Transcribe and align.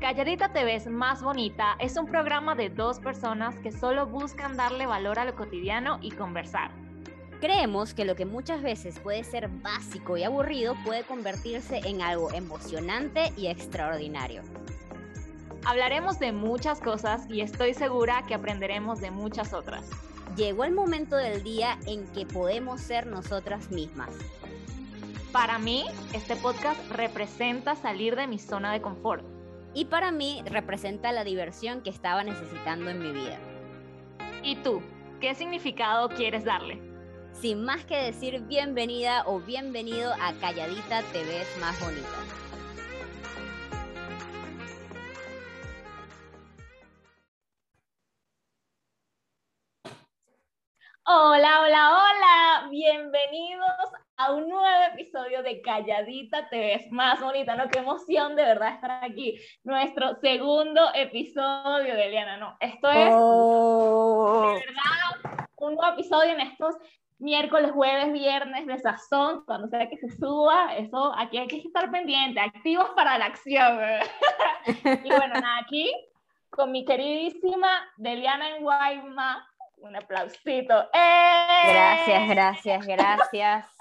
Calladita 0.00 0.52
te 0.52 0.64
ves 0.64 0.86
más 0.86 1.22
bonita 1.22 1.76
es 1.80 1.96
un 1.96 2.06
programa 2.06 2.54
de 2.54 2.70
dos 2.70 3.00
personas 3.00 3.56
que 3.56 3.72
solo 3.72 4.06
buscan 4.06 4.56
darle 4.56 4.86
valor 4.86 5.18
a 5.18 5.24
lo 5.24 5.34
cotidiano 5.34 5.98
y 6.00 6.12
conversar. 6.12 6.70
Creemos 7.40 7.94
que 7.94 8.04
lo 8.04 8.14
que 8.14 8.24
muchas 8.24 8.62
veces 8.62 9.00
puede 9.00 9.24
ser 9.24 9.48
básico 9.48 10.16
y 10.16 10.22
aburrido 10.22 10.76
puede 10.84 11.02
convertirse 11.02 11.80
en 11.84 12.00
algo 12.00 12.30
emocionante 12.32 13.32
y 13.36 13.48
extraordinario. 13.48 14.42
Hablaremos 15.64 16.20
de 16.20 16.30
muchas 16.30 16.80
cosas 16.80 17.28
y 17.28 17.40
estoy 17.40 17.74
segura 17.74 18.22
que 18.28 18.34
aprenderemos 18.34 19.00
de 19.00 19.10
muchas 19.10 19.52
otras. 19.52 19.90
Llegó 20.36 20.62
el 20.62 20.72
momento 20.72 21.16
del 21.16 21.42
día 21.42 21.76
en 21.86 22.06
que 22.12 22.24
podemos 22.24 22.80
ser 22.80 23.08
nosotras 23.08 23.72
mismas. 23.72 24.10
Para 25.32 25.58
mí, 25.58 25.86
este 26.12 26.36
podcast 26.36 26.80
representa 26.92 27.74
salir 27.74 28.14
de 28.14 28.28
mi 28.28 28.38
zona 28.38 28.72
de 28.72 28.80
confort. 28.80 29.37
Y 29.74 29.86
para 29.86 30.10
mí 30.10 30.42
representa 30.46 31.12
la 31.12 31.24
diversión 31.24 31.82
que 31.82 31.90
estaba 31.90 32.24
necesitando 32.24 32.90
en 32.90 33.00
mi 33.00 33.12
vida. 33.12 33.38
¿Y 34.42 34.56
tú? 34.56 34.82
¿Qué 35.20 35.34
significado 35.34 36.08
quieres 36.08 36.44
darle? 36.44 36.80
Sin 37.32 37.64
más 37.64 37.84
que 37.84 37.96
decir 37.96 38.40
bienvenida 38.42 39.22
o 39.26 39.40
bienvenido 39.40 40.12
a 40.14 40.32
Calladita 40.40 41.02
Te 41.12 41.24
ves 41.24 41.46
más 41.60 41.78
bonita. 41.80 42.47
Hola, 51.10 51.62
hola, 51.62 51.90
hola, 51.90 52.68
bienvenidos 52.68 53.64
a 54.18 54.30
un 54.30 54.46
nuevo 54.46 54.92
episodio 54.92 55.42
de 55.42 55.62
Calladita 55.62 56.50
Te 56.50 56.58
ves 56.58 56.92
más 56.92 57.18
bonita, 57.18 57.56
¿no? 57.56 57.66
Qué 57.70 57.78
emoción 57.78 58.36
de 58.36 58.42
verdad 58.42 58.74
estar 58.74 59.02
aquí. 59.02 59.40
Nuestro 59.64 60.16
segundo 60.16 60.82
episodio 60.94 61.94
de 61.94 62.08
Eliana, 62.08 62.36
¿no? 62.36 62.58
Esto 62.60 62.90
es 62.90 63.08
Oh. 63.10 64.52
de 64.52 64.66
verdad 64.66 65.48
un 65.56 65.76
nuevo 65.76 65.94
episodio 65.94 66.32
en 66.32 66.40
estos 66.40 66.76
miércoles, 67.18 67.70
jueves, 67.70 68.12
viernes 68.12 68.66
de 68.66 68.78
sazón, 68.78 69.44
cuando 69.46 69.66
sea 69.68 69.88
que 69.88 69.96
se 69.96 70.14
suba, 70.14 70.76
eso 70.76 71.14
aquí 71.16 71.38
hay 71.38 71.48
que 71.48 71.56
estar 71.56 71.90
pendiente, 71.90 72.38
activos 72.38 72.90
para 72.94 73.16
la 73.16 73.24
acción. 73.24 73.80
y 75.06 75.08
bueno, 75.08 75.40
nada, 75.40 75.60
aquí 75.62 75.90
con 76.50 76.70
mi 76.70 76.84
queridísima 76.84 77.70
Deliana 77.96 78.56
en 78.56 78.62
Guayma, 78.62 79.47
un 79.80 79.96
aplausito. 79.96 80.82
¡Eh! 80.92 81.68
Gracias, 81.68 82.28
gracias, 82.28 82.86
gracias. 82.86 83.66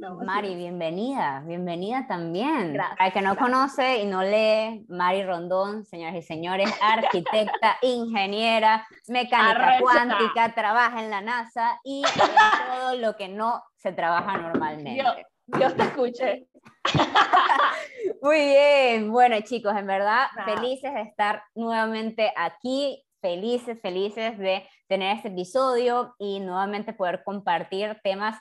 No. 0.00 0.16
Mari, 0.16 0.56
bienvenida, 0.56 1.44
bienvenida 1.46 2.06
también. 2.08 2.72
Gracias, 2.72 2.96
Para 2.96 3.06
el 3.08 3.12
que 3.12 3.20
no 3.20 3.34
gracias. 3.34 3.44
conoce 3.44 3.98
y 3.98 4.06
no 4.06 4.22
lee, 4.22 4.84
Mari 4.88 5.22
Rondón, 5.22 5.84
señoras 5.84 6.16
y 6.16 6.22
señores, 6.22 6.68
arquitecta, 6.82 7.76
ingeniera, 7.82 8.88
mecánica 9.06 9.78
cuántica, 9.80 10.54
trabaja 10.54 11.00
en 11.00 11.10
la 11.10 11.20
NASA 11.20 11.78
y 11.84 12.02
en 12.02 12.72
todo 12.72 12.96
lo 12.96 13.16
que 13.16 13.28
no 13.28 13.62
se 13.76 13.92
trabaja 13.92 14.38
normalmente. 14.38 14.94
Dios, 14.94 15.16
Dios 15.46 15.76
te 15.76 15.82
escuche. 15.82 16.46
Muy 18.22 18.38
bien, 18.38 19.12
bueno 19.12 19.36
chicos, 19.42 19.76
en 19.76 19.86
verdad 19.86 20.26
felices 20.46 20.92
de 20.94 21.02
estar 21.02 21.44
nuevamente 21.54 22.32
aquí, 22.34 23.04
felices, 23.20 23.80
felices 23.80 24.38
de 24.38 24.66
tener 24.88 25.16
este 25.16 25.28
episodio 25.28 26.14
y 26.18 26.40
nuevamente 26.40 26.92
poder 26.92 27.22
compartir 27.24 27.98
temas 28.02 28.38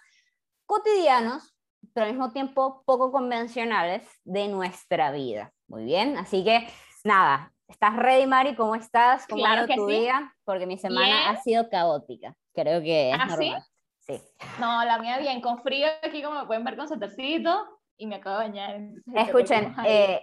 cotidianos, 0.66 1.56
pero 1.94 2.06
al 2.06 2.14
mismo 2.14 2.32
tiempo 2.32 2.84
poco 2.86 3.12
convencionales 3.12 4.08
de 4.24 4.48
nuestra 4.48 5.12
vida. 5.12 5.52
Muy 5.68 5.84
bien, 5.84 6.18
así 6.18 6.44
que 6.44 6.68
nada, 7.04 7.52
¿estás 7.68 7.96
ready 7.96 8.26
Mari? 8.26 8.56
¿Cómo 8.56 8.76
estás? 8.76 9.26
¿Cómo 9.28 9.44
Claro 9.44 9.68
que 9.68 9.76
tu 9.76 9.88
sí. 9.88 9.96
día? 10.00 10.34
Porque 10.44 10.66
mi 10.66 10.78
semana 10.78 11.06
Bien. 11.06 11.28
ha 11.28 11.42
sido 11.42 11.70
caótica, 11.70 12.36
creo 12.54 12.82
que 12.82 13.12
es 13.12 13.18
¿Ah, 13.20 13.26
normal. 13.26 13.64
Sí. 14.00 14.22
No, 14.60 14.84
la 14.86 14.98
mía 14.98 15.20
bien, 15.20 15.40
con 15.40 15.62
frío 15.62 15.88
aquí 16.02 16.24
como 16.24 16.40
me 16.40 16.48
pueden 16.48 16.64
ver 16.64 16.76
con 16.76 16.88
suétercito 16.88 17.79
y 18.00 18.08
me 18.08 18.16
acabo 18.16 18.40
de 18.40 18.46
bañar. 18.46 18.82
Escuchen, 19.14 19.76
eh. 19.86 20.22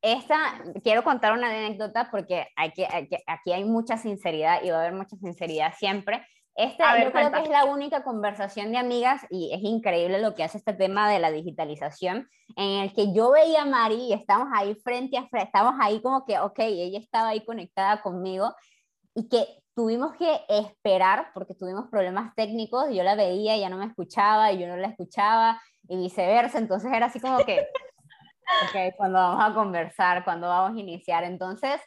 Esta, 0.00 0.62
quiero 0.82 1.02
contar 1.02 1.32
una 1.32 1.48
anécdota 1.48 2.08
porque 2.10 2.46
aquí 2.56 3.52
hay 3.52 3.64
mucha 3.64 3.98
sinceridad 3.98 4.62
y 4.62 4.70
va 4.70 4.76
a 4.76 4.80
haber 4.80 4.94
mucha 4.94 5.16
sinceridad 5.16 5.74
siempre. 5.76 6.24
Esta, 6.54 6.94
ver, 6.94 7.04
yo 7.04 7.12
creo 7.12 7.30
que 7.30 7.42
es 7.42 7.48
la 7.50 7.64
única 7.64 8.02
conversación 8.02 8.72
de 8.72 8.78
amigas 8.78 9.22
y 9.30 9.52
es 9.52 9.62
increíble 9.62 10.20
lo 10.20 10.34
que 10.34 10.44
hace 10.44 10.58
este 10.58 10.74
tema 10.74 11.10
de 11.10 11.18
la 11.18 11.30
digitalización, 11.30 12.28
en 12.56 12.82
el 12.82 12.92
que 12.94 13.12
yo 13.12 13.30
veía 13.30 13.62
a 13.62 13.66
Mari 13.66 13.96
y 13.96 14.12
estamos 14.12 14.48
ahí 14.52 14.74
frente 14.76 15.18
a 15.18 15.28
frente, 15.28 15.46
estamos 15.46 15.74
ahí 15.80 16.00
como 16.00 16.24
que, 16.24 16.38
ok, 16.38 16.58
ella 16.60 16.98
estaba 16.98 17.28
ahí 17.28 17.44
conectada 17.44 18.00
conmigo 18.02 18.54
y 19.14 19.28
que 19.28 19.46
tuvimos 19.74 20.16
que 20.16 20.40
esperar 20.48 21.28
porque 21.32 21.54
tuvimos 21.54 21.88
problemas 21.90 22.34
técnicos, 22.34 22.86
yo 22.92 23.04
la 23.04 23.14
veía, 23.14 23.54
ella 23.54 23.70
no 23.70 23.76
me 23.76 23.86
escuchaba 23.86 24.50
y 24.52 24.58
yo 24.58 24.66
no 24.66 24.76
la 24.76 24.88
escuchaba 24.88 25.60
y 25.88 25.96
viceversa, 25.96 26.58
entonces 26.58 26.92
era 26.92 27.06
así 27.06 27.20
como 27.20 27.38
que, 27.44 27.60
ok, 28.62 28.94
cuando 28.96 29.18
vamos 29.18 29.44
a 29.44 29.54
conversar, 29.54 30.24
cuando 30.24 30.48
vamos 30.48 30.76
a 30.76 30.80
iniciar, 30.80 31.24
entonces, 31.24 31.80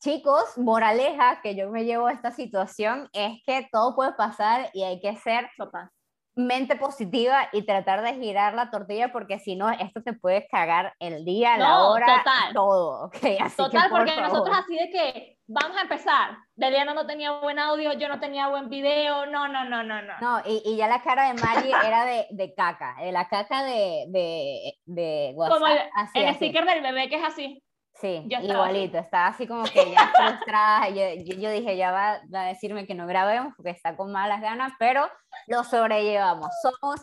chicos, 0.00 0.56
moraleja 0.58 1.40
que 1.42 1.54
yo 1.56 1.70
me 1.70 1.84
llevo 1.84 2.06
a 2.06 2.12
esta 2.12 2.30
situación 2.32 3.08
es 3.12 3.42
que 3.44 3.68
todo 3.72 3.94
puede 3.94 4.12
pasar 4.14 4.70
y 4.72 4.82
hay 4.84 5.00
que 5.00 5.16
ser 5.16 5.48
Sopa. 5.56 5.90
mente 6.36 6.76
positiva 6.76 7.48
y 7.52 7.62
tratar 7.64 8.02
de 8.02 8.14
girar 8.14 8.54
la 8.54 8.70
tortilla 8.70 9.10
porque 9.12 9.38
si 9.38 9.56
no, 9.56 9.70
esto 9.70 10.02
te 10.02 10.12
puede 10.12 10.46
cagar 10.48 10.94
el 11.00 11.24
día, 11.24 11.56
la 11.56 11.88
hora, 11.88 12.18
total. 12.18 12.52
todo, 12.54 13.06
ok, 13.06 13.16
así 13.40 13.56
Total, 13.56 13.70
que 13.84 13.88
por 13.88 13.98
porque 13.98 14.12
favor. 14.14 14.28
nosotros 14.30 14.56
así 14.58 14.76
de 14.76 14.90
que 14.90 15.35
vamos 15.46 15.76
a 15.76 15.82
empezar. 15.82 16.38
Deliana 16.54 16.94
no 16.94 17.06
tenía 17.06 17.32
buen 17.32 17.58
audio, 17.58 17.92
yo 17.94 18.08
no 18.08 18.18
tenía 18.20 18.48
buen 18.48 18.68
video. 18.68 19.26
No, 19.26 19.48
no, 19.48 19.64
no, 19.64 19.82
no, 19.82 20.02
no. 20.02 20.14
No, 20.20 20.42
y, 20.44 20.62
y 20.64 20.76
ya 20.76 20.88
la 20.88 21.02
cara 21.02 21.28
de 21.32 21.34
Mari 21.40 21.70
era 21.86 22.04
de, 22.04 22.26
de 22.30 22.54
caca, 22.54 22.96
de 23.00 23.12
la 23.12 23.28
caca 23.28 23.62
de, 23.64 24.06
de, 24.08 24.74
de 24.84 25.32
WhatsApp. 25.34 25.58
Como 25.58 25.66
el, 25.68 25.78
así, 25.94 26.18
el 26.18 26.26
así. 26.28 26.36
sticker 26.36 26.64
del 26.64 26.82
bebé 26.82 27.08
que 27.08 27.16
es 27.16 27.24
así. 27.24 27.62
Sí, 27.98 28.24
Yo 28.26 28.38
estaba 28.38 28.66
así. 28.66 28.72
igualito, 28.76 28.98
estaba 28.98 29.26
así 29.28 29.46
como 29.46 29.64
que 29.64 29.90
ya 29.90 30.10
frustrada. 30.14 30.88
Yo, 30.90 31.02
yo, 31.24 31.36
yo 31.40 31.50
dije, 31.50 31.76
ya 31.78 31.92
va, 31.92 32.20
va 32.32 32.42
a 32.42 32.48
decirme 32.48 32.86
que 32.86 32.94
no 32.94 33.06
grabemos 33.06 33.54
porque 33.56 33.70
está 33.70 33.96
con 33.96 34.12
malas 34.12 34.42
ganas, 34.42 34.72
pero 34.78 35.08
lo 35.46 35.64
sobrellevamos. 35.64 36.50
Somos 36.60 37.00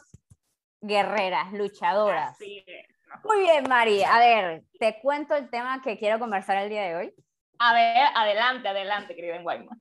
guerreras, 0.81 1.51
luchadoras. 1.53 2.31
Así 2.35 2.63
es. 2.67 2.87
Muy 3.23 3.39
bien, 3.41 3.67
Mari. 3.67 4.03
A 4.03 4.19
ver, 4.19 4.63
te 4.79 4.99
cuento 5.01 5.35
el 5.35 5.49
tema 5.49 5.81
que 5.81 5.97
quiero 5.97 6.19
conversar 6.19 6.57
el 6.57 6.69
día 6.69 6.83
de 6.83 6.95
hoy. 6.95 7.13
A 7.59 7.73
ver, 7.73 8.09
adelante, 8.15 8.67
adelante, 8.67 9.15
querido 9.15 9.35
en 9.35 9.43
Guaymas. 9.43 9.77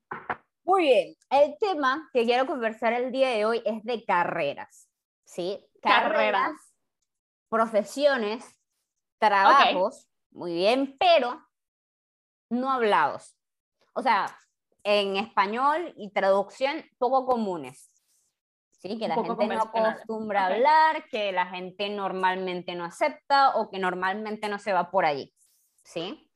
Muy 0.64 0.82
bien. 0.82 1.16
El 1.30 1.56
tema 1.58 2.08
que 2.12 2.24
quiero 2.24 2.46
conversar 2.46 2.92
el 2.92 3.10
día 3.10 3.30
de 3.30 3.44
hoy 3.44 3.62
es 3.64 3.82
de 3.84 4.04
carreras. 4.04 4.88
¿Sí? 5.24 5.64
Carreras. 5.80 6.52
profesiones, 7.48 8.44
trabajos, 9.18 10.08
muy 10.30 10.54
bien, 10.54 10.96
pero 10.98 11.44
no 12.48 12.70
hablados. 12.70 13.36
O 13.94 14.02
sea, 14.02 14.26
en 14.84 15.16
español 15.16 15.92
y 15.96 16.10
traducción 16.12 16.84
poco 16.98 17.26
comunes. 17.26 17.90
Sí, 18.78 18.98
que 18.98 19.06
la 19.06 19.14
gente 19.14 19.46
no 19.46 19.62
acostumbra 19.62 20.42
a 20.42 20.46
hablar, 20.46 21.04
que 21.08 21.30
la 21.30 21.46
gente 21.46 21.88
normalmente 21.88 22.74
no 22.74 22.84
acepta 22.84 23.56
o 23.56 23.70
que 23.70 23.78
normalmente 23.78 24.48
no 24.48 24.58
se 24.58 24.72
va 24.72 24.90
por 24.90 25.04
allí. 25.04 25.32
¿Sí? 25.84 26.31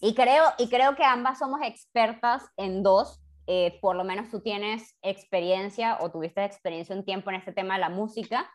Y 0.00 0.14
creo, 0.14 0.44
y 0.58 0.68
creo 0.68 0.94
que 0.96 1.04
ambas 1.04 1.38
somos 1.38 1.60
expertas 1.62 2.44
en 2.56 2.82
dos. 2.82 3.20
eh, 3.52 3.78
por 3.82 3.96
lo 3.96 4.04
menos 4.04 4.30
tú 4.30 4.40
tienes 4.40 4.96
experiencia 5.02 5.98
o 6.00 6.10
tuviste 6.10 6.44
experiencia 6.44 6.94
un 6.94 7.04
tiempo 7.04 7.30
en 7.30 7.36
este 7.36 7.52
tema 7.52 7.74
de 7.74 7.80
la 7.80 7.88
música. 7.88 8.48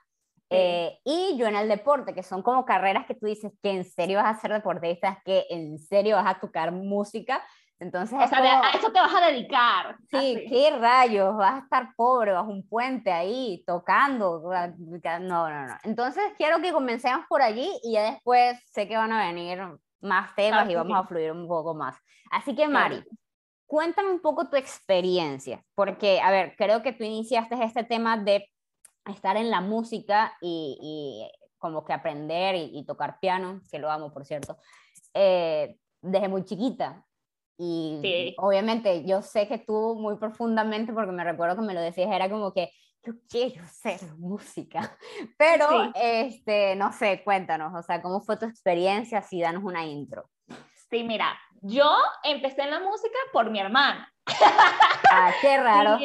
Eh, 0.50 1.00
y 1.04 1.36
yo 1.38 1.48
en 1.48 1.56
el 1.58 1.68
deporte, 1.68 2.14
que 2.14 2.24
son 2.24 2.42
como 2.44 2.64
carreras 2.66 3.06
que 3.06 3.16
tú 3.16 3.26
dices 3.26 3.52
que 3.62 3.72
en 3.72 3.84
serio 3.84 4.20
vas 4.22 4.38
a 4.38 4.40
ser 4.40 4.54
deportista, 4.54 5.22
que 5.26 5.46
en 5.50 5.78
serio 5.80 6.16
vas 6.16 6.28
a 6.36 6.40
tocar 6.40 6.72
música. 6.72 7.44
Entonces, 7.80 8.18
O 8.18 8.22
es 8.24 8.30
sea, 8.30 8.38
como- 8.40 8.64
a 8.64 8.70
eso 8.70 8.90
te 8.92 9.00
vas 9.02 9.14
a 9.14 9.28
dedicar. 9.28 9.98
Sí, 10.10 10.36
así. 10.38 10.46
qué 10.48 10.72
rayos, 10.80 11.36
vas 11.36 11.56
a 11.56 11.64
estar 11.64 11.90
pobre 11.98 12.32
bajo 12.32 12.50
un 12.52 12.66
puente 12.70 13.12
ahí 13.12 13.64
tocando. 13.68 14.42
No, 15.20 15.20
no, 15.20 15.50
no. 15.68 15.76
Entonces 15.84 16.24
quiero 16.38 16.62
que 16.62 16.72
comencemos 16.72 17.26
por 17.28 17.42
allí 17.42 17.70
y 17.84 17.94
ya 17.94 18.12
después 18.12 18.58
sé 18.72 18.88
que 18.88 18.96
van 18.96 19.12
a 19.12 19.26
venir 19.28 19.60
más 20.06 20.34
temas 20.36 20.66
Claro 20.68 20.72
y 20.72 20.76
vamos 20.76 20.98
sí. 20.98 21.04
a 21.04 21.08
fluir 21.08 21.32
un 21.32 21.48
poco 21.48 21.74
más. 21.76 21.98
Así 22.32 22.52
que 22.56 22.66
Claro. 22.68 22.72
Mari, 22.96 23.04
cuéntame 23.68 24.12
un 24.12 24.22
poco 24.22 24.48
tu 24.50 24.56
experiencia, 24.56 25.64
porque, 25.76 26.22
a 26.22 26.32
ver, 26.32 26.56
creo 26.58 26.82
que 26.84 26.94
tú 26.94 27.04
iniciaste 27.04 27.56
este 27.64 27.84
tema 27.84 28.18
de 28.18 28.50
estar 29.06 29.38
en 29.38 29.50
la 29.50 29.62
música 29.62 30.36
y, 30.42 30.78
y 30.82 31.48
como 31.58 31.84
que 31.84 31.94
aprender 31.94 32.56
y, 32.56 32.72
y 32.78 32.86
tocar 32.86 33.20
piano, 33.20 33.62
que 33.72 33.80
lo 33.80 33.90
amo, 33.90 34.14
por 34.14 34.26
cierto, 34.26 34.58
eh, 35.14 35.78
desde 36.02 36.28
muy 36.28 36.44
chiquita. 36.46 37.06
Y 37.58 38.00
Sí. 38.02 38.36
obviamente 38.38 39.06
yo 39.06 39.22
sé 39.22 39.48
que 39.48 39.58
tú 39.60 39.96
muy 39.96 40.18
profundamente, 40.18 40.92
porque 40.94 41.12
me 41.12 41.24
recuerdo 41.24 41.56
que 41.56 41.62
me 41.62 41.74
lo 41.74 41.82
decías, 41.82 42.12
era 42.12 42.30
como 42.30 42.54
que 42.54 42.70
yo 43.06 43.14
quiero 43.30 43.64
ser 43.68 44.00
música. 44.18 44.98
Pero, 45.38 45.68
Sí. 45.70 45.92
este, 45.96 46.76
no 46.76 46.92
sé, 46.92 47.24
cuéntanos, 47.24 47.74
o 47.74 47.82
sea, 47.84 48.02
¿cómo 48.02 48.22
fue 48.22 48.38
tu 48.38 48.46
experiencia? 48.46 49.20
Así, 49.20 49.42
danos 49.42 49.64
una 49.64 49.86
intro. 49.86 50.30
Sí, 50.90 51.04
mira, 51.04 51.38
yo 51.62 51.92
empecé 52.24 52.62
en 52.64 52.72
la 52.72 52.80
música 52.80 53.18
por 53.34 53.50
mi 53.50 53.60
hermana. 53.60 54.12
Ah, 55.12 55.32
qué 55.42 55.58
raro. 55.58 55.98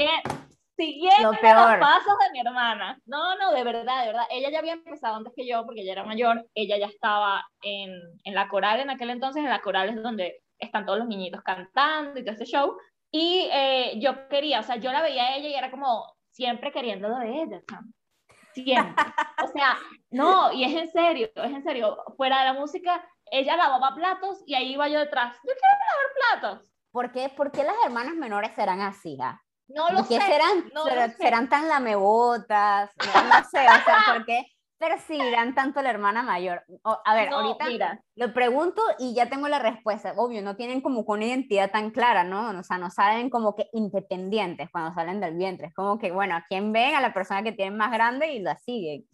Siguiendo, 0.76 1.32
los 1.32 1.38
pasos 1.41 2.14
de 2.25 2.31
mi 2.32 2.41
hermana. 2.41 2.99
No, 3.05 3.37
no, 3.37 3.52
de 3.52 3.62
verdad, 3.64 4.00
de 4.00 4.06
verdad. 4.06 4.25
Ella 4.31 4.50
ya 4.50 4.61
había 4.61 4.73
empezado 4.73 5.17
antes 5.17 5.35
que 5.37 5.47
yo 5.47 5.67
porque 5.67 5.82
ella 5.82 5.93
era 5.93 6.05
mayor. 6.05 6.47
Ella 6.55 6.79
ya 6.79 6.87
estaba 6.87 7.44
en, 7.62 7.93
en 8.25 8.35
la 8.35 8.49
coral 8.49 8.81
en 8.81 8.88
aquel 8.88 9.11
entonces. 9.11 9.43
En 9.43 9.50
la 9.50 9.61
coral 9.61 9.91
es 9.91 10.02
donde 10.02 10.41
están 10.58 10.87
todos 10.87 10.99
los 10.99 11.08
niñitos 11.08 11.43
cantando 11.43 12.19
y 12.19 12.25
todo 12.25 12.35
ese 12.35 12.47
show. 12.47 12.79
Y 13.12 13.47
eh, 13.52 13.99
yo 14.00 14.26
quería, 14.29 14.61
o 14.61 14.62
sea, 14.62 14.76
yo 14.76 14.91
la 14.91 15.02
veía 15.02 15.25
a 15.25 15.37
ella 15.37 15.49
y 15.50 15.55
era 15.55 15.70
como 15.70 16.06
siempre 16.40 16.72
queriéndolo 16.72 17.19
de 17.19 17.42
ella, 17.42 17.60
siempre. 18.54 19.04
O 19.44 19.48
sea, 19.48 19.76
no, 20.10 20.50
y 20.52 20.64
es 20.64 20.75
en 20.75 20.90
serio, 20.90 21.28
es 21.34 21.52
en 21.52 21.62
serio. 21.62 21.98
Fuera 22.16 22.38
de 22.38 22.44
la 22.46 22.52
música, 22.54 23.06
ella 23.31 23.56
lavaba 23.56 23.94
platos 23.94 24.42
y 24.46 24.54
ahí 24.54 24.72
iba 24.72 24.88
yo 24.88 25.00
detrás. 25.00 25.37
Yo 25.37 25.52
quiero 25.52 26.40
lavar 26.40 26.40
platos. 26.40 26.70
¿Por 26.90 27.12
qué, 27.12 27.28
¿Por 27.28 27.52
qué 27.52 27.62
las 27.62 27.75
hermanas 27.84 28.14
menores 28.14 28.52
serán 28.54 28.81
así? 28.81 29.19
Ah? 29.20 29.38
No 29.69 29.90
lo 29.90 30.02
sé. 30.02 30.19
Serán, 30.19 30.70
no 30.72 30.84
serán, 30.84 31.14
serán 31.19 31.48
tan 31.50 31.69
lamebotas, 31.69 32.90
no, 32.96 33.22
no 33.22 33.44
sé, 33.44 33.58
o 33.58 33.84
sea, 33.84 34.14
¿por 34.14 34.25
qué? 34.25 34.46
Percibirán 34.81 35.55
tanto 35.55 35.82
la 35.82 35.91
hermana 35.91 36.23
mayor? 36.23 36.65
a 36.82 37.15
ver, 37.15 37.29
ahorita 37.29 38.00
lo 38.17 38.32
pregunto 38.32 38.82
y 38.99 39.15
ya 39.15 39.29
tengo 39.29 39.47
la 39.47 39.59
respuesta. 39.59 40.15
Obvio, 40.17 40.41
no 40.41 40.56
tienen 40.56 40.81
como 40.81 41.03
una 41.03 41.25
identidad 41.27 41.71
tan 41.71 41.91
clara, 41.91 42.25
¿no? 42.25 42.59
O 42.59 42.62
sea, 42.62 42.79
no 42.79 42.91
salen 42.91 43.29
como 43.29 43.55
que 43.55 43.69
independientes 43.73 44.71
cuando 44.73 44.94
salen 44.94 45.21
del 45.21 45.37
vientre. 45.37 45.69
Es 45.69 45.75
como 45.75 45.99
que, 45.99 46.11
bueno, 46.11 46.35
a 46.35 46.47
quién 46.49 46.73
ven 46.73 46.94
a 46.94 47.00
la 47.03 47.12
persona 47.12 47.43
que 47.43 47.53
tienen 47.53 47.77
más 47.77 47.93
grande 47.93 48.32
y 48.32 48.41
la 48.41 48.56
siguen. 48.56 49.06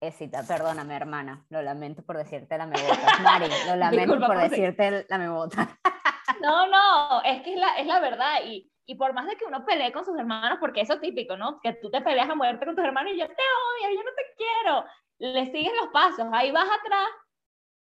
Esita, 0.00 0.42
perdóname, 0.44 0.94
hermana. 0.94 1.44
Lo 1.48 1.62
lamento 1.62 2.02
por 2.02 2.16
decirte 2.16 2.56
la 2.56 2.66
mebota. 2.66 3.18
Mari, 3.22 3.46
lo 3.66 3.76
lamento 3.76 4.18
por, 4.18 4.38
decirte 4.38 5.04
la 5.08 5.18
mebota. 5.18 5.78
no, 6.42 6.66
no, 6.66 7.22
es 7.22 7.42
que 7.42 7.54
es 7.54 7.60
la, 7.60 7.78
es 7.78 7.86
la 7.86 8.00
verdad. 8.00 8.40
Y, 8.44 8.70
y 8.86 8.94
por 8.96 9.12
más 9.14 9.26
de 9.26 9.36
que 9.36 9.44
uno 9.44 9.64
pelee 9.64 9.92
con 9.92 10.04
sus 10.04 10.18
hermanos, 10.18 10.58
porque 10.60 10.80
eso 10.80 10.94
es 10.94 11.00
típico, 11.00 11.36
¿no? 11.36 11.60
Que 11.60 11.74
tú 11.74 11.90
te 11.90 12.00
peleas 12.00 12.28
a 12.28 12.34
muerte 12.34 12.66
con 12.66 12.74
tus 12.74 12.84
hermanos 12.84 13.12
y 13.14 13.18
yo 13.18 13.26
te 13.26 13.32
odio, 13.32 13.96
yo 13.96 14.02
no 14.02 14.10
te 14.16 14.24
quiero. 14.36 14.84
Le 15.18 15.46
sigues 15.52 15.72
los 15.80 15.88
pasos, 15.92 16.26
ahí 16.32 16.50
vas 16.50 16.68
atrás, 16.68 17.08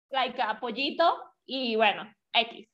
like 0.10 0.42
a 0.42 0.60
pollito, 0.60 1.22
y 1.46 1.76
bueno, 1.76 2.12
X. 2.34 2.68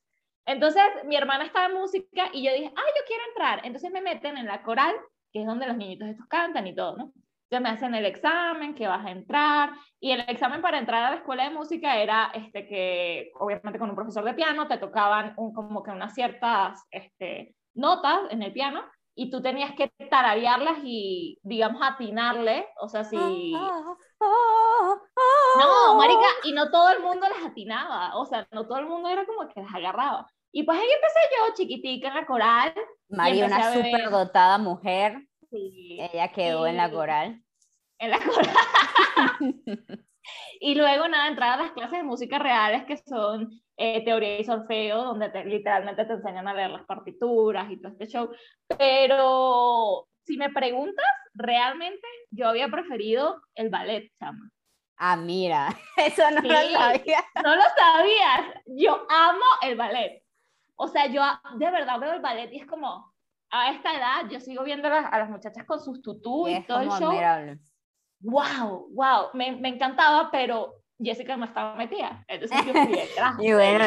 Entonces, 0.46 0.82
mi 1.04 1.16
hermana 1.16 1.44
estaba 1.44 1.66
en 1.66 1.74
música 1.74 2.28
y 2.32 2.44
yo 2.44 2.52
dije, 2.52 2.72
ay, 2.74 2.92
yo 2.96 3.04
quiero 3.06 3.22
entrar. 3.28 3.60
Entonces 3.64 3.90
me 3.90 4.00
meten 4.00 4.36
en 4.36 4.46
la 4.46 4.62
coral, 4.62 4.94
que 5.32 5.40
es 5.40 5.46
donde 5.46 5.66
los 5.66 5.76
niñitos 5.76 6.08
estos 6.08 6.26
cantan 6.26 6.66
y 6.66 6.74
todo, 6.74 6.96
¿no? 6.96 7.12
Entonces 7.52 7.70
me 7.70 7.76
hacen 7.76 7.94
el 7.94 8.06
examen, 8.06 8.74
que 8.74 8.88
vas 8.88 9.04
a 9.04 9.10
entrar, 9.10 9.72
y 10.00 10.12
el 10.12 10.20
examen 10.20 10.62
para 10.62 10.78
entrar 10.78 11.04
a 11.04 11.10
la 11.10 11.16
escuela 11.16 11.44
de 11.44 11.50
música 11.50 11.98
era 11.98 12.30
este 12.32 12.66
que, 12.66 13.30
obviamente 13.38 13.78
con 13.78 13.90
un 13.90 13.94
profesor 13.94 14.24
de 14.24 14.32
piano, 14.32 14.68
te 14.68 14.78
tocaban 14.78 15.34
un, 15.36 15.52
como 15.52 15.82
que 15.82 15.90
unas 15.90 16.14
ciertas, 16.14 16.82
este, 16.90 17.54
notas 17.74 18.20
en 18.30 18.42
el 18.42 18.54
piano 18.54 18.82
y 19.14 19.30
tú 19.30 19.42
tenías 19.42 19.74
que 19.74 19.92
tararearlas 20.08 20.78
y, 20.82 21.38
digamos, 21.42 21.82
atinarle, 21.82 22.66
o 22.80 22.88
sea, 22.88 23.04
si... 23.04 23.16
No, 23.16 23.76
marica, 25.96 26.28
y 26.44 26.52
no 26.52 26.70
todo 26.70 26.88
el 26.88 27.02
mundo 27.02 27.26
las 27.28 27.50
atinaba, 27.50 28.16
o 28.16 28.24
sea, 28.24 28.48
no 28.50 28.66
todo 28.66 28.78
el 28.78 28.86
mundo 28.86 29.10
era 29.10 29.26
como 29.26 29.46
que 29.46 29.60
las 29.60 29.74
agarraba. 29.74 30.26
Y 30.52 30.62
pues 30.62 30.78
ahí 30.78 30.86
empecé 30.86 31.18
yo, 31.36 31.52
chiquitica, 31.54 32.08
en 32.08 32.14
la 32.14 32.24
coral. 32.24 32.72
María, 33.10 33.44
una 33.44 33.74
súper 33.74 34.08
dotada 34.08 34.56
mujer. 34.56 35.26
Sí. 35.52 35.98
Ella 36.00 36.32
quedó 36.32 36.66
en 36.66 36.78
la 36.78 36.90
coral. 36.90 37.42
En 37.98 38.10
la 38.10 38.18
coral. 38.18 38.56
y 40.60 40.74
luego, 40.74 41.08
nada, 41.08 41.28
entrar 41.28 41.58
a 41.58 41.62
las 41.62 41.72
clases 41.72 41.98
de 41.98 42.04
música 42.04 42.38
reales 42.38 42.84
que 42.86 42.96
son 42.96 43.60
eh, 43.76 44.02
teoría 44.02 44.40
y 44.40 44.44
solfeo, 44.44 45.04
donde 45.04 45.30
literalmente 45.44 46.06
te 46.06 46.14
enseñan 46.14 46.48
a 46.48 46.54
leer 46.54 46.70
las 46.70 46.86
partituras 46.86 47.70
y 47.70 47.76
todo 47.76 47.92
este 47.92 48.06
show. 48.06 48.30
Pero 48.78 50.08
si 50.24 50.38
me 50.38 50.48
preguntas, 50.48 51.04
realmente 51.34 52.06
yo 52.30 52.48
había 52.48 52.68
preferido 52.68 53.42
el 53.54 53.68
ballet, 53.68 54.10
chama. 54.18 54.50
Ah, 54.96 55.16
mira, 55.16 55.68
eso 55.98 56.30
no 56.30 56.40
lo 56.40 56.48
sabía. 56.48 57.24
No 57.44 57.56
lo 57.56 57.62
sabías. 57.76 58.62
Yo 58.66 59.06
amo 59.10 59.44
el 59.60 59.76
ballet. 59.76 60.22
O 60.76 60.88
sea, 60.88 61.08
yo 61.08 61.22
de 61.58 61.70
verdad 61.70 62.00
veo 62.00 62.14
el 62.14 62.22
ballet 62.22 62.50
y 62.52 62.60
es 62.60 62.66
como, 62.66 63.11
a 63.52 63.70
esta 63.70 63.94
edad, 63.94 64.30
yo 64.30 64.40
sigo 64.40 64.64
viendo 64.64 64.88
a 64.88 65.18
las, 65.18 65.30
muchachas 65.30 65.64
con 65.66 65.78
sus 65.78 66.00
tutús 66.00 66.50
y, 66.50 66.62
todo 66.62 66.80
el 66.80 66.88
show. 66.88 67.10
Admirable. 67.10 67.58
Wow, 68.20 68.88
wow, 68.92 69.26
me, 69.34 69.52
me 69.56 69.68
encantaba, 69.68 70.30
pero 70.30 70.76
Jessica 70.98 71.36
no 71.36 71.44
estaba 71.44 71.74
metida. 71.74 72.24
Entonces 72.28 72.58
yo 72.64 72.72
fui 72.72 72.92
detrás. 72.96 73.34
y 73.38 73.52
bueno, 73.52 73.84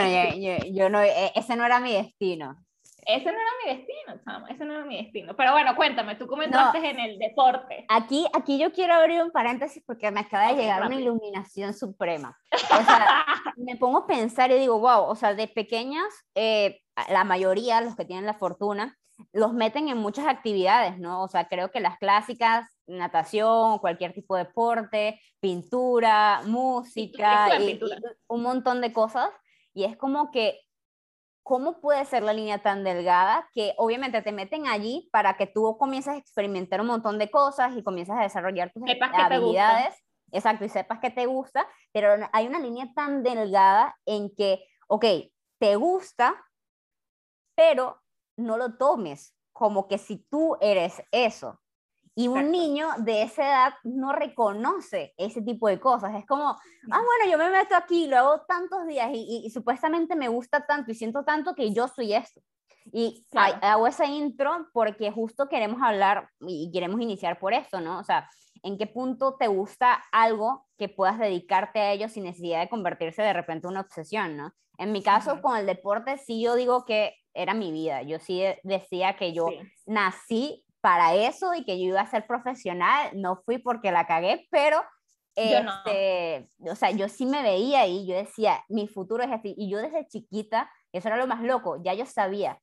yo, 0.71 0.89
no, 0.89 1.01
e, 1.01 1.31
ese 1.33 1.55
no 1.55 1.65
era 1.65 1.79
mi 1.79 1.93
destino. 1.93 2.63
Ese 3.07 3.25
no 3.25 3.37
era 3.37 3.49
mi 3.63 3.77
destino, 3.77 4.23
chamo, 4.23 4.47
ese 4.47 4.65
no 4.65 4.73
era 4.73 4.85
mi 4.85 4.97
destino. 4.97 5.35
Pero 5.35 5.51
bueno, 5.51 5.75
cuéntame, 5.75 6.15
tú 6.15 6.25
comentaste 6.27 6.77
en 6.89 6.99
el 6.99 7.19
deporte. 7.19 7.85
Aquí, 7.87 8.25
aquí 8.33 8.57
yo 8.57 8.71
quiero 8.71 8.95
abrir 8.95 9.21
un 9.21 9.31
paréntesis 9.31 9.83
porque 9.85 10.09
me 10.09 10.21
acaba 10.21 10.47
de 10.47 10.55
llegar 10.55 10.83
una 10.85 10.95
iluminación 10.95 11.73
suprema. 11.75 12.35
O 12.51 12.83
sea, 12.83 13.25
me 13.57 13.75
pongo 13.77 13.99
a 13.99 14.07
pensar 14.07 14.51
y 14.51 14.55
digo, 14.55 14.79
wow, 14.79 15.03
o 15.03 15.15
sea, 15.15 15.35
de 15.35 15.47
pequeñas, 15.47 16.07
eh, 16.33 16.81
la 17.09 17.23
mayoría, 17.23 17.81
los 17.81 17.95
que 17.95 18.05
tienen 18.05 18.25
la 18.25 18.33
fortuna, 18.33 18.97
los 19.31 19.53
meten 19.53 19.87
en 19.89 19.97
muchas 19.97 20.27
actividades, 20.27 20.97
¿no? 20.97 21.23
O 21.23 21.27
sea, 21.27 21.47
creo 21.47 21.71
que 21.71 21.79
las 21.79 21.97
clásicas, 21.97 22.67
natación, 22.87 23.79
cualquier 23.79 24.13
tipo 24.13 24.35
de 24.35 24.43
deporte, 24.43 25.21
pintura, 25.39 26.41
música, 26.45 27.49
un 28.27 28.41
montón 28.41 28.81
de 28.81 28.93
cosas. 28.93 29.29
Y 29.73 29.83
es 29.83 29.97
como 29.97 30.31
que, 30.31 30.61
¿cómo 31.43 31.79
puede 31.79 32.05
ser 32.05 32.23
la 32.23 32.33
línea 32.33 32.59
tan 32.59 32.83
delgada 32.83 33.47
que 33.53 33.73
obviamente 33.77 34.21
te 34.21 34.31
meten 34.31 34.67
allí 34.67 35.09
para 35.11 35.37
que 35.37 35.47
tú 35.47 35.77
comiences 35.77 36.13
a 36.13 36.17
experimentar 36.17 36.81
un 36.81 36.87
montón 36.87 37.17
de 37.19 37.29
cosas 37.29 37.75
y 37.75 37.83
comiences 37.83 38.15
a 38.15 38.21
desarrollar 38.21 38.71
tus 38.71 38.83
habilidades? 39.13 39.95
Exacto, 40.31 40.65
y 40.65 40.69
sepas 40.69 40.99
que 40.99 41.11
te 41.11 41.27
gusta, 41.27 41.67
pero 41.93 42.27
hay 42.33 42.47
una 42.47 42.59
línea 42.59 42.91
tan 42.93 43.23
delgada 43.23 43.95
en 44.05 44.33
que, 44.35 44.67
ok, 44.87 45.05
te 45.59 45.75
gusta, 45.75 46.35
pero 47.55 48.01
no 48.37 48.57
lo 48.57 48.75
tomes 48.77 49.35
como 49.53 49.87
que 49.87 49.97
si 49.97 50.17
tú 50.17 50.57
eres 50.59 51.01
eso. 51.11 51.59
Y 52.17 52.29
un 52.29 52.49
niño 52.49 52.87
de 52.99 53.23
esa 53.23 53.43
edad 53.45 53.73
no 53.83 54.13
reconoce 54.13 55.13
ese 55.17 55.41
tipo 55.41 55.67
de 55.67 55.81
cosas. 55.81 56.15
Es 56.15 56.25
como, 56.25 56.47
ah, 56.47 56.57
bueno, 56.89 57.29
yo 57.29 57.37
me 57.37 57.49
meto 57.49 57.75
aquí, 57.75 58.07
lo 58.07 58.17
hago 58.17 58.41
tantos 58.47 58.87
días 58.87 59.09
y, 59.13 59.49
supuestamente 59.49 60.15
me 60.15 60.29
gusta 60.29 60.65
tanto 60.65 60.91
y 60.91 60.95
siento 60.95 61.25
tanto 61.25 61.55
que 61.55 61.73
yo 61.73 61.89
soy 61.89 62.13
eso. 62.13 62.41
Y 62.85 63.25
hago 63.33 63.87
esa 63.87 64.05
intro 64.05 64.67
porque 64.71 65.11
justo 65.11 65.49
queremos 65.49 65.81
hablar 65.81 66.29
y 66.39 66.71
queremos 66.71 67.01
iniciar 67.01 67.37
por 67.37 67.53
eso, 67.53 67.81
¿no? 67.81 67.99
O 67.99 68.03
sea, 68.05 68.29
¿en 68.63 68.77
qué 68.77 68.87
punto 68.87 69.35
te 69.35 69.47
gusta 69.47 70.01
algo 70.13 70.65
que 70.77 70.87
puedas 70.87 71.19
dedicarte 71.19 71.79
a 71.79 71.91
ello 71.91 72.07
sin 72.07 72.23
necesidad 72.23 72.61
de 72.61 72.69
convertirse 72.69 73.23
de 73.23 73.33
repente 73.33 73.67
en 73.67 73.71
una 73.71 73.81
obsesión, 73.81 74.37
¿no? 74.37 74.53
En 74.77 74.91
mi 74.91 75.01
caso, 75.01 75.41
con 75.41 75.57
el 75.57 75.65
deporte, 75.65 76.17
sí 76.17 76.41
yo 76.41 76.55
digo 76.55 76.85
que 76.85 77.15
era 77.35 77.53
mi 77.53 77.71
vida. 77.71 78.01
Yo 78.01 78.19
sí 78.19 78.43
decía 78.63 79.15
que 79.15 79.33
yo 79.33 79.47
nací 79.85 80.65
para 80.81 81.13
eso 81.13 81.53
y 81.53 81.65
que 81.65 81.79
yo 81.79 81.89
iba 81.89 82.01
a 82.01 82.09
ser 82.09 82.25
profesional. 82.25 83.11
No 83.13 83.41
fui 83.45 83.57
porque 83.57 83.91
la 83.91 84.07
cagué, 84.07 84.47
pero 84.49 84.81
este, 85.35 86.49
o 86.59 86.75
sea, 86.75 86.91
yo 86.91 87.09
sí 87.09 87.25
me 87.25 87.43
veía 87.43 87.85
y 87.87 88.07
yo 88.07 88.15
decía, 88.15 88.63
mi 88.69 88.87
futuro 88.87 89.23
es 89.23 89.31
así. 89.31 89.53
Y 89.57 89.69
yo 89.69 89.79
desde 89.79 90.07
chiquita, 90.07 90.71
eso 90.91 91.09
era 91.09 91.17
lo 91.17 91.27
más 91.27 91.41
loco, 91.41 91.81
ya 91.83 91.93
yo 91.93 92.05
sabía 92.05 92.59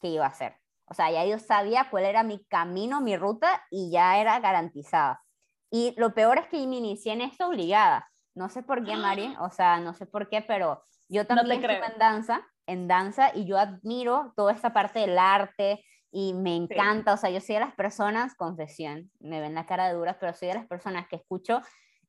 qué 0.00 0.08
iba 0.08 0.24
a 0.24 0.30
hacer. 0.30 0.56
O 0.88 0.94
sea, 0.94 1.10
ya 1.10 1.24
yo 1.24 1.38
sabía 1.38 1.88
cuál 1.90 2.04
era 2.04 2.22
mi 2.22 2.44
camino, 2.44 3.00
mi 3.00 3.16
ruta 3.16 3.64
y 3.70 3.90
ya 3.90 4.20
era 4.20 4.38
garantizada. 4.40 5.22
Y 5.70 5.94
lo 5.96 6.14
peor 6.14 6.38
es 6.38 6.48
que 6.48 6.64
me 6.66 6.76
inicié 6.76 7.12
en 7.12 7.22
esto 7.22 7.48
obligada. 7.48 8.10
No 8.34 8.48
sé 8.48 8.62
por 8.62 8.84
qué, 8.84 8.96
Mari, 8.96 9.34
o 9.40 9.50
sea, 9.50 9.80
no 9.80 9.94
sé 9.94 10.06
por 10.06 10.28
qué, 10.28 10.42
pero 10.42 10.84
yo 11.08 11.26
también 11.26 11.60
no 11.60 11.70
en 11.70 11.98
danza, 11.98 12.46
en 12.66 12.88
danza, 12.88 13.30
y 13.34 13.44
yo 13.46 13.58
admiro 13.58 14.32
toda 14.36 14.52
esta 14.52 14.72
parte 14.72 15.00
del 15.00 15.18
arte 15.18 15.84
y 16.10 16.34
me 16.34 16.56
encanta, 16.56 17.12
o 17.12 17.16
sea, 17.16 17.30
yo 17.30 17.40
soy 17.40 17.56
de 17.56 17.60
las 17.60 17.74
personas, 17.74 18.34
confesión, 18.34 19.10
me 19.20 19.40
ven 19.40 19.54
la 19.54 19.66
cara 19.66 19.88
de 19.88 19.94
duras, 19.94 20.16
pero 20.18 20.34
soy 20.34 20.48
de 20.48 20.54
las 20.54 20.66
personas 20.66 21.06
que 21.08 21.16
escucho 21.16 21.60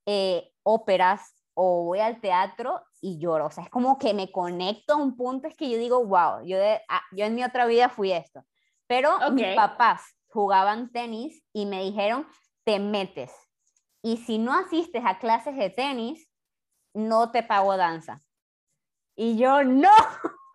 eh, 0.05 0.51
óperas 0.63 1.35
o 1.53 1.83
voy 1.83 1.99
al 1.99 2.21
teatro 2.21 2.83
y 3.01 3.19
lloro, 3.19 3.47
o 3.47 3.51
sea, 3.51 3.63
es 3.63 3.69
como 3.69 3.97
que 3.97 4.13
me 4.13 4.31
conecto 4.31 4.93
a 4.93 4.97
un 4.97 5.15
punto, 5.15 5.47
es 5.47 5.55
que 5.55 5.69
yo 5.69 5.77
digo, 5.77 6.05
wow, 6.05 6.45
yo, 6.45 6.57
ah, 6.89 7.01
yo 7.11 7.25
en 7.25 7.35
mi 7.35 7.43
otra 7.43 7.65
vida 7.65 7.89
fui 7.89 8.11
esto, 8.11 8.45
pero 8.87 9.17
mis 9.31 9.55
papás 9.55 10.03
jugaban 10.29 10.91
tenis 10.91 11.43
y 11.53 11.65
me 11.65 11.83
dijeron, 11.83 12.27
te 12.63 12.79
metes, 12.79 13.31
y 14.01 14.17
si 14.17 14.37
no 14.37 14.53
asistes 14.53 15.03
a 15.05 15.19
clases 15.19 15.57
de 15.57 15.69
tenis, 15.69 16.31
no 16.93 17.31
te 17.31 17.43
pago 17.43 17.75
danza. 17.75 18.23
Y 19.15 19.37
yo, 19.37 19.63
no, 19.63 19.89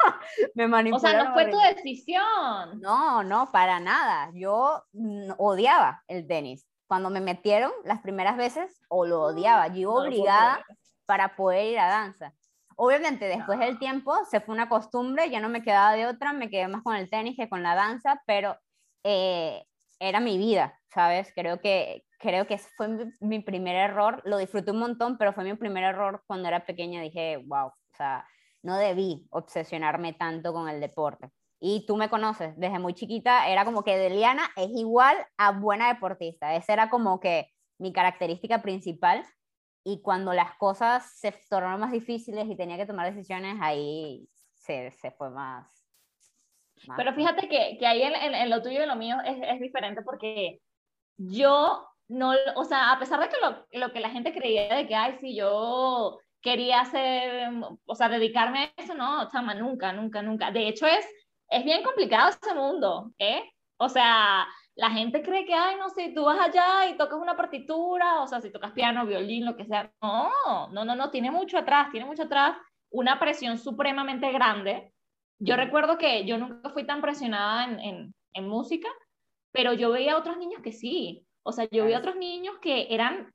me 0.54 0.68
manipularon. 0.68 1.21
O 1.21 1.23
sea, 1.23 1.28
no 1.28 1.35
fue 1.35 1.47
tu 1.50 1.59
decisión. 1.59 2.80
No, 2.80 3.23
no, 3.23 3.50
para 3.52 3.80
nada. 3.80 4.30
Yo 4.35 4.82
odiaba 5.38 6.02
el 6.09 6.26
tenis. 6.26 6.66
Cuando 6.87 7.11
me 7.11 7.21
metieron 7.21 7.73
las 7.85 8.00
primeras 8.00 8.37
veces, 8.37 8.80
o 8.88 9.06
lo 9.06 9.23
odiaba. 9.23 9.68
Yo 9.68 9.80
iba 9.80 9.92
obligada 9.94 10.64
para 11.06 11.37
poder 11.37 11.73
ir 11.73 11.78
a 11.78 11.88
danza. 11.88 12.35
Obviamente 12.76 13.26
después 13.26 13.59
del 13.59 13.78
tiempo 13.78 14.14
se 14.30 14.40
fue 14.40 14.54
una 14.54 14.68
costumbre, 14.68 15.30
ya 15.30 15.40
no 15.40 15.49
me 15.49 15.62
quedaba 15.62 15.92
de 15.92 16.06
otra, 16.06 16.32
me 16.32 16.50
quedé 16.50 16.68
más 16.68 16.82
con 16.82 16.97
el 16.97 17.09
tenis 17.11 17.37
que 17.37 17.49
con 17.49 17.62
la 17.62 17.75
danza, 17.75 18.23
pero 18.26 18.56
eh, 19.04 19.64
era 20.00 20.21
mi 20.21 20.38
vida, 20.38 20.78
¿sabes? 20.88 21.32
Creo 21.35 21.61
que, 21.61 22.04
creo 22.18 22.47
que 22.47 22.59
fue 22.59 22.88
mi, 23.21 23.40
primer 23.40 23.76
error, 23.76 24.21
lo 24.25 24.38
disfruté 24.38 24.71
un 24.73 24.78
montón, 24.78 25.16
pero 25.16 25.32
fue 25.32 25.44
mi 25.44 25.54
primer 25.54 25.85
error 25.85 26.23
cuando 26.26 26.49
era 26.49 26.66
pequeña, 26.66 27.00
dije, 27.02 27.37
wow, 27.47 27.68
o 27.68 27.97
sea, 27.97 28.26
no 28.62 28.76
debí 28.76 29.26
obsesionarme 29.31 30.12
tanto 30.12 30.52
con 30.52 30.69
el 30.69 30.81
deporte. 30.81 31.31
Y 31.61 31.87
tú 31.87 31.97
me 31.97 32.09
conoces, 32.09 32.57
desde 32.57 32.78
muy 32.78 32.95
chiquita 32.95 33.49
era 33.49 33.64
como 33.64 33.85
que 33.85 33.97
Deliana 33.97 34.50
es 34.57 34.69
igual 34.71 35.16
a 35.37 35.52
buena 35.52 35.88
deportista, 35.88 36.57
esa 36.57 36.73
era 36.73 36.90
como 36.90 37.21
que 37.21 37.50
mi 37.78 37.92
característica 37.92 38.62
principal. 38.62 39.25
Y 39.85 40.00
cuando 40.00 40.33
las 40.33 40.57
cosas 40.57 41.19
se 41.19 41.33
tornaron 41.49 41.81
más 41.81 41.90
difíciles 41.90 42.47
y 42.49 42.57
tenía 42.57 42.76
que 42.76 42.87
tomar 42.87 43.12
decisiones, 43.12 43.57
ahí 43.61 44.28
se, 44.54 44.92
se 44.92 45.11
fue 45.11 45.31
más, 45.31 45.85
Pero 46.97 47.12
fíjate 47.14 47.49
que, 47.49 47.76
que 47.78 47.87
ahí 47.87 48.02
en, 48.02 48.14
en, 48.14 48.50
lo 48.50 48.62
tuyo 48.62 48.83
y 48.83 48.87
lo 48.87 48.97
mío 48.97 49.16
es, 49.25 49.37
es 49.42 49.61
diferente 49.61 50.02
porque 50.02 50.61
yo 51.16 51.85
no, 52.09 52.33
o 52.57 52.64
sea, 52.64 52.92
a 52.92 52.99
pesar 52.99 53.21
de 53.21 53.28
que 53.28 53.37
lo, 53.40 53.87
lo, 53.87 53.92
que 53.92 54.00
la 54.00 54.11
gente 54.11 54.33
creía 54.33 54.75
de 54.75 54.87
que, 54.87 54.95
ay, 54.95 55.19
si 55.21 55.35
yo 55.35 56.19
quería 56.42 56.80
hacer, 56.80 57.50
o 57.87 57.94
sea, 57.94 58.08
dedicarme 58.08 58.72
a 58.76 58.82
eso, 58.82 58.94
no, 58.94 59.28
chama, 59.30 59.54
nunca, 59.54 59.92
nunca, 59.92 60.22
nunca. 60.22 60.50
De 60.50 60.68
hecho, 60.68 60.87
es, 60.87 61.06
es 61.49 61.64
bien 61.64 61.82
complicado 61.82 62.30
ese 62.30 62.54
mundo, 62.54 63.12
¿eh? 63.18 63.42
O 63.78 63.88
sea, 63.88 64.46
la 64.75 64.90
gente 64.90 65.22
cree 65.22 65.44
que, 65.44 65.54
ay, 65.54 65.76
no 65.76 65.88
sé, 65.90 66.12
tú 66.14 66.25
vas 66.25 66.38
allá 66.40 66.88
y 66.88 66.96
tocas 66.96 67.18
una 67.18 67.37
partitura, 67.37 68.22
o 68.22 68.26
sea, 68.26 68.40
si 68.40 68.50
tocas 68.50 68.72
piano, 68.72 69.06
violín, 69.06 69.44
lo 69.44 69.56
que 69.56 69.66
sea. 69.66 69.92
No, 70.02 70.30
no, 70.70 70.84
no, 70.84 70.94
no, 70.94 71.11
tiene 71.11 71.30
mucho 71.30 71.58
atrás, 71.58 71.90
tiene 71.90 72.06
mucho 72.06 72.25
atrás 72.25 72.56
una 72.90 73.18
presión 73.18 73.58
supremamente 73.58 74.30
grande. 74.32 74.92
Yo 75.38 75.56
recuerdo 75.56 75.99
que 75.99 76.25
yo 76.25 76.38
nunca 76.38 76.70
fui 76.70 76.84
tan 76.84 77.00
presionada 77.00 77.64
en, 77.64 77.80
en, 77.80 78.14
en 78.34 78.49
música, 78.49 78.88
pero 79.50 79.72
yo 79.72 79.90
veía 79.90 80.14
a 80.14 80.18
otros 80.18 80.37
niños 80.38 80.62
que 80.62 80.72
sí. 80.72 81.26
O 81.42 81.52
sea, 81.52 81.68
yo 81.70 81.87
vi 81.87 81.92
a 81.94 81.99
otros 81.99 82.16
niños 82.16 82.58
que 82.61 82.87
eran 82.90 83.32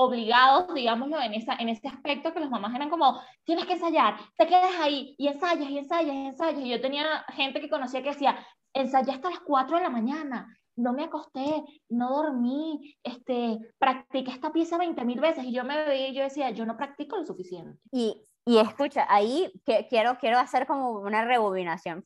obligados, 0.00 0.72
digámoslo, 0.74 1.20
en, 1.20 1.34
esa, 1.34 1.56
en 1.56 1.68
ese 1.68 1.88
aspecto 1.88 2.32
que 2.32 2.38
las 2.38 2.50
mamás 2.50 2.72
eran 2.72 2.88
como, 2.88 3.20
tienes 3.42 3.66
que 3.66 3.72
ensayar, 3.72 4.14
te 4.36 4.46
quedas 4.46 4.70
ahí 4.80 5.16
y 5.18 5.26
ensayas 5.26 5.68
y 5.68 5.76
ensayas 5.76 6.14
y 6.14 6.26
ensayas. 6.26 6.60
Y 6.60 6.68
yo 6.68 6.80
tenía 6.80 7.24
gente 7.30 7.60
que 7.60 7.68
conocía 7.68 8.00
que 8.00 8.10
decía, 8.10 8.38
ensayé 8.72 9.10
hasta 9.10 9.28
las 9.28 9.40
4 9.40 9.76
de 9.76 9.82
la 9.82 9.90
mañana, 9.90 10.56
no 10.76 10.92
me 10.92 11.02
acosté, 11.02 11.64
no 11.88 12.10
dormí, 12.10 12.94
este, 13.02 13.58
practiqué 13.78 14.30
esta 14.30 14.52
pieza 14.52 14.78
20 14.78 15.04
mil 15.04 15.18
veces 15.18 15.44
y 15.44 15.52
yo 15.52 15.64
me 15.64 15.84
veía 15.84 16.08
y 16.10 16.14
yo 16.14 16.22
decía, 16.22 16.50
yo 16.50 16.64
no 16.64 16.76
practico 16.76 17.16
lo 17.16 17.26
suficiente. 17.26 17.80
Y, 17.90 18.24
y 18.46 18.58
escucha, 18.58 19.04
ahí 19.08 19.52
que, 19.66 19.88
quiero, 19.88 20.16
quiero 20.18 20.38
hacer 20.38 20.68
como 20.68 20.92
una 20.92 21.24
rebobinación 21.24 22.04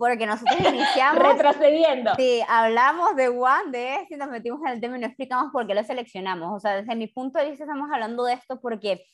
porque 0.00 0.24
nosotros 0.24 0.58
iniciamos... 0.58 1.22
Retrocediendo. 1.22 2.14
Sí, 2.16 2.40
hablamos 2.48 3.14
de 3.16 3.28
One, 3.28 3.70
de 3.70 3.96
esto, 3.96 4.14
y 4.14 4.16
nos 4.16 4.30
metimos 4.30 4.58
en 4.62 4.68
el 4.68 4.80
tema 4.80 4.96
y 4.96 5.00
no 5.00 5.06
explicamos 5.06 5.52
por 5.52 5.66
qué 5.66 5.74
lo 5.74 5.84
seleccionamos. 5.84 6.56
O 6.56 6.58
sea, 6.58 6.76
desde 6.76 6.96
mi 6.96 7.06
punto 7.06 7.38
de 7.38 7.50
vista 7.50 7.64
estamos 7.64 7.90
hablando 7.92 8.24
de 8.24 8.32
esto 8.32 8.58
porque 8.62 9.04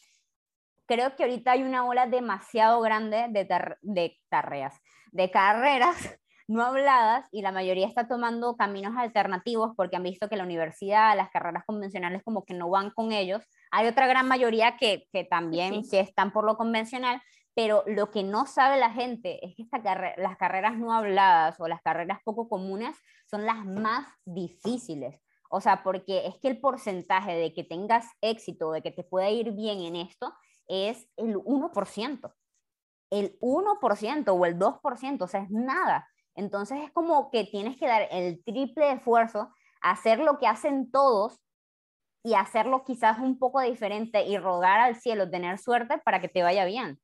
creo 0.87 1.17
que 1.17 1.25
ahorita 1.25 1.51
hay 1.51 1.65
una 1.65 1.85
ola 1.85 2.07
demasiado 2.07 2.81
grande 2.83 3.27
de, 3.31 3.49
de 3.83 4.17
tarreas, 4.29 4.81
de 5.11 5.29
carreras 5.33 5.97
no 6.47 6.65
habladas 6.65 7.29
y 7.33 7.43
la 7.43 7.51
mayoría 7.51 7.89
está 7.89 8.07
tomando 8.07 8.57
caminos 8.57 8.95
alternativos 8.97 9.73
porque 9.77 9.97
han 9.97 10.05
visto 10.05 10.29
que 10.29 10.37
la 10.37 10.45
universidad, 10.45 11.17
las 11.17 11.31
carreras 11.31 11.65
convencionales 11.67 12.23
como 12.23 12.45
que 12.45 12.55
no 12.55 12.71
van 12.71 12.93
con 12.93 13.11
ellos. 13.11 13.43
Hay 13.73 13.89
otra 13.89 14.07
gran 14.07 14.29
mayoría 14.29 14.77
que, 14.77 15.09
que 15.13 15.25
también 15.25 15.85
sí. 15.85 15.99
están 15.99 16.33
por 16.33 16.45
lo 16.45 16.57
convencional, 16.57 17.21
pero 17.57 17.85
lo 17.87 18.11
que 18.11 18.23
no 18.23 18.45
sabe 18.45 18.77
la 18.77 18.91
gente 18.91 19.43
es 19.43 19.57
que 19.57 19.63
esta 19.63 19.79
las 20.19 20.37
carreras 20.37 20.77
no 20.77 20.93
habladas 20.93 21.59
o 21.59 21.67
las 21.67 21.81
carreras 21.81 22.21
poco 22.23 22.51
comunes 22.51 22.95
son 23.31 23.47
las 23.47 23.65
más 23.65 24.07
difíciles. 24.27 25.23
O 25.49 25.63
sea, 25.63 25.83
porque 25.83 26.27
es 26.27 26.37
que 26.37 26.49
el 26.49 26.61
porcentaje 26.61 27.35
de 27.35 27.55
que 27.55 27.65
tengas 27.65 28.05
éxito, 28.21 28.73
de 28.73 28.83
que 28.83 28.91
te 28.91 29.05
pueda 29.05 29.31
ir 29.31 29.53
bien 29.53 29.81
en 29.81 29.97
esto, 29.97 30.35
es 30.69 31.09
el 31.17 31.37
1%. 31.37 32.35
El 33.11 33.39
1% 33.41 34.35
o 34.35 34.45
el 34.45 34.59
2%, 34.59 35.25
o 35.25 35.29
sea, 35.29 35.41
es 35.41 35.51
nada. 35.51 36.07
Entonces 36.35 36.83
es 36.85 36.93
como 36.93 37.31
que 37.31 37.45
tienes 37.45 37.79
que 37.79 37.87
dar 37.87 38.07
el 38.11 38.45
triple 38.45 38.93
esfuerzo, 38.93 39.49
hacer 39.81 40.19
lo 40.19 40.37
que 40.39 40.47
hacen 40.47 40.91
todos 40.91 41.41
y 42.23 42.35
hacerlo 42.35 42.85
quizás 42.85 43.19
un 43.19 43.39
poco 43.39 43.63
diferente 43.63 44.27
y 44.27 44.37
rogar 44.37 44.79
al 44.79 44.97
cielo, 44.97 45.31
tener 45.31 45.57
suerte 45.57 45.97
para 46.05 46.21
que 46.21 46.29
te 46.29 46.43
vaya 46.43 46.67
bien. 46.67 47.01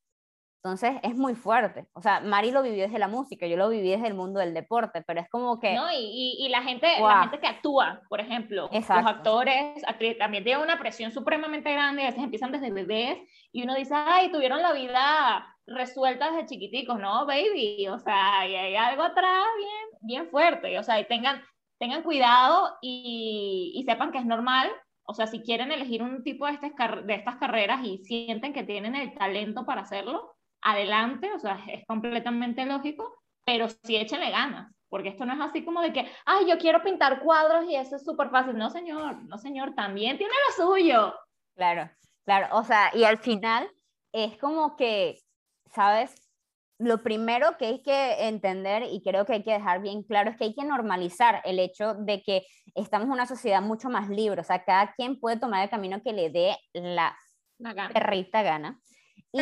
Entonces 0.64 0.92
es 1.02 1.16
muy 1.16 1.35
fuerte. 1.35 1.88
O 1.92 2.00
sea, 2.00 2.21
Mari 2.21 2.52
lo 2.52 2.62
vivió 2.62 2.85
desde 2.85 3.00
la 3.00 3.09
música, 3.09 3.49
yo 3.49 3.57
lo 3.57 3.69
viví 3.69 3.90
desde 3.90 4.07
el 4.07 4.14
mundo 4.14 4.38
del 4.38 4.54
deporte, 4.54 5.02
pero 5.04 5.21
es 5.21 5.28
como 5.28 5.59
que... 5.59 5.75
No, 5.75 5.90
y, 5.90 6.37
y, 6.38 6.49
la, 6.50 6.62
gente, 6.62 6.87
la 7.00 7.23
gente 7.23 7.40
que 7.40 7.49
actúa, 7.49 8.00
por 8.09 8.21
ejemplo, 8.21 8.69
Exacto. 8.71 9.02
los 9.02 9.12
actores 9.12 9.83
también 10.21 10.45
tienen 10.45 10.62
una 10.62 10.78
presión 10.78 11.11
supremamente 11.11 11.73
grande, 11.73 12.02
a 12.02 12.07
veces 12.07 12.23
empiezan 12.23 12.52
desde 12.52 12.71
bebés 12.71 13.19
y 13.50 13.64
uno 13.64 13.75
dice, 13.75 13.92
ay, 13.92 14.31
tuvieron 14.31 14.62
la 14.62 14.73
vida 14.73 15.52
resuelta 15.66 16.31
desde 16.31 16.47
chiquiticos, 16.47 16.97
¿no, 17.00 17.26
baby? 17.26 17.88
O 17.88 17.99
sea, 17.99 18.47
y 18.47 18.54
hay 18.54 18.76
algo 18.76 19.02
atrás 19.02 19.45
bien, 19.59 19.99
bien 20.02 20.31
fuerte, 20.31 20.78
o 20.78 20.83
sea, 20.85 21.00
y 21.00 21.09
tengan, 21.09 21.42
tengan 21.81 22.04
cuidado 22.04 22.76
y, 22.81 23.73
y 23.75 23.83
sepan 23.83 24.12
que 24.12 24.19
es 24.19 24.26
normal 24.26 24.71
o 25.04 25.14
sea, 25.14 25.26
si 25.26 25.42
quieren 25.42 25.73
elegir 25.73 26.02
un 26.02 26.23
tipo 26.23 26.47
de, 26.47 26.52
este, 26.52 26.71
de 27.04 27.14
estas 27.14 27.37
carreras 27.37 27.85
y 27.85 27.99
sienten 28.04 28.52
que 28.52 28.62
tienen 28.62 28.95
el 28.95 29.12
talento 29.14 29.66
para 29.66 29.83
hacerlo, 29.83 30.37
adelante, 30.62 31.31
o 31.33 31.38
sea, 31.38 31.59
es 31.69 31.85
completamente 31.87 32.64
lógico, 32.64 33.23
pero 33.45 33.69
sí 33.69 33.97
échenle 33.97 34.31
ganas, 34.31 34.73
porque 34.88 35.11
esto 35.11 35.26
no 35.26 35.35
es 35.35 35.40
así 35.40 35.64
como 35.64 35.81
de 35.81 35.92
que, 35.92 36.09
ay, 36.25 36.49
yo 36.49 36.59
quiero 36.59 36.83
pintar 36.83 37.21
cuadros 37.21 37.64
y 37.69 37.76
eso 37.76 37.97
es 37.97 38.04
súper 38.04 38.31
fácil. 38.31 38.57
No, 38.57 38.71
señor, 38.71 39.23
no, 39.25 39.38
señor, 39.38 39.75
también 39.75 40.16
tiene 40.16 40.33
lo 40.49 40.64
suyo. 40.64 41.14
Claro, 41.54 41.90
claro, 42.25 42.57
o 42.57 42.64
sea, 42.64 42.90
y 42.95 43.04
al 43.04 43.19
final 43.19 43.69
es 44.12 44.38
como 44.38 44.76
que, 44.76 45.19
¿sabes? 45.66 46.14
Lo 46.78 47.02
primero 47.02 47.57
que 47.59 47.66
hay 47.66 47.83
que 47.83 48.26
entender 48.26 48.85
y 48.90 49.02
creo 49.02 49.25
que 49.25 49.35
hay 49.35 49.45
que 49.45 49.52
dejar 49.52 49.83
bien 49.83 50.02
claro 50.02 50.31
es 50.31 50.37
que 50.37 50.45
hay 50.45 50.54
que 50.54 50.64
normalizar 50.64 51.40
el 51.45 51.59
hecho 51.59 51.95
de 51.95 52.23
que 52.23 52.42
estamos 52.75 53.07
en 53.07 53.12
una 53.12 53.26
sociedad 53.26 53.62
mucho 53.62 53.88
más 53.88 54.09
libre, 54.09 54.40
o 54.40 54.45
sea, 54.45 54.64
cada 54.64 54.92
quien 54.95 55.21
puede 55.21 55.38
tomar 55.38 55.62
el 55.62 55.71
camino 55.71 56.02
que 56.02 56.12
le 56.12 56.31
dé 56.31 56.57
la, 56.73 57.16
la 57.59 57.73
gana. 57.73 57.95
perrita 57.95 58.42
gana 58.42 58.81
y 59.32 59.40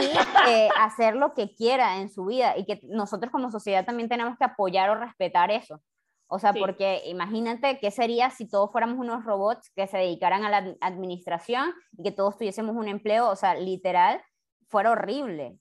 eh, 0.49 0.69
hacer 0.79 1.17
lo 1.17 1.35
que 1.35 1.55
quiera 1.55 1.99
en 1.99 2.09
su 2.11 2.27
vida 2.27 2.57
y 2.57 2.65
que 2.65 2.81
nosotros 2.85 3.31
como 3.33 3.51
sociedad 3.51 3.85
también 3.85 4.09
tenemos 4.09 4.39
que 4.39 4.45
apoyar 4.45 4.91
o 4.91 4.95
respetar 4.95 5.51
eso. 5.51 5.81
O 6.29 6.39
sea, 6.39 6.53
sí. 6.53 6.61
porque 6.61 7.03
imagínate 7.07 7.81
qué 7.81 7.91
sería 7.91 8.31
si 8.31 8.49
todos 8.49 8.71
fuéramos 8.71 8.99
unos 8.99 9.25
robots 9.25 9.71
que 9.75 9.89
se 9.89 9.99
dedicaran 9.99 10.45
a 10.45 10.51
la 10.51 10.77
administración 10.81 11.75
y 11.99 12.05
que 12.05 12.13
todos 12.13 12.39
tuviésemos 12.39 12.77
un 12.77 12.87
empleo, 12.87 13.29
o 13.29 13.37
sea, 13.37 13.55
literal, 13.57 14.23
fuera 14.69 14.93
horrible. 14.93 15.59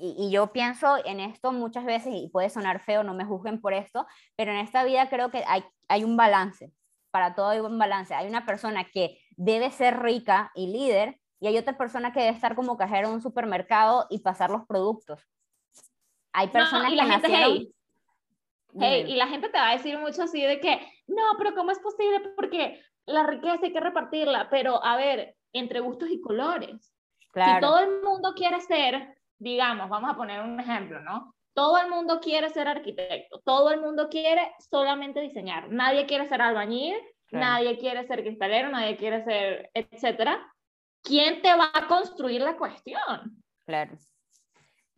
Y, 0.00 0.16
y, 0.18 0.32
yo 0.32 0.52
pienso 0.52 0.96
en 1.04 1.20
esto 1.20 1.52
muchas 1.52 1.84
veces, 1.84 2.12
y 2.12 2.28
puede 2.30 2.50
sonar 2.50 2.80
feo, 2.80 3.04
no 3.04 3.14
me 3.14 3.24
juzguen 3.24 3.60
por 3.60 3.72
esto, 3.72 4.08
pero 4.34 4.50
en 4.50 4.58
esta 4.58 4.82
vida 4.82 5.08
creo 5.08 5.30
que 5.30 5.44
hay, 5.46 5.62
hay 5.86 6.02
un 6.02 6.16
balance, 6.16 6.72
para 7.10 7.34
todo 7.34 7.48
hay 7.48 7.60
un 7.60 7.78
balance. 7.78 8.14
Hay 8.14 8.28
una 8.28 8.46
persona 8.46 8.84
que 8.84 9.18
debe 9.36 9.70
ser 9.70 10.00
rica 10.00 10.50
y 10.54 10.68
líder, 10.68 11.18
y 11.40 11.46
hay 11.46 11.58
otra 11.58 11.76
persona 11.76 12.12
que 12.12 12.20
debe 12.20 12.34
estar 12.34 12.54
como 12.54 12.76
cajero 12.76 13.08
en 13.08 13.14
un 13.14 13.22
supermercado 13.22 14.06
y 14.10 14.18
pasar 14.18 14.50
los 14.50 14.66
productos. 14.66 15.26
Hay 16.32 16.48
personas 16.48 16.88
no, 16.88 16.92
y 16.92 16.96
la 16.96 17.04
que 17.04 17.10
gente, 17.10 17.28
nacieron... 17.28 17.52
hey, 17.52 17.72
hey, 18.80 19.04
y 19.08 19.16
la 19.16 19.28
gente 19.28 19.48
te 19.48 19.58
va 19.58 19.70
a 19.70 19.76
decir 19.76 19.98
mucho 19.98 20.22
así 20.22 20.42
de 20.42 20.60
que, 20.60 20.80
no, 21.06 21.22
pero 21.38 21.54
¿cómo 21.54 21.70
es 21.70 21.78
posible? 21.78 22.20
Porque 22.36 22.80
la 23.06 23.24
riqueza 23.24 23.66
hay 23.66 23.72
que 23.72 23.80
repartirla, 23.80 24.48
pero 24.50 24.84
a 24.84 24.96
ver, 24.96 25.36
entre 25.52 25.80
gustos 25.80 26.10
y 26.10 26.20
colores. 26.20 26.94
Claro. 27.32 27.54
Si 27.54 27.60
todo 27.60 27.78
el 27.78 28.02
mundo 28.02 28.34
quiere 28.34 28.60
ser, 28.60 29.16
digamos, 29.38 29.88
vamos 29.88 30.10
a 30.10 30.16
poner 30.16 30.40
un 30.40 30.58
ejemplo, 30.60 31.00
¿no? 31.00 31.34
Todo 31.54 31.78
el 31.78 31.88
mundo 31.88 32.20
quiere 32.20 32.50
ser 32.50 32.68
arquitecto, 32.68 33.40
todo 33.40 33.70
el 33.70 33.80
mundo 33.80 34.08
quiere 34.08 34.52
solamente 34.70 35.20
diseñar, 35.20 35.68
nadie 35.70 36.06
quiere 36.06 36.28
ser 36.28 36.40
albañil, 36.40 36.96
claro. 37.26 37.46
nadie 37.46 37.78
quiere 37.78 38.06
ser 38.06 38.22
cristalero, 38.22 38.68
nadie 38.68 38.96
quiere 38.96 39.24
ser, 39.24 39.70
etcétera. 39.74 40.46
¿Quién 41.02 41.42
te 41.42 41.54
va 41.54 41.70
a 41.72 41.86
construir 41.86 42.40
la 42.40 42.56
cuestión? 42.56 43.42
Claro. 43.66 43.96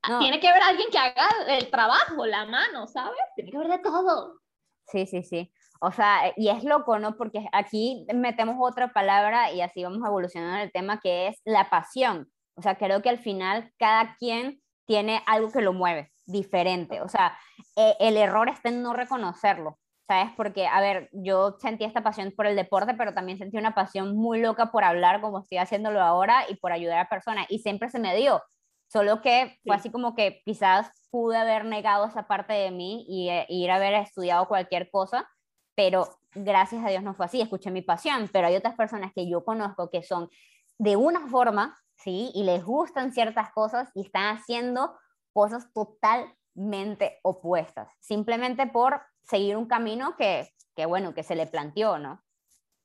No. 0.09 0.19
Tiene 0.19 0.40
que 0.40 0.49
haber 0.49 0.62
alguien 0.62 0.88
que 0.90 0.99
haga 0.99 1.28
el 1.49 1.71
trabajo, 1.71 2.25
la 2.25 2.47
mano, 2.47 2.87
¿sabes? 2.87 3.19
Tiene 3.35 3.50
que 3.50 3.57
haber 3.57 3.69
de 3.69 3.78
todo. 3.78 4.40
Sí, 4.87 5.07
sí, 5.07 5.23
sí. 5.23 5.52
O 5.80 5.92
sea, 5.92 6.33
y 6.37 6.49
es 6.49 6.64
loco, 6.64 6.99
¿no? 6.99 7.16
Porque 7.16 7.47
aquí 7.52 8.07
metemos 8.14 8.57
otra 8.61 8.92
palabra 8.92 9.52
y 9.52 9.61
así 9.61 9.83
vamos 9.83 10.07
evolucionando 10.07 10.62
el 10.62 10.73
tema 10.73 11.00
que 11.00 11.28
es 11.28 11.40
la 11.45 11.71
pasión. 11.71 12.30
O 12.54 12.62
sea, 12.62 12.76
creo 12.76 13.02
que 13.02 13.09
al 13.09 13.19
final 13.19 13.73
cada 13.78 14.14
quien 14.16 14.61
tiene 14.87 15.23
algo 15.26 15.50
que 15.50 15.62
lo 15.62 15.73
mueve 15.73 16.12
diferente. 16.26 17.00
O 17.00 17.09
sea, 17.09 17.38
eh, 17.76 17.97
el 18.00 18.16
error 18.16 18.49
está 18.49 18.69
en 18.69 18.83
no 18.83 18.92
reconocerlo. 18.92 19.78
¿Sabes? 20.11 20.33
Porque, 20.37 20.67
a 20.67 20.81
ver, 20.81 21.09
yo 21.12 21.57
sentí 21.61 21.85
esta 21.85 22.02
pasión 22.02 22.33
por 22.37 22.49
el 22.49 22.57
deporte, 22.57 22.95
pero 22.95 23.14
también 23.14 23.38
sentí 23.38 23.57
una 23.59 23.76
pasión 23.76 24.17
muy 24.17 24.40
loca 24.40 24.73
por 24.73 24.83
hablar 24.83 25.21
como 25.21 25.38
estoy 25.38 25.59
haciéndolo 25.59 26.02
ahora 26.02 26.47
y 26.49 26.57
por 26.57 26.73
ayudar 26.73 26.99
a 26.99 27.09
personas. 27.09 27.47
Y 27.49 27.61
siempre 27.61 27.90
se 27.90 28.00
me 28.00 28.17
dio. 28.17 28.43
Solo 28.88 29.23
que 29.23 29.57
fue 29.64 29.76
Sí. 29.76 29.81
así 29.83 29.90
como 29.93 30.17
que 30.17 30.43
quizás 30.45 30.90
pude 31.12 31.37
haber 31.37 31.64
negado 31.64 32.07
esa 32.07 32.26
parte 32.26 32.52
de 32.55 32.73
mí 32.73 33.07
y 33.09 33.29
eh, 33.29 33.47
ir 33.49 33.71
a 33.71 33.76
haber 33.76 33.95
estudiado 33.95 34.49
cualquier 34.49 34.90
cosa, 34.90 35.29
pero 35.76 36.09
gracias 36.35 36.85
a 36.85 36.88
Dios 36.88 37.05
no 37.05 37.14
fue 37.14 37.26
así, 37.26 37.40
escuché 37.40 37.71
mi 37.71 37.83
pasión, 37.83 38.29
pero 38.33 38.49
hay 38.49 38.57
otras 38.57 38.75
personas 38.75 39.12
que 39.14 39.31
yo 39.31 39.45
conozco 39.45 39.90
que 39.90 40.02
son 40.02 40.29
de 40.76 40.97
una 40.97 41.29
forma, 41.29 41.79
¿sí? 41.95 42.33
Y 42.35 42.43
les 42.43 42.64
gustan 42.64 43.12
ciertas 43.12 43.52
cosas 43.52 43.90
y 43.95 44.07
están 44.07 44.37
haciendo 44.37 44.99
cosas 45.33 45.73
totalmente 45.73 47.21
opuestas, 47.23 47.88
simplemente 48.00 48.67
por 48.67 49.02
seguir 49.30 49.56
un 49.56 49.66
camino 49.66 50.16
que, 50.16 50.52
que 50.76 50.87
bueno, 50.87 51.14
que 51.14 51.22
se 51.22 51.37
le 51.37 51.46
planteó, 51.46 51.99
¿no? 51.99 52.22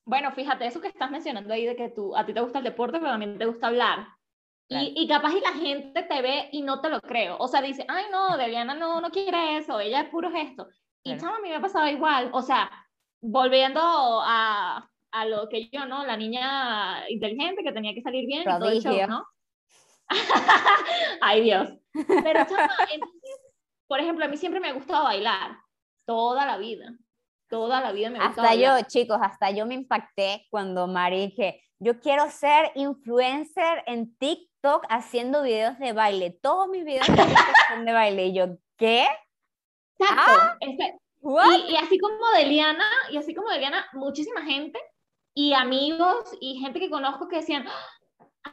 Bueno, 0.05 0.31
fíjate, 0.31 0.67
eso 0.67 0.79
que 0.81 0.87
estás 0.87 1.09
mencionando 1.09 1.53
ahí 1.53 1.65
de 1.65 1.75
que 1.75 1.89
tú, 1.89 2.15
a 2.15 2.25
ti 2.25 2.33
te 2.33 2.41
gusta 2.41 2.59
el 2.59 2.63
deporte, 2.63 2.99
pero 2.99 3.11
también 3.11 3.37
te 3.37 3.45
gusta 3.45 3.67
hablar. 3.67 4.07
Claro. 4.67 4.85
Y, 4.85 4.93
y 5.03 5.07
capaz 5.07 5.33
y 5.33 5.41
la 5.41 5.53
gente 5.53 6.03
te 6.03 6.21
ve 6.21 6.49
y 6.51 6.61
no 6.61 6.79
te 6.81 6.89
lo 6.89 6.99
creo. 7.01 7.37
O 7.39 7.47
sea, 7.47 7.61
dice, 7.61 7.85
ay, 7.87 8.05
no, 8.11 8.37
Debiana 8.37 8.75
no, 8.75 9.01
no 9.01 9.09
quiere 9.09 9.57
eso, 9.57 9.79
ella 9.79 10.01
es 10.01 10.09
puro 10.09 10.31
gesto. 10.31 10.67
Y 11.03 11.15
Claro. 11.15 11.21
chama, 11.21 11.37
a 11.37 11.41
mí 11.41 11.49
me 11.49 11.55
ha 11.55 11.61
pasado 11.61 11.87
igual. 11.87 12.29
O 12.33 12.41
sea, 12.41 12.69
volviendo 13.21 13.79
a, 13.81 14.89
a 15.11 15.25
lo 15.25 15.49
que 15.49 15.69
yo, 15.69 15.85
¿no? 15.85 16.05
La 16.05 16.17
niña 16.17 17.09
inteligente 17.09 17.63
que 17.63 17.71
tenía 17.71 17.93
que 17.93 18.01
salir 18.01 18.25
bien 18.27 18.41
y 18.41 18.45
todo 18.45 18.69
el 18.69 18.81
show. 18.81 19.07
¿no? 19.07 19.25
ay, 21.21 21.41
Dios. 21.43 21.69
Pero, 21.93 22.45
chama, 22.45 22.69
entonces, 22.91 23.39
por 23.87 23.99
ejemplo, 23.99 24.25
a 24.25 24.27
mí 24.27 24.37
siempre 24.37 24.59
me 24.59 24.69
ha 24.69 24.73
gustado 24.73 25.03
bailar. 25.05 25.57
Toda 26.05 26.45
la 26.45 26.57
vida. 26.57 26.97
Toda 27.49 27.81
la 27.81 27.91
vida 27.91 28.09
me 28.09 28.19
Hasta 28.19 28.55
yo, 28.55 28.71
chicos, 28.87 29.19
hasta 29.21 29.51
yo 29.51 29.65
me 29.65 29.75
impacté 29.75 30.47
cuando 30.49 30.87
Mari 30.87 31.27
dije, 31.27 31.61
yo 31.79 31.99
quiero 31.99 32.29
ser 32.31 32.71
influencer 32.75 33.83
en 33.85 34.15
TikTok 34.17 34.85
haciendo 34.89 35.43
videos 35.43 35.77
de 35.77 35.93
baile. 35.93 36.31
Todos 36.41 36.67
mis 36.69 36.83
videos 36.83 37.07
de 37.07 37.13
TikTok 37.15 37.55
son 37.69 37.85
de 37.85 37.93
baile. 37.93 38.27
Y 38.27 38.33
yo, 38.33 38.57
¿qué? 38.77 39.07
Exacto. 39.99 40.31
Ah. 40.31 40.57
Este? 40.59 40.97
Y, 41.21 41.71
y 41.71 41.75
así 41.77 41.97
como 41.99 42.29
de 42.37 42.45
Liana, 42.45 42.89
y 43.11 43.17
así 43.17 43.33
como 43.33 43.49
de 43.49 43.59
Liana, 43.59 43.85
muchísima 43.93 44.43
gente 44.43 44.79
y 45.33 45.53
amigos 45.53 46.29
y 46.39 46.59
gente 46.59 46.79
que 46.79 46.89
conozco 46.89 47.27
que 47.27 47.37
decían, 47.37 47.67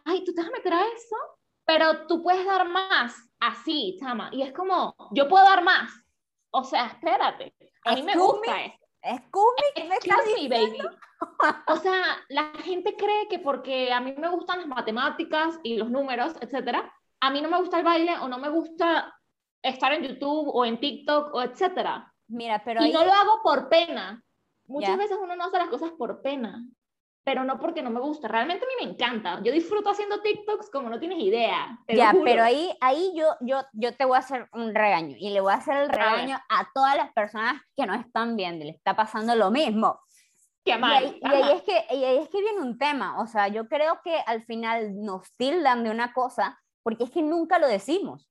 ay, 0.05 0.25
tú 0.25 0.35
te 0.35 0.41
vas 0.41 0.51
a 0.51 0.57
meter 0.57 0.73
a 0.73 0.83
eso, 0.83 1.17
pero 1.65 2.07
tú 2.07 2.23
puedes 2.23 2.45
dar 2.45 2.69
más, 2.69 3.15
así, 3.41 3.97
chama. 4.01 4.31
Y 4.33 4.43
es 4.43 4.53
como, 4.53 4.95
yo 5.13 5.29
puedo 5.29 5.45
dar 5.45 5.63
más. 5.63 5.93
O 6.53 6.65
sea, 6.65 6.87
espérate, 6.87 7.55
a 7.85 7.95
mí 7.95 8.03
me 8.03 8.17
gusta 8.17 8.55
me, 8.55 8.67
esto. 8.67 8.87
Excuse 9.03 9.55
me, 9.57 9.83
¿qué 9.83 9.89
me 9.89 9.95
estás 9.97 10.19
Excuse 10.19 10.49
me, 10.49 10.49
baby. 10.49 10.79
O 11.67 11.77
sea, 11.83 12.03
la 12.29 12.53
gente 12.63 12.95
cree 12.97 13.27
que 13.29 13.39
porque 13.39 13.93
a 13.93 14.01
mí 14.01 14.15
me 14.17 14.29
gustan 14.29 14.59
las 14.59 14.69
matemáticas 14.69 15.59
y 15.63 15.77
los 15.77 15.91
números, 15.91 16.35
etcétera, 16.41 16.93
a 17.21 17.31
mí 17.31 17.41
no 17.41 17.49
me 17.49 17.59
gusta 17.59 17.79
el 17.79 17.85
baile 17.85 18.17
o 18.19 18.29
no 18.29 18.39
me 18.39 18.49
gusta 18.49 19.15
estar 19.63 19.93
en 19.93 20.03
YouTube 20.03 20.51
o 20.53 20.65
en 20.65 20.79
TikTok 20.79 21.35
o 21.35 21.43
etcétera. 21.43 22.13
Mira, 22.29 22.63
pero 22.65 22.83
y 22.83 22.87
ahí, 22.87 22.93
no 22.93 23.05
lo 23.05 23.13
hago 23.13 23.41
por 23.43 23.69
pena. 23.69 24.23
Muchas 24.67 24.97
veces 24.97 25.19
uno 25.21 25.37
no 25.37 25.45
hace 25.45 25.59
las 25.59 25.69
cosas 25.69 25.91
por 25.93 26.23
pena, 26.23 26.65
pero 27.25 27.45
no 27.45 27.59
porque 27.59 27.83
no 27.83 27.91
me 27.91 28.01
gusta. 28.01 28.29
Realmente 28.29 28.65
a 28.65 28.69
mí 28.69 28.85
me 28.85 28.93
encanta. 28.93 29.41
Yo 29.43 29.53
disfruto 29.53 29.91
haciendo 29.91 30.21
TikToks 30.21 30.71
como 30.71 30.91
no 30.91 30.99
tienes 30.99 31.19
idea. 31.19 31.79
ya, 31.89 32.15
pero 32.25 32.43
ahí, 32.43 32.77
ahí 32.81 33.13
yo, 33.15 33.27
yo, 33.41 33.63
yo 33.73 33.95
te 33.97 34.05
voy 34.05 34.17
a 34.17 34.21
hacer 34.21 34.49
un 34.53 34.75
regaño 34.75 35.17
y 35.19 35.31
le 35.31 35.41
voy 35.41 35.53
a 35.53 35.57
hacer 35.57 35.77
el 35.77 35.89
regaño 35.89 36.41
a, 36.49 36.69
todas 36.75 36.97
las 36.97 37.13
personas 37.13 37.63
que 37.77 37.87
no 37.87 37.95
están 37.95 38.37
viendo 38.37 38.65
le 38.65 38.73
está 38.73 38.97
pasando 38.97 39.35
lo 39.37 39.51
mismo. 39.51 40.01
Qué 40.65 40.73
Y 40.73 40.79
mal. 40.79 41.05
ahí, 41.05 41.21
y 41.21 41.27
ahí 41.27 41.57
es 41.57 41.63
que, 41.63 41.95
y 41.95 42.05
ahí 42.05 42.19
es 42.19 42.29
que 42.29 42.41
viene 42.41 42.61
un 42.61 42.79
tema, 42.79 43.21
o 43.21 43.27
sea, 43.27 43.49
yo 43.49 43.69
creo 43.69 44.01
que 44.03 44.17
al 44.27 44.43
final 44.45 45.01
nos 45.01 45.33
tildan 45.37 45.85
de 45.85 45.91
una 45.91 46.13
cosa 46.13 46.61
porque 46.83 47.05
es 47.05 47.11
que 47.11 47.23
nunca 47.23 47.59
lo 47.59 47.69
decimos. 47.69 48.29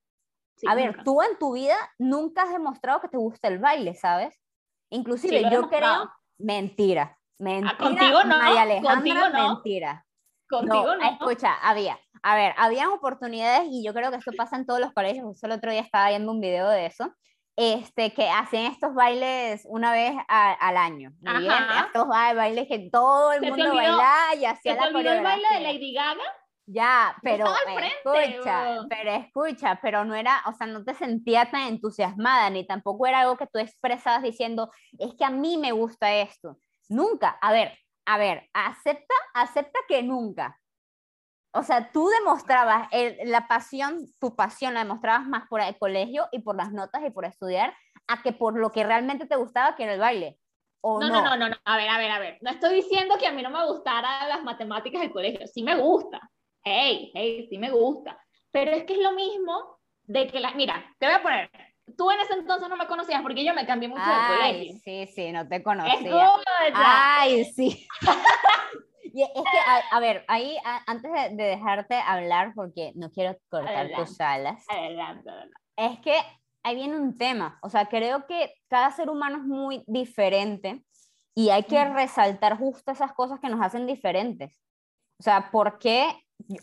Sí, 0.56 0.66
a 0.68 0.74
ver, 0.74 1.02
tú 1.02 1.22
en 1.22 1.38
tu 1.38 1.54
vida 1.54 1.76
nunca 1.98 2.42
has 2.42 2.52
demostrado 2.52 3.00
que 3.00 3.08
te 3.08 3.16
gusta 3.16 3.48
el 3.48 3.58
baile, 3.58 3.94
¿sabes? 3.94 4.38
Inclusive 4.90 5.38
Sí, 5.38 5.44
yo 5.50 5.68
creo, 5.68 6.10
mentira, 6.38 7.18
mentira, 7.38 7.76
contigo 7.76 8.24
no, 8.24 8.38
María 8.38 8.62
Alejandra, 8.62 8.94
contigo 8.94 9.28
no. 9.30 9.48
mentira. 9.54 10.06
Contigo 10.48 10.84
no, 10.84 10.96
no. 10.96 11.10
escucha, 11.10 11.54
había, 11.62 11.98
a 12.22 12.34
ver, 12.36 12.54
habían 12.58 12.88
oportunidades 12.90 13.68
y 13.70 13.82
yo 13.84 13.94
creo 13.94 14.10
que 14.10 14.18
esto 14.18 14.32
pasa 14.36 14.56
en 14.56 14.66
todos 14.66 14.80
los 14.80 14.92
colegios, 14.92 15.24
justo 15.24 15.46
el 15.46 15.52
otro 15.52 15.70
día 15.70 15.80
estaba 15.80 16.08
viendo 16.10 16.30
un 16.30 16.40
video 16.40 16.68
de 16.68 16.86
eso, 16.86 17.10
este, 17.56 18.12
que 18.12 18.28
hacían 18.28 18.66
estos 18.66 18.94
bailes 18.94 19.62
una 19.68 19.92
vez 19.92 20.14
a- 20.28 20.52
al 20.52 20.76
año, 20.76 21.12
Ajá. 21.24 21.86
estos 21.86 22.06
ba- 22.06 22.34
bailes 22.34 22.68
que 22.68 22.90
todo 22.90 23.32
el 23.32 23.40
mundo 23.40 23.56
olvidó- 23.64 23.74
bailaba 23.76 24.34
y 24.34 24.44
hacía 24.44 24.72
¿Se 24.74 24.78
te 24.78 24.90
la 24.90 24.96
olvidó 24.98 25.12
el 25.12 25.22
baile 25.22 25.42
de 25.42 25.48
coreografía. 25.48 25.72
Lady 25.72 25.94
Gaga? 25.94 26.22
Ya, 26.66 27.16
pero 27.22 27.46
frente, 27.64 28.24
escucha, 28.24 28.62
weón. 28.62 28.88
pero 28.88 29.10
escucha, 29.10 29.78
pero 29.82 30.04
no 30.04 30.14
era, 30.14 30.42
o 30.46 30.52
sea, 30.54 30.66
no 30.66 30.84
te 30.84 30.94
sentía 30.94 31.50
tan 31.50 31.62
entusiasmada, 31.62 32.48
ni 32.50 32.66
tampoco 32.66 33.06
era 33.06 33.20
algo 33.20 33.36
que 33.36 33.46
tú 33.48 33.58
expresabas 33.58 34.22
diciendo, 34.22 34.70
es 34.98 35.14
que 35.14 35.24
a 35.24 35.30
mí 35.30 35.56
me 35.58 35.72
gusta 35.72 36.12
esto. 36.14 36.58
Nunca, 36.88 37.38
a 37.40 37.52
ver, 37.52 37.78
a 38.06 38.18
ver, 38.18 38.48
acepta, 38.52 39.14
acepta 39.34 39.78
que 39.88 40.02
nunca. 40.02 40.58
O 41.54 41.62
sea, 41.62 41.92
tú 41.92 42.08
demostrabas 42.08 42.88
el- 42.92 43.30
la 43.30 43.46
pasión, 43.46 44.06
tu 44.18 44.34
pasión 44.34 44.74
la 44.74 44.80
demostrabas 44.80 45.26
más 45.26 45.46
por 45.48 45.60
el 45.60 45.78
colegio 45.78 46.26
y 46.32 46.40
por 46.40 46.56
las 46.56 46.72
notas 46.72 47.02
y 47.04 47.10
por 47.10 47.24
estudiar, 47.26 47.74
a 48.08 48.22
que 48.22 48.32
por 48.32 48.58
lo 48.58 48.70
que 48.72 48.84
realmente 48.84 49.26
te 49.26 49.36
gustaba, 49.36 49.76
que 49.76 49.84
era 49.84 49.92
el 49.94 50.00
baile. 50.00 50.38
¿O 50.80 50.98
No, 51.00 51.08
no, 51.08 51.22
no, 51.22 51.36
no, 51.36 51.48
no. 51.50 51.56
A 51.64 51.76
ver, 51.76 51.88
a 51.88 51.98
ver, 51.98 52.10
a 52.10 52.18
ver. 52.18 52.38
No 52.40 52.50
estoy 52.50 52.74
diciendo 52.74 53.16
que 53.18 53.26
a 53.26 53.32
mí 53.32 53.42
no 53.42 53.50
me 53.50 53.64
gustara 53.66 54.26
las 54.26 54.42
matemáticas 54.42 55.02
del 55.02 55.12
colegio. 55.12 55.46
Sí 55.46 55.62
me 55.62 55.76
gusta. 55.76 56.20
Hey, 56.64 57.12
hey, 57.14 57.46
sí 57.48 57.58
me 57.58 57.70
gusta. 57.70 58.18
Pero 58.50 58.72
es 58.72 58.84
que 58.84 58.94
es 58.94 58.98
lo 59.00 59.12
mismo 59.12 59.78
de 60.02 60.26
que 60.26 60.40
la... 60.40 60.52
Mira, 60.54 60.84
te 60.98 61.06
voy 61.06 61.14
a 61.14 61.22
poner... 61.22 61.50
Tú 61.96 62.10
en 62.10 62.20
ese 62.20 62.34
entonces 62.34 62.68
no 62.68 62.76
me 62.76 62.86
conocías 62.86 63.22
porque 63.22 63.44
yo 63.44 63.54
me 63.54 63.66
cambié 63.66 63.88
mucho 63.88 64.02
de 64.02 64.12
Ay, 64.12 64.26
colegio. 64.26 64.80
sí, 64.84 65.06
sí, 65.14 65.32
no 65.32 65.46
te 65.48 65.62
conocía. 65.62 66.30
Ay, 66.74 67.44
sí. 67.44 67.86
Y 69.14 69.22
es 69.24 69.28
que, 69.34 69.58
a, 69.66 69.82
a 69.90 70.00
ver, 70.00 70.24
ahí 70.26 70.56
a- 70.64 70.80
antes 70.86 71.12
de, 71.12 71.36
de 71.36 71.44
dejarte 71.44 71.96
hablar, 71.96 72.52
porque 72.54 72.92
no 72.94 73.10
quiero 73.10 73.36
cortar 73.50 73.76
Adelante. 73.76 73.96
tus 74.06 74.18
alas, 74.22 74.64
Adelante, 74.70 75.28
adelante. 75.28 75.54
es 75.76 75.98
que 76.00 76.14
ahí 76.62 76.76
viene 76.76 76.96
un 76.96 77.18
tema. 77.18 77.58
O 77.62 77.68
sea, 77.68 77.86
creo 77.90 78.26
que 78.26 78.54
cada 78.68 78.90
ser 78.90 79.10
humano 79.10 79.36
es 79.36 79.42
muy 79.44 79.84
diferente 79.86 80.82
y 81.34 81.50
hay 81.50 81.64
que 81.64 81.84
Ujú. 81.84 81.92
resaltar 81.92 82.56
justo 82.56 82.90
esas 82.90 83.12
cosas 83.12 83.38
que 83.38 83.50
nos 83.50 83.60
hacen 83.60 83.86
diferentes. 83.86 84.62
O 85.20 85.22
sea, 85.22 85.50
¿por 85.50 85.78
qué? 85.78 86.08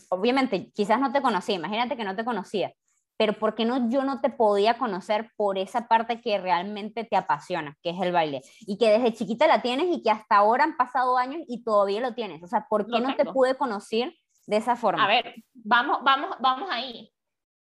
Obviamente, 0.08 0.72
quizás 0.72 0.98
no 0.98 1.12
te 1.12 1.22
conocía, 1.22 1.54
imagínate 1.54 1.96
que 1.96 2.04
no 2.04 2.16
te 2.16 2.24
conocía, 2.24 2.72
pero 3.20 3.34
¿por 3.34 3.54
qué 3.54 3.66
no, 3.66 3.90
yo 3.90 4.02
no 4.02 4.22
te 4.22 4.30
podía 4.30 4.78
conocer 4.78 5.30
por 5.36 5.58
esa 5.58 5.88
parte 5.88 6.22
que 6.22 6.38
realmente 6.38 7.04
te 7.04 7.16
apasiona, 7.16 7.76
que 7.82 7.90
es 7.90 8.00
el 8.00 8.12
baile? 8.12 8.40
Y 8.60 8.78
que 8.78 8.88
desde 8.88 9.12
chiquita 9.12 9.46
la 9.46 9.60
tienes 9.60 9.94
y 9.94 10.02
que 10.02 10.10
hasta 10.10 10.36
ahora 10.36 10.64
han 10.64 10.78
pasado 10.78 11.18
años 11.18 11.42
y 11.46 11.62
todavía 11.62 12.00
lo 12.00 12.14
tienes. 12.14 12.42
O 12.42 12.46
sea, 12.46 12.66
¿por 12.66 12.86
qué 12.86 12.92
Lo 12.92 13.00
no 13.00 13.16
te 13.16 13.26
pude 13.26 13.58
conocer 13.58 14.14
de 14.46 14.56
esa 14.56 14.74
forma? 14.74 15.04
A 15.04 15.06
ver, 15.06 15.34
vamos, 15.52 15.98
vamos, 16.02 16.34
vamos 16.40 16.70
ahí. 16.72 17.12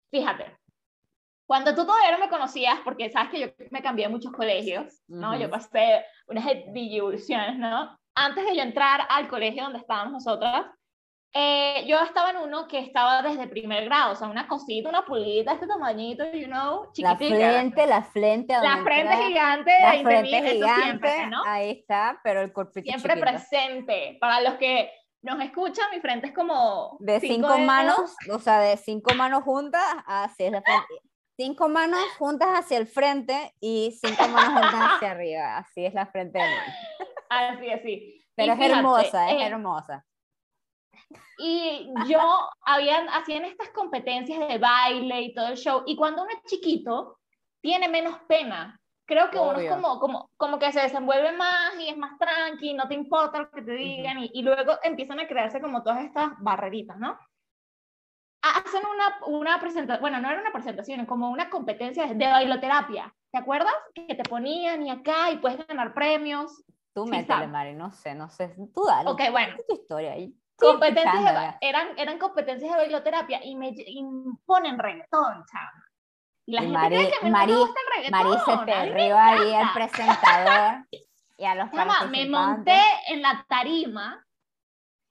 Fíjate. 0.09 0.57
Cuando 1.45 1.75
tú 1.75 1.85
todavía 1.85 2.13
no 2.13 2.25
me 2.25 2.29
conocías, 2.29 2.79
porque 2.83 3.11
sabes 3.11 3.29
que 3.29 3.39
yo 3.39 3.47
me 3.69 3.83
cambié 3.83 4.07
de 4.07 4.11
muchos 4.11 4.31
colegios, 4.31 5.03
¿no? 5.07 5.37
Yo 5.37 5.47
pasé 5.51 6.05
unas 6.27 6.43
divisiones, 6.73 7.59
¿no? 7.59 7.95
Antes 8.15 8.47
de 8.47 8.55
yo 8.55 8.63
entrar 8.63 9.01
al 9.11 9.27
colegio 9.27 9.61
donde 9.61 9.77
estábamos 9.77 10.13
nosotras, 10.13 10.65
eh, 11.37 11.83
yo 11.85 11.99
estaba 11.99 12.29
en 12.29 12.37
uno 12.37 12.65
que 12.65 12.79
estaba 12.79 13.21
desde 13.21 13.47
primer 13.47 13.83
grado, 13.85 14.13
o 14.13 14.15
sea, 14.15 14.29
una 14.29 14.47
cosita, 14.47 14.87
una 14.87 15.03
pulguita, 15.05 15.51
este 15.51 15.67
tamañito, 15.67 16.23
you 16.31 16.47
know, 16.47 16.85
la 16.97 17.17
chiquitica. 17.17 17.35
frente, 17.51 17.87
la 17.87 18.03
frente. 18.03 18.53
La 18.53 18.77
frente 18.83 19.13
queda- 19.15 19.27
gigante 19.27 19.71
La 19.81 19.89
20 19.91 20.05
frente 20.05 20.37
eso 20.37 20.47
gigante, 20.55 20.81
siempre, 20.83 21.27
¿no? 21.27 21.43
ahí 21.45 21.71
está, 21.71 22.19
pero 22.23 22.41
el 22.41 22.53
cuerpito 22.53 22.85
Siempre 22.85 23.13
chiquito. 23.15 23.29
presente. 23.31 24.17
Para 24.21 24.39
los 24.39 24.53
que 24.53 24.89
nos 25.23 25.41
escuchan, 25.43 25.85
mi 25.91 25.99
frente 25.99 26.27
es 26.27 26.33
como... 26.33 26.95
De 27.01 27.19
cinco, 27.19 27.47
dedos. 27.49 27.59
manos, 27.65 28.15
o 28.31 28.39
sea, 28.39 28.59
de 28.61 28.77
cinco 28.77 29.13
manos 29.15 29.43
juntas 29.43 29.83
hacia 30.07 30.51
la 30.51 30.61
frente. 30.61 31.01
Cinco 31.37 31.67
manos 31.67 31.99
juntas 32.17 32.47
hacia 32.59 32.77
el 32.77 32.87
frente 32.87 33.53
y 33.59 33.91
cinco 34.01 34.25
manos 34.29 34.53
juntas 34.53 34.91
hacia 34.95 35.11
arriba. 35.11 35.57
Así 35.57 35.85
es 35.85 35.93
la 35.93 36.05
frente 36.05 36.39
de 36.39 36.45
Mari. 36.45 36.71
Así, 37.57 37.71
así. 37.71 38.25
Pero 38.35 38.47
Y 38.47 38.51
es 38.51 38.57
fíjate, 38.57 38.77
hermosa, 38.77 39.29
es 39.31 39.41
eh, 39.41 39.45
hermosa. 39.47 40.05
Y 41.37 41.91
yo, 42.07 42.19
habían, 42.61 43.07
hacían 43.09 43.45
estas 43.45 43.69
competencias 43.69 44.47
de 44.47 44.57
baile 44.57 45.21
y 45.21 45.33
todo 45.33 45.49
el 45.49 45.57
show, 45.57 45.83
y 45.85 45.95
cuando 45.95 46.23
uno 46.23 46.31
es 46.31 46.43
chiquito, 46.49 47.19
tiene 47.61 47.87
menos 47.87 48.17
pena. 48.27 48.79
Creo 49.07 49.29
que 49.29 49.37
uno 49.37 49.51
es 49.51 49.57
Obvio. 49.57 49.69
como, 49.69 49.99
como, 49.99 50.31
como 50.35 50.59
que 50.59 50.71
se 50.71 50.81
desenvuelve 50.81 51.31
más 51.33 51.77
y 51.79 51.89
es 51.89 51.97
más 51.97 52.17
tranqui, 52.17 52.73
no 52.73 52.87
te 52.87 52.95
importa 52.95 53.39
lo 53.39 53.51
que 53.51 53.61
te 53.61 53.73
digan, 53.73 54.17
y, 54.23 54.31
y 54.33 54.41
luego 54.41 54.73
empiezan 54.81 55.19
a 55.19 55.27
crearse 55.27 55.61
como 55.61 55.83
todas 55.83 56.03
estas 56.03 56.31
barreritas, 56.39 56.97
¿no? 56.97 57.17
Hacen 58.41 58.81
una, 58.85 59.39
una 59.39 59.59
presentación, 59.59 60.01
bueno, 60.01 60.19
no 60.19 60.29
era 60.29 60.41
una 60.41 60.51
presentación, 60.51 61.01
es 61.01 61.07
como 61.07 61.29
una 61.29 61.49
competencia 61.49 62.05
de 62.05 62.27
bailoterapia. 62.27 63.13
¿Te 63.31 63.39
acuerdas? 63.39 63.73
Que 63.93 64.15
te 64.15 64.23
ponían 64.23 64.85
y 64.85 64.91
acá 64.91 65.31
y 65.31 65.37
puedes 65.37 65.65
ganar 65.67 65.93
premios. 65.93 66.63
Tú 66.93 67.05
métele. 67.05 67.47
Mari, 67.47 67.73
no 67.73 67.91
sé, 67.91 68.15
no 68.15 68.29
sé. 68.29 68.55
Tú 68.73 68.85
dale. 68.85 69.09
Ok, 69.09 69.21
bueno. 69.31 69.55
es 69.57 69.67
tu 69.67 69.73
historia 69.73 70.13
ahí. 70.13 70.33
Competencias 70.57 71.23
de 71.23 71.67
eran, 71.67 71.87
eran 71.97 72.17
competencias 72.19 72.71
de 72.71 72.77
bailoterapia 72.77 73.43
y 73.43 73.55
me 73.55 73.73
imponen 73.87 74.77
reggaetón, 74.79 75.43
chama. 75.51 75.83
Y 76.47 76.53
la 76.53 76.61
Y 76.61 76.65
gente 76.65 76.77
Mari- 76.79 76.95
cree 76.95 77.09
que 77.09 77.15
a 77.15 77.21
mí 77.23 77.29
no 77.31 77.37
me 77.47 77.55
gusta 77.57 77.79
el 77.79 77.97
reggaetón. 77.97 78.29
Mari 78.29 78.41
se 78.45 78.65
perrió 78.65 79.17
ahí 79.17 79.53
el 79.53 79.67
presentador 79.73 80.85
y 81.37 81.45
a 81.45 81.55
los 81.55 81.71
Chama, 81.71 82.05
me 82.05 82.29
monté 82.29 82.79
en 83.07 83.21
la 83.21 83.45
tarima 83.49 84.25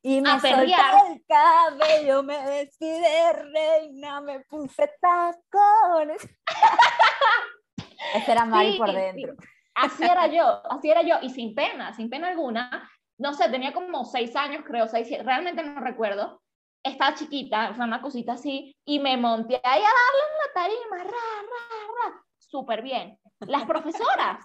y 0.03 0.21
me 0.21 0.31
solté 0.39 0.75
el 0.75 1.25
cabello, 1.27 2.23
me 2.23 2.45
vestí 2.47 2.87
de 2.89 3.33
reina, 3.33 4.21
me 4.21 4.41
puse 4.41 4.91
tacones. 5.01 6.23
Ese 8.15 8.33
era 8.33 8.45
Mari 8.45 8.73
Sí, 8.73 8.79
por 8.79 8.89
sí. 8.91 8.95
dentro. 8.95 9.35
Así 9.75 10.05
era 10.05 10.27
yo, 10.29 10.63
así 10.71 10.89
era 10.91 11.03
yo, 11.03 11.17
y 11.23 11.31
sin 11.31 11.55
pena, 11.55 11.93
sin 11.95 12.09
pena 12.09 12.29
alguna. 12.29 12.89
No 13.19 13.33
sé, 13.35 13.49
tenía 13.49 13.73
como 13.73 14.05
seis 14.05 14.35
años, 14.37 14.65
creo, 14.67 14.89
seis, 14.89 15.09
realmente 15.25 15.63
no 15.63 15.81
recuerdo. 15.81 16.41
Estaba 16.83 17.15
chiquita, 17.15 17.71
o 17.71 17.75
sea, 17.75 17.85
una 17.85 18.03
cosita 18.03 18.33
así, 18.35 18.77
y 18.85 18.99
me 18.99 19.17
monté 19.17 19.55
ahí 19.63 19.81
a 19.83 19.85
darle 19.85 20.23
en 20.31 20.39
la 20.39 20.53
tarima, 20.55 20.97
ra, 21.05 21.11
ra, 21.11 22.11
ra, 22.11 22.25
súper 22.39 22.83
bien. 22.83 23.19
Las 23.41 23.65
profesoras, 23.67 24.45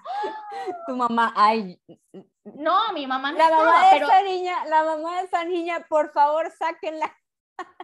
Tu 0.88 0.96
mamá, 0.96 1.34
ay, 1.36 1.80
no, 2.44 2.94
mi 2.94 3.08
mamá 3.08 3.32
no 3.32 3.38
la 3.38 3.50
mamá 3.50 3.60
estaba, 3.60 3.84
de 3.84 3.90
pero 3.92 4.06
esa 4.08 4.22
niña, 4.24 4.66
la 4.66 4.84
mamá 4.84 5.18
de 5.20 5.26
esa 5.26 5.44
niña, 5.44 5.86
por 5.90 6.12
favor, 6.12 6.50
sáquenla. 6.52 7.14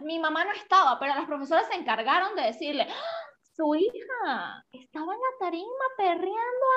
mi 0.02 0.18
mamá 0.18 0.44
no 0.44 0.52
estaba, 0.52 0.98
pero 0.98 1.14
las 1.14 1.26
profesoras 1.26 1.66
se 1.68 1.74
encargaron 1.74 2.34
de 2.34 2.42
decirle, 2.42 2.86
"¡Ah! 2.90 3.26
su 3.54 3.74
hija 3.74 4.64
estaba 4.70 5.14
en 5.14 5.20
la 5.20 5.38
tarima 5.38 5.84
perreando 5.96 6.26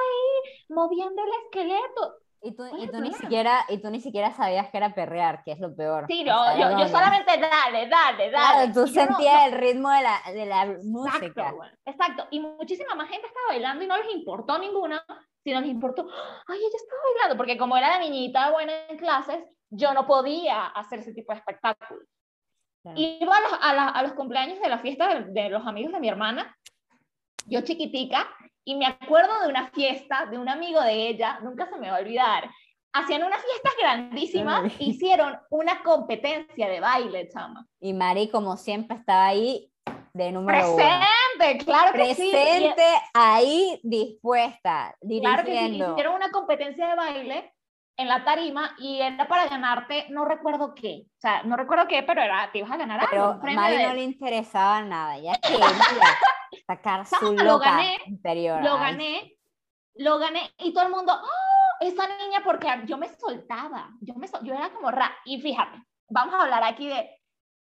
ahí, 0.01 0.63
moviendo 0.69 1.21
el 1.23 1.29
esqueleto. 1.45 2.15
Y 2.41 2.55
tú, 2.55 2.63
¿Cuál 2.69 2.83
y 2.83 2.87
tú 2.89 3.01
ni 3.01 3.11
siquiera, 3.13 3.65
y 3.67 3.81
tú 3.81 3.89
ni 3.89 3.99
siquiera 3.99 4.31
sabías 4.33 4.69
que 4.69 4.77
era 4.77 4.93
perrear, 4.95 5.43
que 5.43 5.51
es 5.51 5.59
lo 5.59 5.75
peor. 5.75 6.05
Sí, 6.07 6.21
O 6.21 6.25
yo, 6.25 6.43
sea, 6.55 6.79
yo, 6.79 6.87
solamente 6.87 7.37
dale, 7.37 7.87
dale, 7.89 8.29
dale. 8.29 8.31
Claro, 8.31 8.73
tú 8.73 8.79
no- 8.81 8.87
sentías 8.87 9.33
no- 9.41 9.45
el 9.47 9.51
ritmo 9.59 9.89
de 9.89 10.01
la, 10.01 10.21
de 10.33 10.45
la 10.45 10.65
música. 10.83 11.25
Exacto, 11.25 11.55
güey, 11.57 11.69
exacto. 11.85 12.27
Y 12.31 12.39
muchísima 12.39 12.95
más 12.95 13.09
gente 13.09 13.27
estaba 13.27 13.47
bailando 13.49 13.83
y 13.83 13.87
no 13.87 13.97
les 13.97 14.09
importó 14.15 14.57
ninguna, 14.57 15.03
sino 15.43 15.59
les 15.59 15.69
importó, 15.69 16.07
ay, 16.47 16.57
ella 16.59 16.67
estaba 16.75 17.01
bailando, 17.13 17.37
porque 17.37 17.57
como 17.57 17.75
era 17.75 17.89
la 17.89 17.99
niñita 17.99 18.51
buena 18.51 18.73
en 18.87 18.97
clases, 18.97 19.43
yo 19.69 19.93
no 19.93 20.07
podía 20.07 20.67
hacer 20.67 20.99
ese 20.99 21.13
tipo 21.13 21.33
de 21.33 21.39
espectáculo. 21.39 21.99
Claro. 22.81 22.97
Iba 22.97 23.35
a 23.35 23.41
los, 23.41 23.53
a, 23.61 23.73
la- 23.73 23.89
a 23.89 24.03
los 24.03 24.13
cumpleaños 24.13 24.61
de 24.61 24.69
la 24.69 24.79
fiesta 24.79 25.13
de, 25.13 25.25
de 25.25 25.49
los 25.49 25.67
amigos 25.67 25.91
de 25.91 25.99
mi 25.99 26.07
hermana, 26.07 26.55
yo 27.45 27.61
chiquitica, 27.61 28.27
y 28.69 28.75
me 28.75 28.85
acuerdo 28.85 29.31
de 29.41 29.47
una 29.47 29.67
fiesta 29.71 30.27
de 30.27 30.37
un 30.37 30.47
amigo 30.47 30.79
de 30.81 31.07
ella, 31.07 31.39
nunca 31.41 31.67
se 31.67 31.77
me 31.79 31.89
va 31.89 31.97
a 31.97 32.01
olvidar. 32.01 32.47
Hacían 32.93 33.23
unas 33.23 33.41
fiestas 33.43 33.73
grandísimas, 33.81 34.61
Ay. 34.63 34.75
hicieron 34.77 35.39
una 35.49 35.81
competencia 35.81 36.69
de 36.69 36.79
baile, 36.79 37.27
chama. 37.29 37.65
Y 37.79 37.93
Mari, 37.93 38.29
como 38.29 38.57
siempre, 38.57 38.95
estaba 38.97 39.25
ahí 39.25 39.71
de 40.13 40.31
número 40.31 40.75
uno. 40.75 40.75
Presente, 40.75 41.65
claro 41.65 41.93
que 41.93 42.13
sí. 42.13 42.27
y- 42.27 42.31
Presente, 42.31 42.83
ahí, 43.15 43.79
dispuesta, 43.81 44.95
Claro 44.99 45.43
que 45.43 45.51
sí, 45.51 45.57
dirigiendo. 45.57 45.91
hicieron 45.93 46.13
una 46.13 46.29
competencia 46.29 46.89
de 46.89 46.95
baile 46.95 47.53
en 47.97 48.07
la 48.07 48.23
tarima 48.23 48.75
y 48.77 49.01
era 49.01 49.27
para 49.27 49.47
ganarte, 49.47 50.05
no 50.09 50.25
recuerdo 50.25 50.75
qué, 50.75 51.05
o 51.07 51.19
sea, 51.19 51.41
no 51.41 51.57
recuerdo 51.57 51.87
qué, 51.87 52.03
pero 52.03 52.21
era, 52.21 52.51
te 52.51 52.59
ibas 52.59 52.71
a 52.71 52.77
ganar 52.77 52.99
algo, 52.99 53.09
Pero 53.09 53.31
un 53.31 53.41
premio 53.41 53.59
Mari 53.61 53.83
no 53.83 53.93
le 53.95 54.03
interesaba 54.03 54.83
nada, 54.83 55.17
ya 55.17 55.33
quería 55.41 55.65
sacar 56.69 57.03
su 57.07 57.15
Chama, 57.15 57.43
lo 57.43 57.53
loca 57.53 57.71
gané, 57.71 57.97
interior. 58.05 58.61
lo 58.63 58.77
gané, 58.77 59.33
lo 59.95 60.19
gané 60.19 60.51
y 60.59 60.71
todo 60.71 60.85
el 60.85 60.91
mundo, 60.91 61.13
¡oh! 61.19 61.83
Esa 61.83 62.05
niña, 62.17 62.41
porque 62.43 62.67
yo 62.85 62.97
me 62.97 63.07
soltaba, 63.09 63.89
yo, 64.01 64.13
me, 64.15 64.27
sol- 64.27 64.41
yo 64.43 64.53
era 64.53 64.69
como 64.69 64.91
ra, 64.91 65.11
y 65.25 65.41
fíjate, 65.41 65.81
vamos 66.09 66.35
a 66.35 66.41
hablar 66.43 66.63
aquí 66.63 66.87
de, 66.87 67.09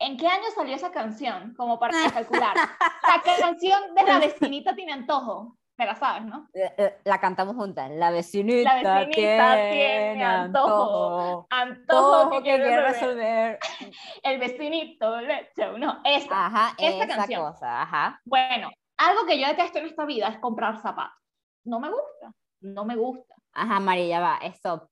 ¿en 0.01 0.17
qué 0.19 0.27
año 0.27 0.51
salió 0.55 0.75
esa 0.75 0.91
canción? 0.91 1.55
Como 1.57 1.79
para 1.79 1.93
calcular. 2.13 2.57
La 2.57 3.23
canción 3.39 3.95
de 3.95 4.03
la 4.05 4.19
vecinita 4.19 4.75
tiene 4.75 4.93
antojo, 4.93 5.57
te 5.77 5.87
la 5.87 5.95
sabes, 5.95 6.25
¿no? 6.27 6.49
eh, 6.53 6.75
eh, 6.77 6.99
La 7.05 7.19
cantamos 7.21 7.55
juntas. 7.57 7.89
La 7.93 8.11
vecinita, 8.11 8.83
La 8.83 8.99
vecinita 8.99 9.15
tiene, 9.15 9.71
tiene 9.71 10.25
antojo. 10.25 11.47
antojo, 11.49 12.27
Antojo 12.29 12.31
que 12.31 12.43
quiere 12.43 12.81
resolver. 12.83 13.59
resolver. 13.59 13.59
El 14.25 14.39
vecinito, 14.41 15.21
le 15.23 15.41
echa 15.53 15.71
uno. 15.71 16.01
Esa. 16.05 16.47
Ajá, 16.47 16.75
Esta 16.79 17.05
esa 17.05 17.17
canción. 17.17 17.43
cosa, 17.53 17.81
ajá. 17.83 18.21
Bueno, 18.25 18.71
algo 19.09 19.27
que 19.27 19.41
yo 19.41 19.47
detesto 19.49 19.79
en 19.79 19.87
esta 19.87 20.05
vida 20.05 20.29
es 20.29 20.39
comprar 20.39 20.81
zapatos. 20.81 21.17
No 21.65 21.81
me 21.81 21.89
gusta, 21.89 22.33
no 22.61 22.85
me 22.85 22.97
gusta. 22.97 23.35
Ajá, 23.53 23.81
Mari, 23.81 24.09
ya 24.09 24.21
va, 24.21 24.39
stop. 24.43 24.89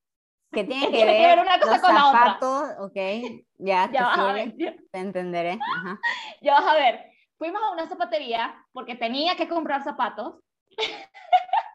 ¿Qué 0.50 0.64
tiene 0.64 0.86
¿Qué 0.86 0.92
que 0.92 0.96
tiene 0.96 1.12
ver, 1.12 1.20
que 1.20 1.26
ver 1.26 1.40
una 1.40 1.58
cosa 1.60 1.72
los 1.72 1.80
con 1.82 1.94
la 1.94 2.08
otra? 2.08 2.20
zapatos? 2.20 2.68
Ok, 2.80 2.96
ya, 3.58 3.90
Ya 3.92 4.02
vas 4.04 4.18
a 4.18 4.32
ver, 4.32 4.54
te 4.56 4.98
entenderé. 4.98 5.58
Ajá. 5.76 5.98
ya 6.42 6.54
vas 6.54 6.66
a 6.66 6.74
ver. 6.74 7.04
Fuimos 7.36 7.62
a 7.62 7.70
una 7.70 7.86
zapatería 7.86 8.64
porque 8.72 8.96
tenía 8.96 9.36
que 9.36 9.48
comprar 9.48 9.82
zapatos. 9.84 10.40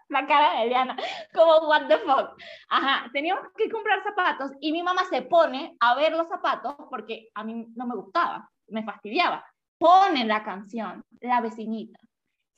La 0.09 0.27
cara 0.27 0.57
de 0.57 0.63
Eliana, 0.63 0.95
como 1.33 1.67
what 1.67 1.87
the 1.87 1.97
fuck. 1.99 2.37
Ajá, 2.69 3.09
teníamos 3.13 3.45
que 3.55 3.69
comprar 3.69 4.03
zapatos 4.03 4.51
y 4.59 4.71
mi 4.71 4.83
mamá 4.83 5.05
se 5.05 5.21
pone 5.23 5.75
a 5.79 5.95
ver 5.95 6.11
los 6.11 6.27
zapatos 6.27 6.75
porque 6.89 7.29
a 7.33 7.43
mí 7.43 7.65
no 7.75 7.87
me 7.87 7.95
gustaba, 7.95 8.47
me 8.67 8.83
fastidiaba. 8.83 9.43
Pone 9.79 10.25
la 10.25 10.43
canción, 10.43 11.03
La 11.21 11.41
vecinita. 11.41 11.99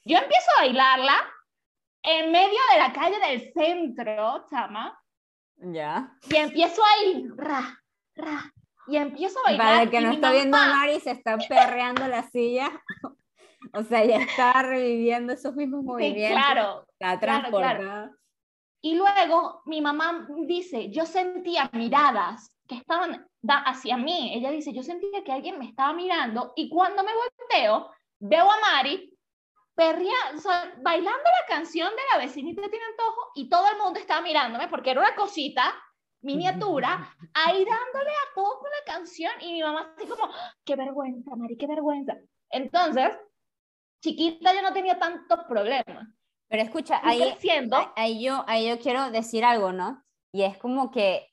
Yo 0.05 0.17
empiezo 0.17 0.47
a 0.57 0.61
bailarla 0.61 1.15
en 2.03 2.31
medio 2.31 2.59
de 2.73 2.79
la 2.79 2.93
calle 2.93 3.19
del 3.19 3.51
centro, 3.53 4.45
chama, 4.49 4.97
Ya. 5.57 6.15
y 6.29 6.35
empiezo 6.35 6.81
ahí, 6.85 7.27
ra, 7.35 7.81
ra, 8.15 8.53
y 8.87 8.97
empiezo 8.97 9.39
a 9.39 9.43
bailar. 9.43 9.67
Para 9.67 9.81
el 9.83 9.89
que 9.89 10.01
no 10.01 10.11
está 10.11 10.31
viendo 10.31 10.57
a 10.57 10.59
mamá- 10.61 10.75
Mari, 10.81 10.99
se 10.99 11.11
está 11.11 11.37
perreando 11.37 12.07
la 12.07 12.23
silla. 12.23 12.69
O 13.73 13.81
sea, 13.81 14.05
ya 14.05 14.17
está 14.17 14.61
reviviendo 14.61 15.33
esos 15.33 15.55
mismos 15.55 15.81
Sí, 15.81 15.87
movimientos. 15.87 16.37
claro. 16.39 16.85
Está 16.99 17.19
claro, 17.19 17.49
claro. 17.49 17.49
transportada. 17.49 18.11
Y 18.83 18.93
luego 18.95 19.63
mi 19.65 19.81
mamá 19.81 20.27
dice, 20.45 20.91
yo 20.91 21.07
sentía 21.07 21.67
miradas 21.73 22.55
que 22.67 22.75
estaban 22.75 23.27
hacia 23.65 23.97
mí. 23.97 24.33
Ella 24.35 24.51
dice, 24.51 24.71
yo 24.71 24.83
sentía 24.83 25.23
que 25.23 25.31
alguien 25.31 25.57
me 25.57 25.65
estaba 25.65 25.93
mirando 25.93 26.53
y 26.55 26.69
cuando 26.69 27.03
me 27.03 27.09
volteo, 27.15 27.89
veo 28.19 28.51
a 28.51 28.59
Mari 28.59 29.14
perrea- 29.75 30.33
o 30.35 30.39
sea, 30.39 30.73
bailando 30.81 31.19
la 31.23 31.47
canción 31.55 31.89
de 31.89 32.01
la 32.13 32.23
vecinita 32.25 32.61
tiene 32.69 32.85
antojo 32.85 33.31
y 33.35 33.49
todo 33.49 33.67
el 33.69 33.77
mundo 33.77 33.99
estaba 33.99 34.21
mirándome 34.21 34.67
porque 34.69 34.91
era 34.91 35.01
una 35.01 35.15
cosita 35.15 35.73
miniatura, 36.21 36.97
ahí 37.33 37.65
dándole 37.65 38.09
a 38.11 38.33
todo 38.33 38.59
con 38.59 38.69
la 38.69 38.93
canción 38.93 39.31
y 39.41 39.53
mi 39.53 39.61
mamá 39.63 39.93
así 39.97 40.07
como, 40.07 40.31
qué 40.63 40.75
vergüenza, 40.75 41.35
Mari, 41.35 41.57
qué 41.57 41.67
vergüenza. 41.67 42.15
Entonces, 42.49 43.09
chiquita 44.01 44.53
yo 44.53 44.61
no 44.61 44.73
tenía 44.73 44.97
tantos 44.99 45.39
problemas. 45.47 46.07
Pero 46.47 46.61
escucha, 46.63 46.99
ahí, 47.03 47.19
ahí- 47.79 47.87
ahí 47.95 48.23
yo, 48.23 48.43
ahí 48.47 48.69
yo 48.69 48.79
quiero 48.79 49.09
decir 49.11 49.43
algo, 49.43 49.71
¿no? 49.71 50.03
Y 50.31 50.43
es 50.43 50.57
como 50.57 50.91
que, 50.91 51.27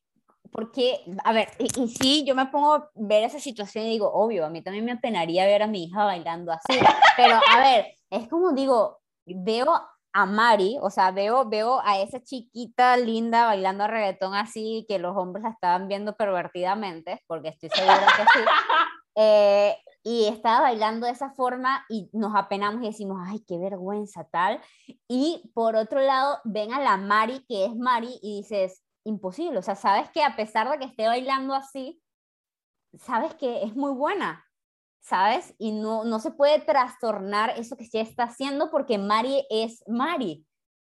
porque, 0.50 1.04
a 1.24 1.32
ver, 1.32 1.48
y, 1.58 1.64
y 1.80 1.88
sí, 1.88 2.24
yo 2.26 2.34
me 2.34 2.46
pongo 2.46 2.74
a 2.74 2.90
ver 2.94 3.24
esa 3.24 3.38
situación 3.38 3.84
y 3.86 3.90
digo, 3.90 4.10
obvio, 4.12 4.44
a 4.46 4.50
mí 4.50 4.62
también 4.62 4.84
me 4.84 4.92
apenaría 4.92 5.44
ver 5.46 5.62
a 5.62 5.66
mi 5.66 5.84
hija 5.84 6.04
bailando 6.04 6.52
así, 6.52 6.78
pero 7.16 7.34
a 7.50 7.60
ver, 7.60 7.86
es 8.12 8.28
como 8.28 8.52
digo, 8.52 9.00
veo 9.24 9.80
a 10.12 10.26
Mari, 10.26 10.78
o 10.82 10.90
sea, 10.90 11.10
veo, 11.10 11.48
veo 11.48 11.80
a 11.82 11.98
esa 11.98 12.22
chiquita 12.22 12.96
linda 12.98 13.46
bailando 13.46 13.86
reggaetón 13.86 14.34
así, 14.34 14.84
que 14.86 14.98
los 14.98 15.16
hombres 15.16 15.44
la 15.44 15.50
estaban 15.50 15.88
viendo 15.88 16.14
pervertidamente, 16.14 17.22
porque 17.26 17.48
estoy 17.48 17.70
segura 17.70 18.06
que 18.16 18.22
sí, 18.22 18.44
eh, 19.16 19.76
y 20.04 20.26
estaba 20.26 20.60
bailando 20.60 21.06
de 21.06 21.12
esa 21.12 21.30
forma 21.30 21.86
y 21.88 22.10
nos 22.12 22.34
apenamos 22.36 22.82
y 22.82 22.88
decimos, 22.88 23.18
ay, 23.24 23.42
qué 23.46 23.56
vergüenza 23.56 24.24
tal. 24.30 24.60
Y 25.08 25.50
por 25.54 25.76
otro 25.76 26.00
lado, 26.00 26.38
ven 26.44 26.74
a 26.74 26.80
la 26.80 26.98
Mari, 26.98 27.44
que 27.48 27.64
es 27.64 27.74
Mari, 27.74 28.18
y 28.20 28.42
dices, 28.42 28.82
imposible, 29.04 29.58
o 29.58 29.62
sea, 29.62 29.74
sabes 29.74 30.10
que 30.10 30.22
a 30.22 30.36
pesar 30.36 30.68
de 30.70 30.78
que 30.78 30.84
esté 30.84 31.06
bailando 31.06 31.54
así, 31.54 32.02
sabes 32.98 33.34
que 33.36 33.62
es 33.62 33.74
muy 33.74 33.92
buena, 33.92 34.44
¿sabes? 35.02 35.54
Y 35.58 35.72
no, 35.72 36.04
no 36.04 36.18
se 36.20 36.30
puede 36.30 36.60
trastornar 36.60 37.50
eso 37.58 37.76
que 37.76 37.84
se 37.84 38.00
está 38.00 38.24
haciendo 38.24 38.70
porque 38.70 38.96
Mari 38.98 39.44
es 39.50 39.84
Mari, 39.86 40.46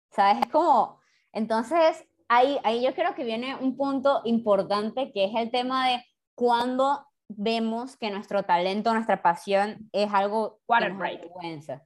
¿sabes? 0.10 0.42
Es 0.46 0.52
como, 0.52 1.00
entonces, 1.34 2.04
ahí, 2.30 2.58
ahí 2.64 2.82
yo 2.84 2.96
creo 2.96 3.14
que 3.14 3.24
viene 3.24 3.56
un 3.56 3.76
punto 3.78 4.22
importante 4.24 5.12
que 5.12 5.26
es 5.26 5.36
el 5.36 5.52
tema 5.52 5.90
de 5.90 6.04
cuando 6.34 7.06
vemos 7.28 7.98
que 7.98 8.10
nuestro 8.10 8.44
talento, 8.44 8.94
nuestra 8.94 9.22
pasión 9.22 9.90
es 9.92 10.12
algo 10.14 10.60
Water 10.68 10.94
break. 10.94 11.20
avergüenza. 11.20 11.84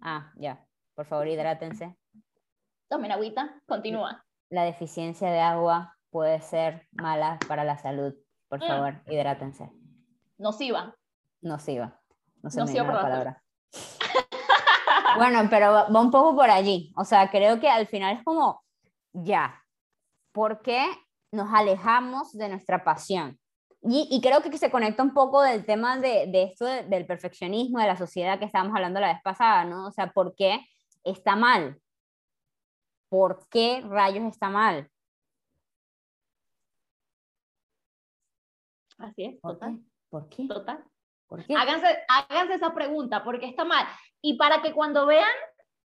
Ah, 0.00 0.32
ya, 0.36 0.64
por 0.94 1.06
favor, 1.06 1.26
hidrátense. 1.28 1.96
Tomen 2.88 3.10
agüita, 3.12 3.60
continúa. 3.66 4.24
La 4.50 4.64
deficiencia 4.64 5.30
de 5.30 5.40
agua 5.40 5.96
puede 6.10 6.40
ser 6.42 6.86
mala 6.92 7.38
para 7.48 7.64
la 7.64 7.78
salud. 7.78 8.14
Por 8.48 8.58
Mm. 8.62 8.66
favor, 8.66 9.02
hidrátense. 9.06 9.70
Nociva. 10.38 10.94
Nociva. 11.42 12.00
No 12.42 12.50
se 12.50 12.60
Nociva 12.60 12.84
me 12.84 12.94
la 12.94 13.02
palabra. 13.02 13.42
Bueno, 15.16 15.46
pero 15.50 15.72
va 15.72 15.88
va 15.90 16.00
un 16.00 16.10
poco 16.10 16.34
por 16.34 16.48
allí. 16.48 16.90
O 16.96 17.04
sea, 17.04 17.30
creo 17.30 17.60
que 17.60 17.68
al 17.68 17.86
final 17.86 18.16
es 18.16 18.24
como, 18.24 18.64
ya, 19.12 19.62
¿por 20.32 20.62
qué 20.62 20.86
nos 21.30 21.52
alejamos 21.52 22.32
de 22.32 22.48
nuestra 22.48 22.82
pasión? 22.82 23.38
Y, 23.82 24.08
y, 24.10 24.20
creo 24.20 24.40
que 24.42 24.56
se 24.56 24.70
conecta 24.70 25.02
un 25.02 25.12
poco 25.12 25.42
del 25.42 25.66
tema 25.66 25.98
de, 25.98 26.28
de 26.28 26.44
esto 26.44 26.64
del 26.64 27.04
perfeccionismo, 27.04 27.80
de 27.80 27.88
la 27.88 27.96
sociedad 27.96 28.38
que 28.38 28.44
estábamos 28.44 28.74
hablando 28.76 29.00
la 29.00 29.12
vez 29.12 29.22
pasada, 29.22 29.64
¿no? 29.64 29.88
O 29.88 29.92
sea, 29.92 30.12
¿por 30.12 30.34
qué 30.36 30.64
está 31.02 31.34
mal? 31.34 31.80
¿Por 33.08 33.46
qué 33.50 33.82
rayos 33.84 34.24
está 34.24 34.48
mal? 34.48 34.88
Así 38.98 39.24
es, 39.24 39.40
total. 39.40 39.80
¿Por 40.08 40.28
qué? 40.28 40.46
Total. 40.46 40.91
¿Por 41.32 41.46
qué? 41.46 41.54
Háganse, 41.54 41.98
háganse 42.08 42.54
esa 42.54 42.74
pregunta, 42.74 43.24
¿por 43.24 43.40
qué 43.40 43.46
está 43.46 43.64
mal? 43.64 43.86
Y 44.20 44.34
para 44.36 44.60
que 44.60 44.74
cuando 44.74 45.06
vean 45.06 45.32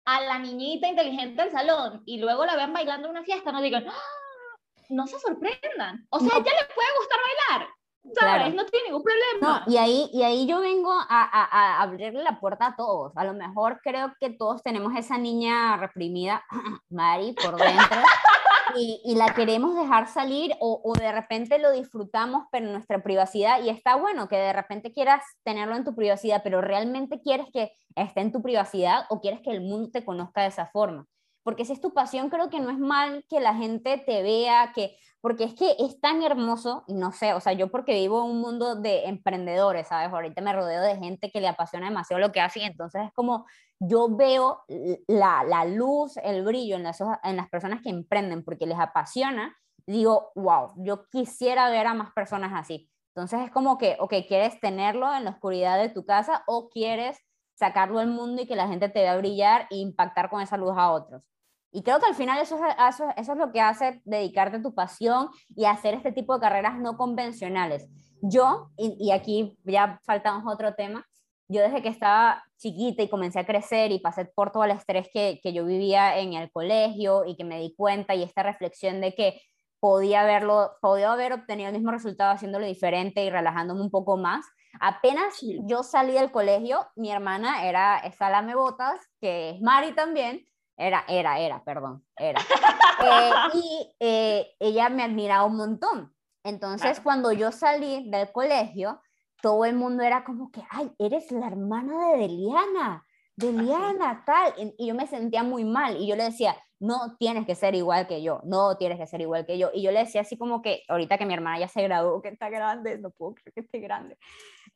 a 0.05 0.21
la 0.21 0.37
niñita 0.37 0.87
inteligente 0.87 1.41
del 1.41 1.51
salón 1.51 2.03
y 2.05 2.19
luego 2.19 2.45
la 2.45 2.55
vean 2.55 2.71
bailando 2.71 3.07
en 3.07 3.13
una 3.13 3.23
fiesta, 3.23 3.51
no 3.51 3.59
digan, 3.59 3.83
¡Ah! 3.87 4.53
no 4.89 5.07
se 5.07 5.17
sorprendan. 5.17 6.05
O 6.11 6.19
sea, 6.19 6.29
no. 6.29 6.39
ella 6.39 6.51
le 6.51 6.73
puede 6.75 6.87
gustar 6.99 7.19
bailar. 7.49 7.67
¿Sabes? 8.13 8.35
Claro. 8.35 8.53
No 8.53 8.65
tiene 8.67 8.89
ningún 8.89 9.01
problema. 9.01 9.65
No, 9.65 9.73
y, 9.73 9.77
ahí, 9.77 10.09
y 10.13 10.21
ahí 10.21 10.45
yo 10.45 10.59
vengo 10.59 10.91
a, 10.91 11.05
a, 11.09 11.45
a, 11.45 11.81
abrirle 11.81 12.21
la 12.21 12.39
puerta 12.39 12.67
a 12.67 12.75
todos. 12.75 13.11
A 13.15 13.23
lo 13.23 13.33
mejor 13.33 13.79
creo 13.81 14.13
que 14.19 14.29
todos 14.29 14.61
tenemos 14.61 14.95
esa 14.95 15.17
niña 15.17 15.77
reprimida, 15.77 16.45
Mari, 16.89 17.33
por 17.33 17.55
dentro, 17.55 18.01
y, 18.75 19.01
y, 19.03 19.15
la 19.15 19.33
queremos 19.33 19.75
dejar 19.75 20.07
salir 20.07 20.53
o, 20.59 20.93
de 20.99 21.11
repente 21.11 21.59
lo 21.59 21.71
disfrutamos, 21.71 22.45
pero 22.51 22.67
nuestra 22.67 23.01
privacidad. 23.03 23.61
Y 23.63 23.69
está 23.69 23.95
bueno 23.95 24.27
que 24.27 24.37
de 24.37 24.53
repente 24.53 24.91
quieras 24.91 25.23
tenerlo 25.43 25.75
en 25.75 25.83
tu 25.83 25.95
privacidad, 25.95 26.41
pero 26.43 26.61
realmente 26.61 27.21
quieres 27.21 27.47
que 27.53 27.71
esté 27.95 28.21
en 28.21 28.31
tu 28.31 28.41
privacidad 28.41 29.05
o 29.09 29.21
quieres 29.21 29.41
que 29.41 29.51
el 29.51 29.61
mundo 29.61 29.89
te 29.91 30.05
conozca 30.05 30.41
de 30.41 30.47
esa 30.47 30.67
forma. 30.67 31.05
Porque 31.43 31.65
si 31.65 31.73
es 31.73 31.81
tu 31.81 31.93
pasión, 31.93 32.29
creo 32.29 32.49
que 32.49 32.59
no 32.59 32.69
es 32.69 32.79
mal 32.79 33.25
que 33.29 33.39
la 33.39 33.53
gente 33.53 33.97
te 33.97 34.23
vea, 34.23 34.71
que, 34.73 34.95
porque 35.19 35.43
es 35.43 35.53
que 35.53 35.75
es 35.77 35.99
tan 35.99 36.23
hermoso, 36.23 36.85
y 36.87 36.93
no 36.93 37.11
sé, 37.11 37.33
o 37.33 37.41
sea, 37.41 37.51
yo 37.51 37.69
porque 37.69 37.93
vivo 37.95 38.23
un 38.23 38.39
mundo 38.39 38.75
de 38.75 39.05
emprendedores, 39.05 39.89
¿sabes? 39.89 40.11
Ahorita 40.11 40.41
me 40.41 40.53
rodeo 40.53 40.81
de 40.81 40.95
gente 40.95 41.29
que 41.31 41.41
le 41.41 41.49
apasiona 41.49 41.89
demasiado 41.89 42.21
lo 42.21 42.31
que 42.31 42.39
hacen, 42.39 42.63
entonces 42.63 43.03
es 43.05 43.13
como 43.13 43.45
yo 43.87 44.15
veo 44.15 44.63
la, 45.07 45.43
la 45.43 45.65
luz, 45.65 46.17
el 46.17 46.43
brillo 46.43 46.75
en 46.75 46.83
las, 46.83 47.01
en 47.23 47.35
las 47.35 47.49
personas 47.49 47.81
que 47.81 47.89
emprenden 47.89 48.43
porque 48.43 48.65
les 48.65 48.79
apasiona, 48.79 49.55
digo, 49.85 50.31
wow, 50.35 50.73
yo 50.77 51.07
quisiera 51.09 51.69
ver 51.69 51.87
a 51.87 51.93
más 51.93 52.13
personas 52.13 52.51
así. 52.53 52.89
Entonces 53.15 53.41
es 53.41 53.51
como 53.51 53.77
que, 53.77 53.95
ok, 53.99 54.13
¿quieres 54.27 54.59
tenerlo 54.59 55.13
en 55.13 55.25
la 55.25 55.31
oscuridad 55.31 55.77
de 55.77 55.89
tu 55.89 56.05
casa 56.05 56.43
o 56.47 56.69
quieres 56.69 57.19
sacarlo 57.53 57.99
al 57.99 58.07
mundo 58.07 58.41
y 58.41 58.47
que 58.47 58.55
la 58.55 58.67
gente 58.67 58.89
te 58.89 59.01
vea 59.01 59.17
brillar 59.17 59.67
e 59.69 59.77
impactar 59.77 60.29
con 60.29 60.41
esa 60.41 60.57
luz 60.57 60.73
a 60.75 60.91
otros? 60.91 61.23
Y 61.71 61.83
creo 61.83 61.99
que 61.99 62.05
al 62.05 62.15
final 62.15 62.39
eso, 62.39 62.55
eso, 62.55 63.05
eso, 63.17 63.31
es 63.33 63.37
lo 63.37 63.51
que 63.51 63.61
hace 63.61 64.01
dedicarte 64.05 64.57
a 64.57 64.61
tu 64.61 64.73
pasión 64.73 65.29
y 65.55 65.65
hacer 65.65 65.95
este 65.95 66.11
tipo 66.11 66.35
de 66.35 66.39
carreras 66.39 66.77
no 66.77 66.97
convencionales. 66.97 67.89
Yo, 68.21 68.69
y, 68.77 68.95
y, 68.99 69.11
aquí 69.11 69.57
ya 69.63 69.99
faltamos 70.05 70.43
otro 70.51 70.75
tema, 70.75 71.05
yo 71.47 71.61
desde 71.61 71.81
que 71.81 71.89
estaba 71.89 72.43
chiquita 72.57 73.03
y 73.03 73.09
comencé 73.09 73.39
a 73.39 73.45
crecer 73.45 73.91
y 73.91 73.99
pasé 73.99 74.25
por 74.25 74.51
todo 74.51 74.63
el 74.63 74.71
estrés 74.71 75.09
que, 75.13 75.39
que 75.43 75.53
yo 75.53 75.65
vivía 75.65 76.17
en 76.17 76.33
el 76.33 76.51
colegio 76.51 77.25
y 77.25 77.35
que 77.35 77.43
me 77.43 77.59
di 77.59 77.75
cuenta 77.75 78.15
y 78.15 78.23
esta 78.23 78.43
reflexión 78.43 79.01
de 79.01 79.13
que 79.13 79.41
podía 79.83 80.21
haberlo, 80.21 80.77
podía 80.81 81.11
haber 81.11 81.33
obtenido 81.33 81.67
el 81.67 81.75
mismo 81.75 81.91
resultado 81.91 82.31
haciéndolo 82.31 82.65
diferente 82.65 83.25
y 83.25 83.29
relajándome 83.29 83.81
un 83.81 83.91
poco 83.91 84.15
más. 84.15 84.45
Apenas 84.79 85.35
sí. 85.35 85.59
yo 85.65 85.83
salí 85.83 86.13
del 86.13 86.31
colegio, 86.31 86.87
mi 86.95 87.11
hermana 87.11 87.67
era 87.67 88.01
Salame 88.17 88.55
Botas, 88.55 89.01
que 89.19 89.49
es 89.49 89.61
Mari 89.61 89.93
también, 89.93 90.45
era, 90.77 91.03
era, 91.07 91.37
era, 91.39 91.63
perdón, 91.63 92.05
era. 92.15 92.39
Eh, 93.03 93.31
y 93.55 93.95
eh, 93.99 94.51
ella 94.59 94.87
me 94.87 95.03
admiraba 95.03 95.43
un 95.43 95.57
montón. 95.57 96.15
Entonces, 96.45 96.91
claro. 96.91 97.03
cuando 97.03 97.31
yo 97.33 97.51
salí 97.51 98.09
del 98.09 98.31
colegio, 98.31 99.01
todo 99.43 99.65
el 99.65 99.75
mundo 99.75 100.03
era 100.03 100.23
como 100.23 100.49
que, 100.51 100.63
ay, 100.69 100.89
eres 100.97 101.29
la 101.33 101.47
hermana 101.47 102.11
de 102.11 102.17
Deliana, 102.19 103.05
Deliana, 103.35 104.23
tal. 104.25 104.53
Y 104.77 104.87
yo 104.87 104.95
me 104.95 105.05
sentía 105.05 105.43
muy 105.43 105.65
mal. 105.65 105.97
Y 106.01 106.07
yo 106.07 106.15
le 106.15 106.23
decía, 106.23 106.55
no 106.79 107.17
tienes 107.17 107.45
que 107.45 107.53
ser 107.53 107.75
igual 107.75 108.07
que 108.07 108.23
yo, 108.23 108.39
no 108.45 108.77
tienes 108.77 108.97
que 108.97 109.05
ser 109.05 109.19
igual 109.19 109.45
que 109.45 109.57
yo. 109.57 109.69
Y 109.73 109.81
yo 109.81 109.91
le 109.91 109.99
decía 109.99 110.21
así 110.21 110.37
como 110.37 110.61
que, 110.61 110.83
ahorita 110.87 111.17
que 111.17 111.25
mi 111.25 111.33
hermana 111.33 111.59
ya 111.59 111.67
se 111.67 111.83
graduó, 111.83 112.21
que 112.21 112.29
está 112.29 112.49
grande, 112.49 112.97
no 112.99 113.11
puedo 113.11 113.35
creer 113.35 113.53
que 113.53 113.59
esté 113.59 113.79
grande, 113.79 114.17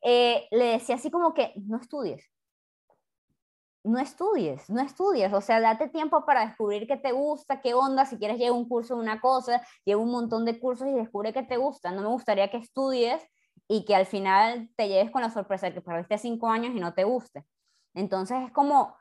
eh, 0.02 0.46
le 0.50 0.64
decía 0.66 0.96
así 0.96 1.10
como 1.10 1.32
que, 1.32 1.54
no 1.56 1.78
estudies, 1.78 2.30
no 3.84 3.98
estudies, 3.98 4.68
no 4.68 4.82
estudies, 4.82 5.32
o 5.32 5.40
sea, 5.40 5.60
date 5.60 5.88
tiempo 5.88 6.26
para 6.26 6.46
descubrir 6.46 6.86
qué 6.86 6.98
te 6.98 7.12
gusta, 7.12 7.62
qué 7.62 7.72
onda, 7.72 8.04
si 8.04 8.18
quieres 8.18 8.36
llevar 8.36 8.58
un 8.58 8.68
curso 8.68 8.96
de 8.96 9.00
una 9.00 9.18
cosa, 9.18 9.62
lleva 9.86 10.02
un 10.02 10.10
montón 10.10 10.44
de 10.44 10.60
cursos 10.60 10.88
y 10.88 10.92
descubre 10.92 11.32
qué 11.32 11.42
te 11.42 11.56
gusta. 11.56 11.90
No 11.90 12.02
me 12.02 12.08
gustaría 12.08 12.50
que 12.50 12.58
estudies 12.58 13.26
y 13.68 13.84
que 13.84 13.94
al 13.94 14.06
final 14.06 14.70
te 14.76 14.88
lleves 14.88 15.10
con 15.10 15.22
la 15.22 15.30
sorpresa 15.30 15.66
de 15.66 15.74
que 15.74 15.82
perdiste 15.82 16.18
cinco 16.18 16.48
años 16.48 16.74
y 16.74 16.80
no 16.80 16.94
te 16.94 17.04
guste. 17.04 17.44
Entonces 17.94 18.38
es 18.44 18.50
como 18.50 18.96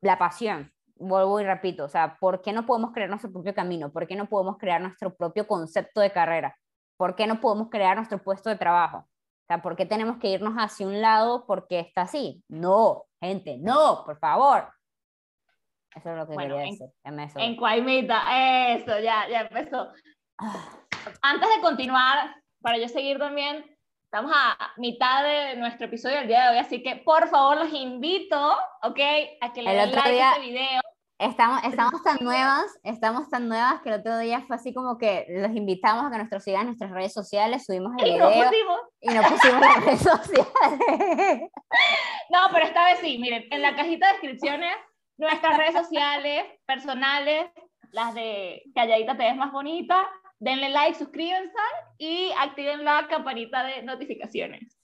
la 0.00 0.18
pasión, 0.18 0.72
vuelvo 0.96 1.40
y 1.40 1.44
repito, 1.44 1.84
o 1.84 1.88
sea, 1.88 2.16
¿por 2.18 2.40
qué 2.40 2.52
no 2.52 2.64
podemos 2.64 2.92
crear 2.92 3.10
nuestro 3.10 3.30
propio 3.30 3.54
camino? 3.54 3.92
¿Por 3.92 4.06
qué 4.06 4.16
no 4.16 4.26
podemos 4.26 4.56
crear 4.56 4.80
nuestro 4.80 5.14
propio 5.14 5.46
concepto 5.46 6.00
de 6.00 6.10
carrera? 6.10 6.56
¿Por 6.96 7.14
qué 7.14 7.26
no 7.26 7.40
podemos 7.40 7.68
crear 7.70 7.96
nuestro 7.96 8.22
puesto 8.22 8.48
de 8.48 8.56
trabajo? 8.56 8.98
O 8.98 9.46
sea, 9.46 9.60
¿por 9.60 9.76
qué 9.76 9.84
tenemos 9.84 10.16
que 10.18 10.28
irnos 10.28 10.54
hacia 10.54 10.86
un 10.86 11.02
lado 11.02 11.44
porque 11.46 11.80
está 11.80 12.02
así? 12.02 12.42
No, 12.48 13.04
gente, 13.20 13.58
no, 13.58 14.02
por 14.06 14.18
favor. 14.18 14.72
Eso 15.94 16.10
es 16.10 16.16
lo 16.16 16.26
que 16.26 16.34
bueno, 16.34 16.56
quería 16.56 16.70
decir. 16.70 16.88
En, 17.04 17.20
en 17.42 17.56
Cuaimita, 17.56 18.72
eso, 18.74 18.98
ya, 19.00 19.28
ya 19.28 19.42
empezó. 19.42 19.92
Antes 21.22 21.48
de 21.54 21.60
continuar, 21.60 22.34
para 22.60 22.78
yo 22.78 22.88
seguir 22.88 23.18
también, 23.18 23.73
estamos 24.14 24.32
a 24.32 24.72
mitad 24.76 25.24
de 25.24 25.56
nuestro 25.56 25.86
episodio 25.86 26.18
del 26.18 26.28
día 26.28 26.44
de 26.44 26.50
hoy, 26.50 26.58
así 26.58 26.84
que 26.84 26.94
por 26.94 27.26
favor 27.26 27.56
los 27.56 27.72
invito, 27.72 28.56
¿ok? 28.82 29.00
A 29.40 29.52
que 29.52 29.60
le 29.60 29.74
den 29.74 29.90
like 29.90 30.12
día... 30.12 30.30
a 30.30 30.32
este 30.34 30.46
video. 30.46 30.80
Estamos, 31.18 31.64
estamos 31.64 32.00
tan 32.04 32.18
nuevas, 32.20 32.64
estamos 32.84 33.28
tan 33.28 33.48
nuevas 33.48 33.80
que 33.82 33.88
el 33.88 33.96
otro 33.96 34.16
día 34.18 34.40
fue 34.42 34.54
así 34.54 34.72
como 34.72 34.98
que 34.98 35.26
los 35.30 35.50
invitamos 35.56 36.04
a 36.04 36.10
que 36.12 36.18
nuestros 36.18 36.44
sigan 36.44 36.66
nuestras 36.66 36.92
redes 36.92 37.12
sociales, 37.12 37.64
subimos 37.64 37.92
el 37.98 38.06
y 38.06 38.12
video 38.12 38.30
no 38.30 38.36
pusimos. 38.36 38.80
y 39.00 39.08
no 39.08 39.22
pusimos 39.22 39.60
las 39.60 39.84
redes 39.84 40.00
sociales. 40.00 41.50
No, 42.30 42.38
pero 42.52 42.66
esta 42.66 42.84
vez 42.84 42.98
sí, 43.00 43.18
miren, 43.18 43.48
en 43.50 43.62
la 43.62 43.74
cajita 43.74 44.06
de 44.06 44.12
descripciones, 44.12 44.76
nuestras 45.16 45.58
redes 45.58 45.74
sociales 45.74 46.44
personales, 46.66 47.50
las 47.90 48.14
de 48.14 48.62
Calladita 48.76 49.16
te 49.16 49.24
ves 49.24 49.36
más 49.36 49.50
bonita, 49.50 50.06
denle 50.38 50.68
like, 50.70 50.98
suscríbanse 50.98 51.52
y 51.98 52.30
activen 52.38 52.84
la 52.84 53.06
campanita 53.08 53.64
de 53.64 53.82
notificaciones. 53.82 54.78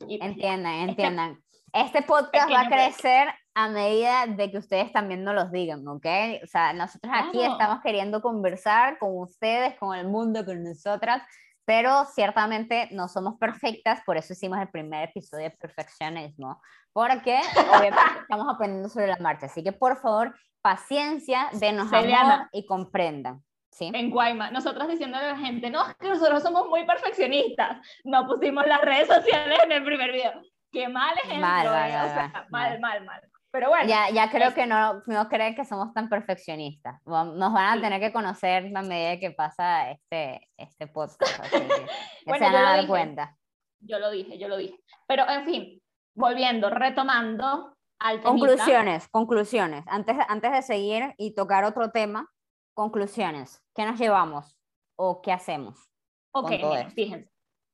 Y 0.00 0.18
pues 0.18 0.30
entiendan, 0.30 0.74
entiendan. 0.88 1.42
Este 1.72 2.02
podcast 2.02 2.50
va 2.50 2.62
a 2.62 2.68
crecer 2.68 3.28
a 3.54 3.68
medida 3.68 4.26
de 4.26 4.50
que 4.50 4.58
ustedes 4.58 4.92
también 4.92 5.24
nos 5.24 5.34
los 5.34 5.50
digan, 5.50 5.86
¿ok? 5.88 6.06
O 6.42 6.46
sea, 6.46 6.72
nosotros 6.72 7.12
aquí 7.14 7.38
claro. 7.38 7.52
estamos 7.52 7.80
queriendo 7.82 8.20
conversar 8.22 8.98
con 8.98 9.18
ustedes, 9.18 9.78
con 9.78 9.96
el 9.96 10.06
mundo, 10.06 10.44
con 10.44 10.62
nosotras, 10.62 11.22
pero 11.64 12.04
ciertamente 12.04 12.88
no 12.92 13.08
somos 13.08 13.38
perfectas, 13.38 14.00
por 14.06 14.16
eso 14.16 14.32
hicimos 14.32 14.58
el 14.60 14.68
primer 14.68 15.08
episodio 15.08 15.44
de 15.44 15.50
perfeccionismo, 15.50 16.60
porque 16.92 17.40
obviamente 17.78 18.20
estamos 18.20 18.46
aprendiendo 18.54 18.88
sobre 18.88 19.08
la 19.08 19.16
marcha. 19.18 19.46
Así 19.46 19.64
que 19.64 19.72
por 19.72 20.00
favor, 20.00 20.34
paciencia, 20.62 21.48
denos 21.52 21.92
amor 21.92 22.48
y 22.52 22.66
comprendan. 22.66 23.42
¿Sí? 23.70 23.90
en 23.92 24.10
Guayma, 24.10 24.50
nosotros 24.50 24.88
diciéndole 24.88 25.26
a 25.26 25.32
la 25.32 25.38
gente, 25.38 25.68
no, 25.68 25.86
es 25.86 25.94
que 25.96 26.08
nosotros 26.08 26.42
somos 26.42 26.66
muy 26.68 26.86
perfeccionistas, 26.86 27.78
no 28.04 28.26
pusimos 28.26 28.66
las 28.66 28.80
redes 28.80 29.06
sociales 29.06 29.58
en 29.64 29.72
el 29.72 29.84
primer 29.84 30.12
video. 30.12 30.40
Qué 30.72 30.88
mal 30.88 31.14
ejemplo, 31.18 31.46
mal, 31.46 31.66
eh, 31.66 31.70
mal, 31.70 32.06
o 32.06 32.14
sea, 32.14 32.46
mal, 32.50 32.80
mal, 32.80 32.80
mal, 32.80 33.04
mal. 33.04 33.20
Pero 33.56 33.70
bueno. 33.70 33.88
Ya, 33.88 34.10
ya 34.10 34.30
creo 34.30 34.48
es... 34.48 34.54
que 34.54 34.66
no, 34.66 35.02
no 35.06 35.28
creen 35.30 35.54
que 35.54 35.64
somos 35.64 35.94
tan 35.94 36.10
perfeccionistas. 36.10 37.00
Nos 37.06 37.52
van 37.54 37.56
a 37.56 37.74
sí. 37.76 37.80
tener 37.80 38.00
que 38.00 38.12
conocer 38.12 38.70
a 38.76 38.82
medida 38.82 39.18
que 39.18 39.30
pasa 39.30 39.90
este, 39.90 40.46
este 40.58 40.86
podcast. 40.86 41.40
Así 41.40 41.60
que 41.60 41.86
bueno, 42.26 42.46
se 42.46 42.52
van 42.52 42.54
a 42.54 42.62
dar 42.62 42.76
dije, 42.76 42.88
cuenta. 42.88 43.36
Yo 43.80 43.98
lo 43.98 44.10
dije, 44.10 44.38
yo 44.38 44.48
lo 44.48 44.58
dije. 44.58 44.78
Pero 45.08 45.26
en 45.26 45.46
fin, 45.46 45.82
volviendo, 46.14 46.68
retomando 46.68 47.74
al. 47.98 48.20
Conclusiones, 48.20 49.08
conclusiones. 49.08 49.84
Antes, 49.86 50.16
antes 50.28 50.52
de 50.52 50.60
seguir 50.60 51.14
y 51.16 51.34
tocar 51.34 51.64
otro 51.64 51.90
tema, 51.90 52.28
conclusiones. 52.76 53.64
¿Qué 53.74 53.84
nos 53.86 53.98
llevamos 53.98 54.56
o 54.96 55.22
qué 55.22 55.32
hacemos? 55.32 55.90
Ok, 56.32 56.50
mira, 56.50 56.90
fíjense. 56.90 57.32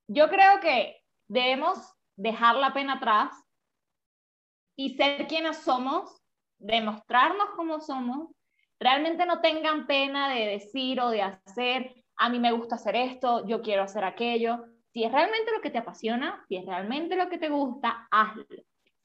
Yo 0.08 0.28
creo 0.28 0.60
que 0.60 1.02
debemos 1.26 1.92
dejar 2.16 2.54
la 2.54 2.72
pena 2.72 2.94
atrás 2.94 3.32
y 4.76 4.94
ser 4.94 5.26
quienes 5.26 5.58
somos, 5.58 6.22
demostrarnos 6.58 7.50
cómo 7.56 7.80
somos. 7.80 8.30
Realmente 8.78 9.26
no 9.26 9.40
tengan 9.40 9.86
pena 9.86 10.28
de 10.28 10.46
decir 10.46 11.00
o 11.00 11.10
de 11.10 11.22
hacer, 11.22 11.94
a 12.16 12.28
mí 12.28 12.38
me 12.38 12.52
gusta 12.52 12.76
hacer 12.76 12.94
esto, 12.94 13.44
yo 13.46 13.60
quiero 13.60 13.82
hacer 13.82 14.04
aquello. 14.04 14.64
Si 14.92 15.02
es 15.02 15.10
realmente 15.10 15.50
lo 15.52 15.60
que 15.60 15.70
te 15.70 15.78
apasiona, 15.78 16.44
si 16.48 16.56
es 16.56 16.64
realmente 16.64 17.16
lo 17.16 17.28
que 17.28 17.38
te 17.38 17.48
gusta, 17.48 18.06
hazlo. 18.10 18.44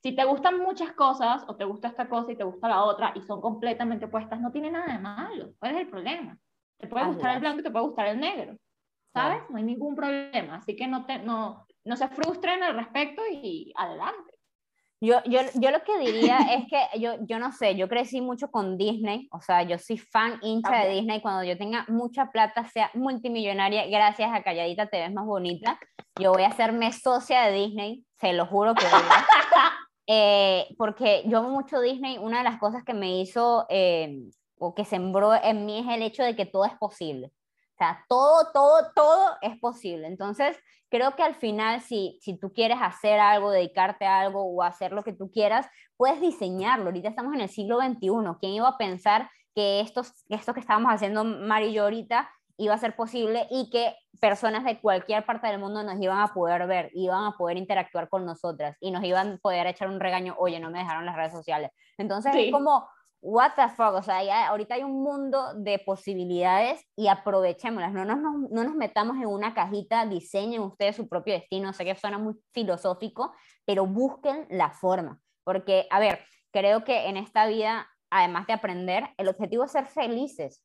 Si 0.04 0.16
te 0.16 0.24
gustan 0.26 0.60
muchas 0.60 0.94
cosas 0.94 1.44
o 1.48 1.56
te 1.56 1.66
gusta 1.66 1.88
esta 1.88 2.08
cosa 2.08 2.32
y 2.32 2.36
te 2.36 2.44
gusta 2.44 2.70
la 2.70 2.84
otra 2.84 3.14
y 3.16 3.22
son 3.22 3.42
completamente 3.42 4.06
opuestas, 4.06 4.40
no 4.40 4.52
tiene 4.52 4.72
nada 4.72 4.94
de 4.94 5.00
malo. 5.00 5.54
¿Cuál 5.60 5.76
es 5.76 5.82
el 5.82 5.90
problema? 5.90 6.38
Te 6.78 6.88
puede 6.88 7.08
gustar 7.08 7.36
el 7.36 7.40
blanco 7.40 7.60
y 7.60 7.64
te 7.64 7.72
puede 7.72 7.86
gustar 7.86 8.08
el 8.08 8.20
negro. 8.20 8.56
¿sabes? 9.18 9.42
No 9.50 9.58
hay 9.58 9.64
ningún 9.64 9.96
problema, 9.96 10.58
así 10.58 10.76
que 10.76 10.88
no, 10.88 11.06
te, 11.06 11.20
no, 11.20 11.66
no 11.86 11.96
se 11.96 12.08
frustren 12.10 12.64
al 12.64 12.76
respecto 12.76 13.22
y 13.32 13.74
adelante. 13.76 14.34
Yo, 15.00 15.22
yo, 15.26 15.42
yo 15.54 15.70
lo 15.70 15.84
que 15.84 15.98
diría 16.00 16.38
es 16.56 16.66
que 16.68 17.00
yo, 17.00 17.16
yo 17.22 17.38
no 17.40 17.52
sé, 17.52 17.76
yo 17.76 17.88
crecí 17.88 18.22
mucho 18.22 18.50
con 18.50 18.78
Disney, 18.78 19.28
o 19.32 19.42
sea, 19.42 19.64
yo 19.64 19.78
soy 19.78 19.98
fan 19.98 20.40
hincha 20.42 20.84
de 20.84 20.96
Disney, 20.96 21.22
cuando 21.22 21.44
yo 21.44 21.58
tenga 21.58 21.86
mucha 21.88 22.32
plata, 22.32 22.66
sea 22.66 22.90
multimillonaria, 22.94 23.88
gracias 23.88 24.32
a 24.34 24.42
Calladita 24.42 24.88
te 24.88 25.00
ves 25.00 25.14
más 25.14 25.26
bonita, 25.26 25.80
yo 26.20 26.32
voy 26.32 26.44
a 26.44 26.48
hacerme 26.48 26.92
socia 26.94 27.42
de 27.44 27.52
Disney, 27.54 28.04
se 28.20 28.34
lo 28.34 28.48
juro 28.48 28.74
que 28.74 28.86
voy 28.86 29.02
eh, 30.08 30.74
porque 30.78 31.24
yo 31.26 31.44
mucho 31.44 31.82
Disney, 31.82 32.18
una 32.18 32.40
de 32.40 32.46
las 32.46 32.60
cosas 32.60 32.84
que 32.84 32.94
me 32.94 33.20
hizo 33.20 33.66
eh, 33.70 34.24
o 34.58 34.74
que 34.74 34.86
sembró 34.86 35.36
en 35.36 35.66
mí 35.66 35.80
es 35.80 35.88
el 35.88 36.02
hecho 36.02 36.24
de 36.24 36.36
que 36.36 36.46
todo 36.46 36.66
es 36.66 36.74
posible. 36.76 37.28
O 37.28 37.78
sea, 37.78 38.04
todo, 38.10 38.52
todo, 38.54 38.92
todo 38.96 39.36
es 39.42 39.60
posible. 39.60 40.08
Entonces, 40.08 40.58
creo 40.90 41.16
que 41.16 41.24
al 41.24 41.36
final, 41.36 41.82
si, 41.82 42.18
si 42.22 42.38
tú 42.40 42.52
quieres 42.52 42.80
hacer 42.82 43.20
algo, 43.20 43.52
dedicarte 43.52 44.06
a 44.06 44.22
algo 44.22 44.44
o 44.44 44.64
hacer 44.64 44.94
lo 44.94 45.04
que 45.04 45.14
tú 45.14 45.30
quieras, 45.30 45.68
puedes 45.96 46.20
diseñarlo. 46.22 46.86
Ahorita 46.86 47.10
estamos 47.10 47.36
en 47.36 47.42
el 47.42 47.50
siglo 47.50 47.80
XXI. 47.80 48.10
¿Quién 48.40 48.54
iba 48.54 48.68
a 48.68 48.78
pensar 48.78 49.30
que 49.54 49.82
esto, 49.82 50.02
esto 50.30 50.54
que 50.54 50.60
estábamos 50.60 50.92
haciendo 50.92 51.24
Mari 51.24 51.68
y 51.68 51.74
yo 51.74 51.84
ahorita 51.84 52.30
iba 52.58 52.74
a 52.74 52.78
ser 52.78 52.96
posible 52.96 53.48
y 53.52 53.70
que 53.70 53.96
personas 54.20 54.66
de 54.66 54.80
cualquier 54.80 55.26
parte 55.26 55.48
del 55.48 55.60
mundo 55.60 55.84
nos 55.84 56.02
iban 56.02 56.20
a 56.20 56.34
poder 56.34 56.68
ver, 56.68 56.90
iban 56.94 57.26
a 57.26 57.38
poder 57.38 57.58
interactuar 57.58 58.10
con 58.10 58.26
nosotras 58.26 58.76
y 58.80 58.92
nos 58.92 59.04
iban 59.04 59.34
a 59.34 59.38
poder 59.38 59.68
echar 59.68 59.90
un 59.90 60.00
regaño, 60.00 60.36
oye, 60.40 60.60
no 60.60 60.72
me 60.72 60.80
dejaron 60.80 61.06
las 61.06 61.16
redes 61.16 61.32
sociales. 61.32 61.72
Entonces 61.98 62.34
es 62.36 62.52
como, 62.52 62.88
what 63.22 63.52
the 63.56 63.70
fuck, 63.70 63.94
o 63.94 64.02
sea, 64.02 64.48
ahorita 64.48 64.76
hay 64.76 64.84
un 64.84 65.04
mundo 65.04 65.54
de 65.56 65.80
posibilidades 65.80 66.84
y 66.96 67.08
aprovechémoslas, 67.08 67.94
no 67.94 68.06
nos, 68.06 68.20
no, 68.20 68.64
nos 68.64 68.76
metamos 68.76 69.18
en 69.18 69.28
una 69.28 69.54
cajita, 69.54 70.06
diseñen 70.06 70.62
ustedes 70.62 70.96
su 70.96 71.08
propio 71.08 71.34
destino, 71.34 71.74
sé 71.74 71.86
que 71.86 71.96
suena 71.96 72.18
muy 72.18 72.36
filosófico, 72.54 73.34
pero 73.66 73.86
busquen 73.86 74.48
la 74.50 74.72
forma, 74.72 75.20
porque, 75.44 75.88
a 75.90 76.00
ver, 76.00 76.20
creo 76.52 76.84
que 76.84 77.08
en 77.08 77.18
esta 77.18 77.48
vida, 77.48 77.88
además 78.10 78.48
de 78.48 78.54
aprender, 78.54 79.10
el 79.18 79.28
objetivo 79.28 79.64
es 79.64 79.72
ser 79.72 79.86
felices, 79.86 80.64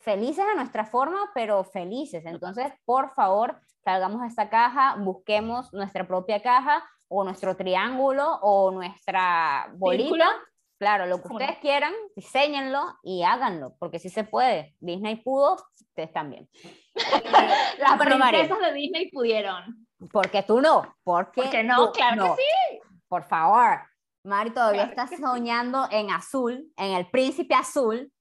felices 0.00 0.44
a 0.44 0.54
nuestra 0.54 0.84
forma, 0.84 1.30
pero 1.34 1.64
felices, 1.64 2.24
entonces, 2.26 2.72
por 2.84 3.10
favor, 3.14 3.60
salgamos 3.84 4.22
de 4.22 4.28
esta 4.28 4.48
caja, 4.48 4.96
busquemos 4.98 5.72
nuestra 5.72 6.06
propia 6.06 6.42
caja, 6.42 6.84
o 7.08 7.24
nuestro 7.24 7.56
triángulo, 7.56 8.38
o 8.42 8.70
nuestra 8.70 9.72
bolita, 9.76 10.30
Claro, 10.78 11.06
lo 11.06 11.20
que 11.20 11.28
ustedes 11.28 11.58
quieran, 11.58 11.92
diseñenlo 12.14 12.96
y 13.02 13.24
háganlo, 13.24 13.74
porque 13.80 13.98
sí 13.98 14.10
se 14.10 14.22
puede. 14.22 14.76
Disney 14.78 15.16
pudo, 15.16 15.56
ustedes 15.74 16.12
también. 16.12 16.48
Las 17.80 17.98
princesas 17.98 18.60
de 18.60 18.72
Disney 18.74 19.10
pudieron. 19.10 19.88
Porque 20.12 20.44
tú 20.44 20.60
no. 20.60 20.94
Porque, 21.02 21.42
porque 21.42 21.64
no, 21.64 21.90
claro 21.90 22.36
que 22.36 22.42
sí. 22.42 22.80
Por 23.08 23.24
favor. 23.24 23.80
Mari 24.22 24.50
todavía 24.50 24.84
está 24.84 25.08
soñando 25.08 25.88
en 25.90 26.10
azul, 26.10 26.70
en 26.76 26.92
el 26.92 27.10
príncipe 27.10 27.56
azul. 27.56 28.12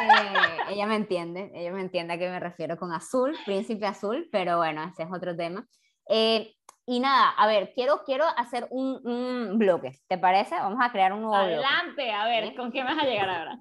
Eh, 0.00 0.58
ella 0.70 0.86
me 0.86 0.94
entiende, 0.94 1.50
ella 1.54 1.72
me 1.72 1.80
entiende 1.80 2.14
a 2.14 2.18
qué 2.18 2.30
me 2.30 2.38
refiero 2.38 2.76
con 2.76 2.92
azul, 2.92 3.36
príncipe 3.44 3.86
azul, 3.86 4.28
pero 4.30 4.58
bueno, 4.58 4.84
ese 4.84 5.02
es 5.02 5.08
otro 5.12 5.34
tema. 5.36 5.66
Eh, 6.08 6.54
y 6.86 7.00
nada, 7.00 7.30
a 7.30 7.46
ver, 7.46 7.72
quiero, 7.74 8.02
quiero 8.04 8.24
hacer 8.36 8.66
un, 8.70 9.00
un, 9.04 9.58
bloque, 9.58 9.98
¿te 10.06 10.16
parece? 10.16 10.54
Vamos 10.54 10.78
a 10.80 10.90
crear 10.90 11.12
un 11.12 11.22
nuevo 11.22 11.36
Adelante, 11.36 12.12
a 12.12 12.26
ver, 12.26 12.54
¿con 12.54 12.72
qué 12.72 12.82
vas 12.82 12.96
a 12.96 13.04
llegar 13.04 13.28
ahora? 13.28 13.58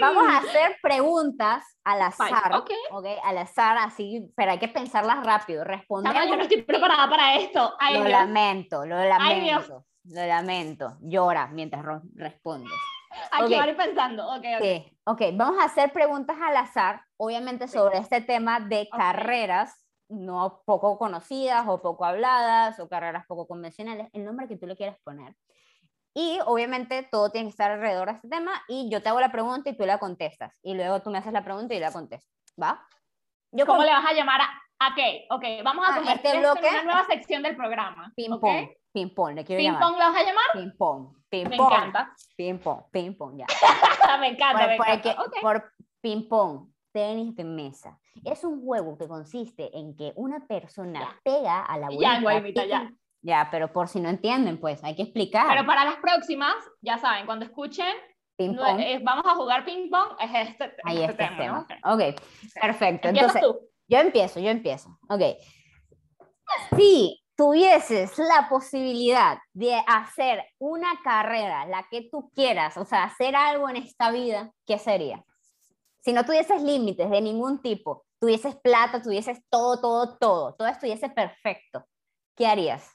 Vamos 0.00 0.24
a 0.28 0.40
mm. 0.40 0.44
hacer 0.44 0.76
preguntas 0.82 1.64
al 1.84 2.02
azar, 2.02 2.54
okay. 2.54 2.76
okay. 2.90 3.16
Al 3.24 3.38
azar, 3.38 3.78
así, 3.78 4.30
pero 4.36 4.52
hay 4.52 4.58
que 4.58 4.68
pensarlas 4.68 5.24
rápido, 5.24 5.64
responder. 5.64 6.12
yo 6.12 6.36
no 6.36 6.42
estoy 6.42 6.62
preparada 6.62 7.08
para 7.08 7.36
esto. 7.36 7.74
lo 7.92 8.04
lamento, 8.08 8.84
lo 8.84 9.02
lamento, 9.04 9.84
lo 10.04 10.26
lamento. 10.26 10.98
Llora 11.00 11.46
mientras 11.48 11.84
respondes. 12.14 12.72
Aquí 13.32 13.54
okay. 13.54 13.74
pensando, 13.74 14.26
ok, 14.28 14.44
ok. 14.56 14.62
Sí, 14.62 14.98
ok, 15.04 15.22
vamos 15.34 15.60
a 15.60 15.64
hacer 15.64 15.92
preguntas 15.92 16.36
al 16.40 16.56
azar, 16.56 17.02
obviamente 17.16 17.68
sobre 17.68 17.98
este 17.98 18.20
tema 18.20 18.60
de 18.60 18.88
carreras 18.88 19.86
no 20.08 20.62
poco 20.66 20.98
conocidas 20.98 21.66
o 21.68 21.80
poco 21.80 22.04
habladas 22.04 22.78
o 22.80 22.88
carreras 22.88 23.24
poco 23.26 23.46
convencionales, 23.46 24.08
el 24.12 24.24
nombre 24.24 24.48
que 24.48 24.56
tú 24.56 24.66
le 24.66 24.76
quieras 24.76 24.98
poner. 25.04 25.34
Y 26.12 26.40
obviamente 26.44 27.08
todo 27.10 27.30
tiene 27.30 27.46
que 27.46 27.50
estar 27.50 27.70
alrededor 27.70 28.08
de 28.08 28.14
este 28.14 28.28
tema 28.28 28.62
y 28.68 28.90
yo 28.90 29.00
te 29.00 29.08
hago 29.08 29.20
la 29.20 29.30
pregunta 29.30 29.70
y 29.70 29.76
tú 29.76 29.86
la 29.86 29.98
contestas. 29.98 30.58
Y 30.62 30.74
luego 30.74 31.00
tú 31.00 31.10
me 31.10 31.18
haces 31.18 31.32
la 31.32 31.44
pregunta 31.44 31.74
y 31.74 31.78
la 31.78 31.92
contesto. 31.92 32.28
¿Va? 32.60 32.84
Yo 33.52 33.64
¿Cómo 33.64 33.84
le 33.84 33.92
vas 33.92 34.04
a 34.04 34.12
llamar 34.12 34.40
a, 34.40 34.50
a 34.80 34.94
qué? 34.96 35.26
Ok, 35.30 35.44
vamos 35.62 35.88
a 35.88 35.94
ah, 35.94 36.12
este 36.12 36.38
bloque, 36.40 36.68
una 36.68 36.82
nueva 36.82 37.06
sección 37.06 37.42
del 37.42 37.56
programa. 37.56 38.12
Ping 38.16 38.40
pong. 38.40 38.68
Ping 38.92 39.14
pong, 39.14 39.34
le 39.34 39.44
quiero 39.44 39.62
ping 39.62 39.78
pong 39.78 39.96
la 39.96 40.08
vas 40.08 40.16
a 40.16 40.24
llamar? 40.24 40.44
Ping 40.52 40.76
pong. 40.76 41.14
Ping 41.28 41.48
me 41.48 41.56
pong. 41.56 41.72
encanta. 41.72 42.14
Ping 42.36 42.58
pong, 42.58 42.82
ping 42.90 43.14
pong, 43.16 43.38
ya. 43.38 43.46
me 44.18 44.28
encanta, 44.28 44.66
me 44.66 44.74
encanta. 44.74 45.16
Por 45.40 45.72
ping 46.00 46.28
pong 46.28 46.72
tenis 46.92 47.36
de 47.36 47.44
mesa. 47.44 47.98
Es 48.24 48.42
un 48.44 48.64
juego 48.64 48.98
que 48.98 49.06
consiste 49.06 49.76
en 49.78 49.96
que 49.96 50.12
una 50.16 50.46
persona 50.46 51.20
pega 51.22 51.62
a 51.62 51.78
la 51.78 51.88
bolita. 51.88 52.66
Ya, 52.66 52.90
ya. 53.22 53.48
pero 53.50 53.72
por 53.72 53.88
si 53.88 54.00
no 54.00 54.08
entienden, 54.08 54.58
pues 54.58 54.82
hay 54.82 54.96
que 54.96 55.02
explicar. 55.02 55.46
Pero 55.48 55.66
para 55.66 55.84
las 55.84 55.96
próximas, 55.96 56.54
ya 56.80 56.98
saben, 56.98 57.26
cuando 57.26 57.44
escuchen, 57.44 57.94
vamos 59.02 59.24
a 59.24 59.34
jugar 59.34 59.64
ping 59.64 59.88
pong, 59.88 60.16
es 60.18 60.48
este, 60.48 60.74
Ahí 60.84 61.02
este 61.02 61.14
tema. 61.14 61.66
Ok, 61.84 62.20
perfecto. 62.60 63.08
Entonces, 63.08 63.42
yo 63.88 63.98
empiezo, 63.98 64.40
yo 64.40 64.50
empiezo. 64.50 64.98
Ok. 65.08 65.22
Si 66.76 67.19
tuvieses 67.40 68.18
la 68.18 68.50
posibilidad 68.50 69.38
de 69.54 69.74
hacer 69.86 70.44
una 70.58 71.00
carrera, 71.02 71.64
la 71.64 71.86
que 71.90 72.06
tú 72.10 72.30
quieras, 72.34 72.76
o 72.76 72.84
sea, 72.84 73.04
hacer 73.04 73.34
algo 73.34 73.66
en 73.70 73.76
esta 73.76 74.10
vida, 74.10 74.52
¿qué 74.66 74.78
sería? 74.78 75.24
si 76.04 76.12
no 76.12 76.24
tuvieses 76.26 76.62
límites 76.62 77.08
de 77.08 77.20
ningún 77.22 77.62
tipo, 77.62 78.04
tuvieses 78.20 78.56
plata, 78.56 79.00
tuvieses 79.00 79.38
todo, 79.48 79.80
todo, 79.80 80.18
todo, 80.18 80.54
todo 80.54 80.68
estuviese 80.68 81.08
perfecto, 81.08 81.86
¿qué 82.36 82.46
harías? 82.46 82.90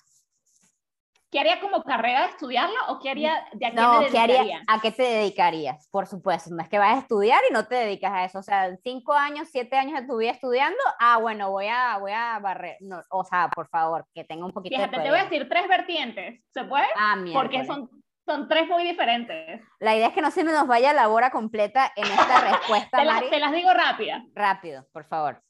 ¿Qué 1.36 1.42
haría 1.42 1.60
como 1.60 1.84
carrera 1.84 2.22
de 2.22 2.28
estudiarlo 2.28 2.78
o 2.88 3.00
qué 3.02 3.10
haría 3.10 3.46
de 3.52 3.66
a 3.66 3.72
qué 3.72 3.76
no, 3.76 4.00
¿qué 4.10 4.18
haría, 4.18 4.62
¿a 4.68 4.80
qué 4.80 4.90
te 4.90 5.04
dedicarías? 5.04 5.90
Por 5.92 6.08
supuesto, 6.08 6.50
no 6.56 6.64
es 6.64 6.70
que 6.70 6.80
vas 6.80 6.96
a 6.96 7.00
estudiar 7.02 7.42
y 7.50 7.54
no 7.54 7.68
te 7.68 7.76
dedicas 7.76 8.14
a 8.14 8.24
eso, 8.24 8.40
o 8.40 8.42
sea, 8.42 8.74
cinco 8.78 9.12
años, 9.12 9.50
siete 9.52 9.76
años 9.76 10.00
de 10.00 10.08
tu 10.08 10.16
vida 10.16 10.32
estudiando, 10.32 10.80
ah, 10.98 11.18
bueno, 11.18 11.52
voy 11.52 11.68
a, 11.68 11.98
voy 11.98 12.14
a 12.14 12.40
barrer, 12.40 12.78
no, 12.80 13.02
o 13.10 13.26
sea, 13.26 13.50
por 13.50 13.68
favor, 13.68 14.06
que 14.14 14.24
tenga 14.24 14.46
un 14.46 14.54
poquito 14.54 14.78
Fíjate, 14.78 14.96
te 14.96 15.10
voy 15.10 15.20
a 15.20 15.24
decir 15.24 15.50
tres 15.50 15.68
vertientes, 15.68 16.42
¿se 16.54 16.64
puede? 16.64 16.88
Ah, 16.96 17.18
Porque 17.34 17.66
son 17.66 17.90
son 18.26 18.48
tres 18.48 18.70
muy 18.70 18.86
diferentes. 18.86 19.62
La 19.80 19.94
idea 19.94 20.08
es 20.08 20.14
que 20.14 20.22
no 20.22 20.32
se 20.32 20.46
nos 20.46 20.68
vaya 20.68 20.94
la 20.94 21.10
hora 21.10 21.32
completa 21.32 21.92
en 21.98 22.06
esta 22.06 22.42
respuesta, 22.50 22.98
te, 22.98 23.06
Mari. 23.06 23.30
te 23.30 23.40
las 23.42 23.52
digo 23.52 23.74
rápida. 23.74 24.24
Rápido, 24.34 24.88
por 24.94 25.04
favor. 25.04 25.44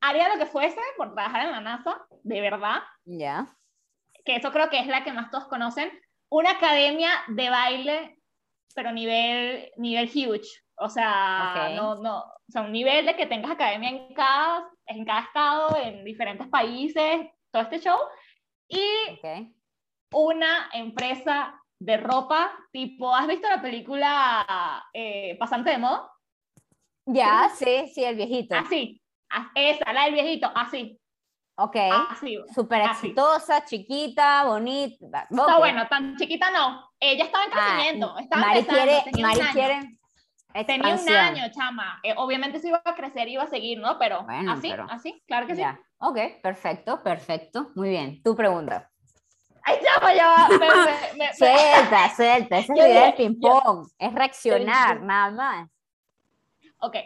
Haría 0.00 0.30
lo 0.30 0.38
que 0.38 0.46
fuese 0.46 0.80
por 0.96 1.14
trabajar 1.14 1.44
en 1.44 1.52
la 1.52 1.60
NASA, 1.60 2.06
de 2.22 2.40
verdad. 2.40 2.82
Ya. 3.04 3.54
Que 4.24 4.36
eso 4.36 4.50
creo 4.52 4.70
que 4.70 4.78
es 4.78 4.86
la 4.86 5.04
que 5.04 5.12
más 5.12 5.30
todos 5.30 5.46
conocen. 5.46 5.90
Una 6.30 6.52
academia 6.52 7.10
de 7.28 7.50
baile, 7.50 8.18
pero 8.74 8.92
nivel, 8.92 9.70
nivel 9.76 10.06
huge. 10.06 10.48
O 10.76 10.88
sea, 10.88 11.70
no, 11.76 11.94
no, 11.96 12.18
o 12.20 12.52
sea, 12.52 12.62
un 12.62 12.72
nivel 12.72 13.06
de 13.06 13.16
que 13.16 13.26
tengas 13.26 13.52
academia 13.52 13.90
en 13.90 14.12
cada, 14.14 14.68
en 14.86 15.04
cada 15.04 15.20
estado, 15.20 15.76
en 15.76 16.04
diferentes 16.04 16.48
países, 16.48 17.26
todo 17.50 17.62
este 17.62 17.78
show. 17.78 17.98
Y 18.68 18.82
una 20.12 20.68
empresa 20.72 21.60
de 21.78 21.96
ropa, 21.96 22.52
tipo, 22.72 23.14
¿has 23.14 23.26
visto 23.26 23.48
la 23.48 23.62
película 23.62 24.84
eh, 24.92 25.36
Pasante 25.38 25.70
de 25.70 25.78
Moda? 25.78 26.10
Ya, 27.06 27.50
sí, 27.54 27.88
sí, 27.94 28.02
el 28.04 28.16
viejito. 28.16 28.56
Así, 28.56 29.00
esa, 29.54 29.92
la 29.92 30.04
del 30.04 30.14
viejito, 30.14 30.50
así. 30.54 30.98
Ok, 31.56 31.76
súper 32.52 32.82
exitosa, 32.82 33.64
chiquita, 33.64 34.44
bonita. 34.44 35.26
No, 35.30 35.58
bueno, 35.58 35.86
tan 35.88 36.16
chiquita 36.16 36.50
no. 36.50 36.90
Ella 36.98 37.24
estaba 37.24 37.44
en 37.44 37.50
ah, 37.52 37.54
crecimiento. 37.54 38.18
estaba 38.18 38.42
Mari 38.42 38.64
quiere, 38.64 39.02
tenía 39.04 39.26
Mari 39.28 39.40
quiere 39.52 39.98
Tenía 40.62 40.94
un 40.94 41.08
año, 41.08 41.42
chama. 41.50 41.98
Eh, 42.04 42.14
obviamente 42.16 42.60
se 42.60 42.68
iba 42.68 42.80
a 42.84 42.94
crecer, 42.94 43.28
iba 43.28 43.42
a 43.42 43.48
seguir, 43.48 43.78
¿no? 43.78 43.98
Pero 43.98 44.24
así, 44.48 44.72
así, 44.88 45.22
claro 45.26 45.48
que 45.48 45.56
sí. 45.56 45.62
Ok, 45.98 46.18
perfecto, 46.42 47.02
perfecto. 47.02 47.72
Muy 47.74 47.88
bien. 47.88 48.22
Tu 48.22 48.36
pregunta. 48.36 48.88
Ay, 49.62 49.78
ya, 49.82 50.14
ya 50.14 50.46
suelta, 51.36 52.14
suelta. 52.14 52.58
Esa 52.58 52.72
es 52.72 52.78
la 52.78 52.88
idea 52.88 53.04
del 53.06 53.14
ping-pong. 53.14 53.88
Es 53.98 54.12
reaccionar, 54.12 55.00
nada 55.00 55.30
más. 55.30 55.70
Ok. 56.78 56.96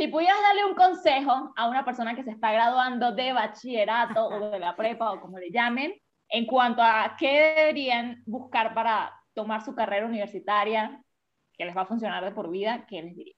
Si 0.00 0.08
pudieras 0.08 0.40
darle 0.40 0.64
un 0.64 0.74
consejo 0.74 1.52
a 1.54 1.68
una 1.68 1.84
persona 1.84 2.14
que 2.14 2.24
se 2.24 2.30
está 2.30 2.50
graduando 2.52 3.12
de 3.12 3.34
bachillerato 3.34 4.28
o 4.28 4.48
de 4.48 4.58
la 4.58 4.74
prepa 4.74 5.12
o 5.12 5.20
como 5.20 5.38
le 5.38 5.50
llamen, 5.50 5.92
en 6.30 6.46
cuanto 6.46 6.80
a 6.80 7.16
qué 7.18 7.54
deberían 7.54 8.22
buscar 8.24 8.72
para 8.72 9.12
tomar 9.34 9.62
su 9.62 9.74
carrera 9.74 10.06
universitaria, 10.06 11.04
que 11.52 11.66
les 11.66 11.76
va 11.76 11.82
a 11.82 11.86
funcionar 11.86 12.24
de 12.24 12.30
por 12.30 12.48
vida, 12.48 12.86
¿qué 12.88 13.02
les 13.02 13.14
diría? 13.14 13.34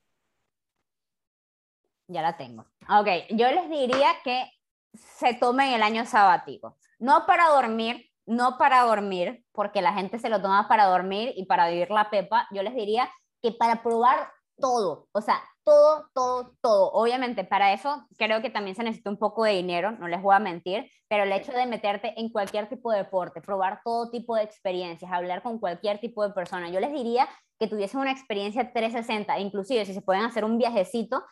Ya 2.06 2.22
la 2.22 2.36
tengo. 2.36 2.64
Ok, 2.88 3.08
yo 3.30 3.50
les 3.50 3.68
diría 3.68 4.12
que 4.22 4.48
se 4.94 5.34
tomen 5.34 5.72
el 5.72 5.82
año 5.82 6.06
sabático. 6.06 6.78
No 7.00 7.26
para 7.26 7.48
dormir, 7.48 8.08
no 8.24 8.56
para 8.56 8.82
dormir, 8.82 9.44
porque 9.50 9.82
la 9.82 9.94
gente 9.94 10.20
se 10.20 10.28
lo 10.28 10.40
toma 10.40 10.68
para 10.68 10.84
dormir 10.84 11.32
y 11.34 11.44
para 11.44 11.68
vivir 11.68 11.90
la 11.90 12.08
pepa. 12.08 12.46
Yo 12.52 12.62
les 12.62 12.76
diría 12.76 13.10
que 13.42 13.50
para 13.50 13.82
probar 13.82 14.30
todo, 14.60 15.08
o 15.10 15.20
sea, 15.20 15.42
todo, 15.64 16.08
todo, 16.14 16.56
todo. 16.60 16.90
Obviamente, 16.92 17.44
para 17.44 17.72
eso 17.72 18.06
creo 18.16 18.42
que 18.42 18.50
también 18.50 18.76
se 18.76 18.82
necesita 18.82 19.10
un 19.10 19.18
poco 19.18 19.44
de 19.44 19.52
dinero, 19.52 19.92
no 19.92 20.08
les 20.08 20.20
voy 20.22 20.34
a 20.34 20.40
mentir, 20.40 20.90
pero 21.08 21.24
el 21.24 21.32
hecho 21.32 21.52
de 21.52 21.66
meterte 21.66 22.14
en 22.18 22.30
cualquier 22.30 22.68
tipo 22.68 22.90
de 22.90 22.98
deporte, 22.98 23.40
probar 23.40 23.80
todo 23.84 24.10
tipo 24.10 24.36
de 24.36 24.42
experiencias, 24.42 25.10
hablar 25.12 25.42
con 25.42 25.58
cualquier 25.58 25.98
tipo 25.98 26.26
de 26.26 26.34
persona, 26.34 26.70
yo 26.70 26.80
les 26.80 26.92
diría 26.92 27.28
que 27.58 27.68
tuviesen 27.68 28.00
una 28.00 28.12
experiencia 28.12 28.72
360, 28.72 29.38
inclusive 29.38 29.84
si 29.84 29.94
se 29.94 30.02
pueden 30.02 30.24
hacer 30.24 30.44
un 30.44 30.58
viajecito, 30.58 31.22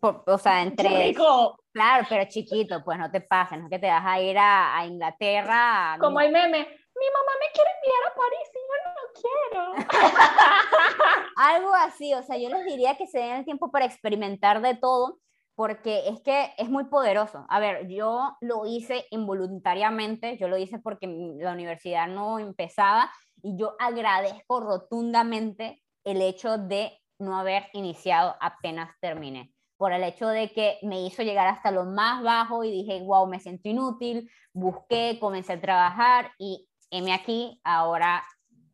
o 0.00 0.38
sea, 0.38 0.62
entre... 0.62 1.14
Claro, 1.72 2.06
pero 2.08 2.24
chiquito, 2.28 2.82
pues 2.82 2.98
no 2.98 3.10
te 3.10 3.20
pases, 3.20 3.58
no 3.58 3.64
es 3.64 3.70
que 3.70 3.78
te 3.78 3.88
vas 3.88 4.04
a 4.06 4.20
ir 4.20 4.38
a, 4.38 4.78
a 4.78 4.86
Inglaterra. 4.86 5.98
Como 6.00 6.20
el 6.20 6.32
meme, 6.32 6.66
mi 6.98 7.06
mamá 7.12 7.32
me 7.40 7.52
quiere 7.52 7.70
enviar 7.76 8.02
a 8.06 8.14
París 8.14 8.48
y 8.54 8.62
yo 8.68 8.76
no 8.88 9.04
quiero. 9.20 9.64
Algo 11.36 11.74
así, 11.74 12.14
o 12.14 12.22
sea, 12.22 12.38
yo 12.38 12.48
les 12.48 12.64
diría 12.64 12.96
que 12.96 13.06
se 13.06 13.18
den 13.18 13.36
el 13.36 13.44
tiempo 13.44 13.70
para 13.70 13.84
experimentar 13.84 14.62
de 14.62 14.74
todo, 14.74 15.18
porque 15.54 16.08
es 16.08 16.20
que 16.20 16.52
es 16.56 16.68
muy 16.68 16.84
poderoso. 16.84 17.44
A 17.48 17.60
ver, 17.60 17.88
yo 17.88 18.36
lo 18.40 18.66
hice 18.66 19.06
involuntariamente, 19.10 20.36
yo 20.38 20.48
lo 20.48 20.56
hice 20.56 20.78
porque 20.78 21.06
la 21.38 21.52
universidad 21.52 22.08
no 22.08 22.38
empezaba 22.38 23.10
y 23.42 23.56
yo 23.58 23.76
agradezco 23.78 24.60
rotundamente 24.60 25.82
el 26.04 26.22
hecho 26.22 26.56
de 26.56 26.98
no 27.18 27.38
haber 27.38 27.68
iniciado 27.72 28.36
apenas 28.40 28.90
terminé 29.00 29.52
por 29.76 29.92
el 29.92 30.02
hecho 30.04 30.28
de 30.28 30.50
que 30.52 30.78
me 30.82 31.02
hizo 31.04 31.22
llegar 31.22 31.46
hasta 31.48 31.70
lo 31.70 31.84
más 31.84 32.22
bajo 32.22 32.64
y 32.64 32.70
dije, 32.70 33.02
wow, 33.02 33.26
me 33.26 33.40
siento 33.40 33.68
inútil, 33.68 34.30
busqué, 34.52 35.18
comencé 35.20 35.54
a 35.54 35.60
trabajar 35.60 36.32
y 36.38 36.66
heme 36.90 37.12
aquí, 37.12 37.60
ahora 37.64 38.24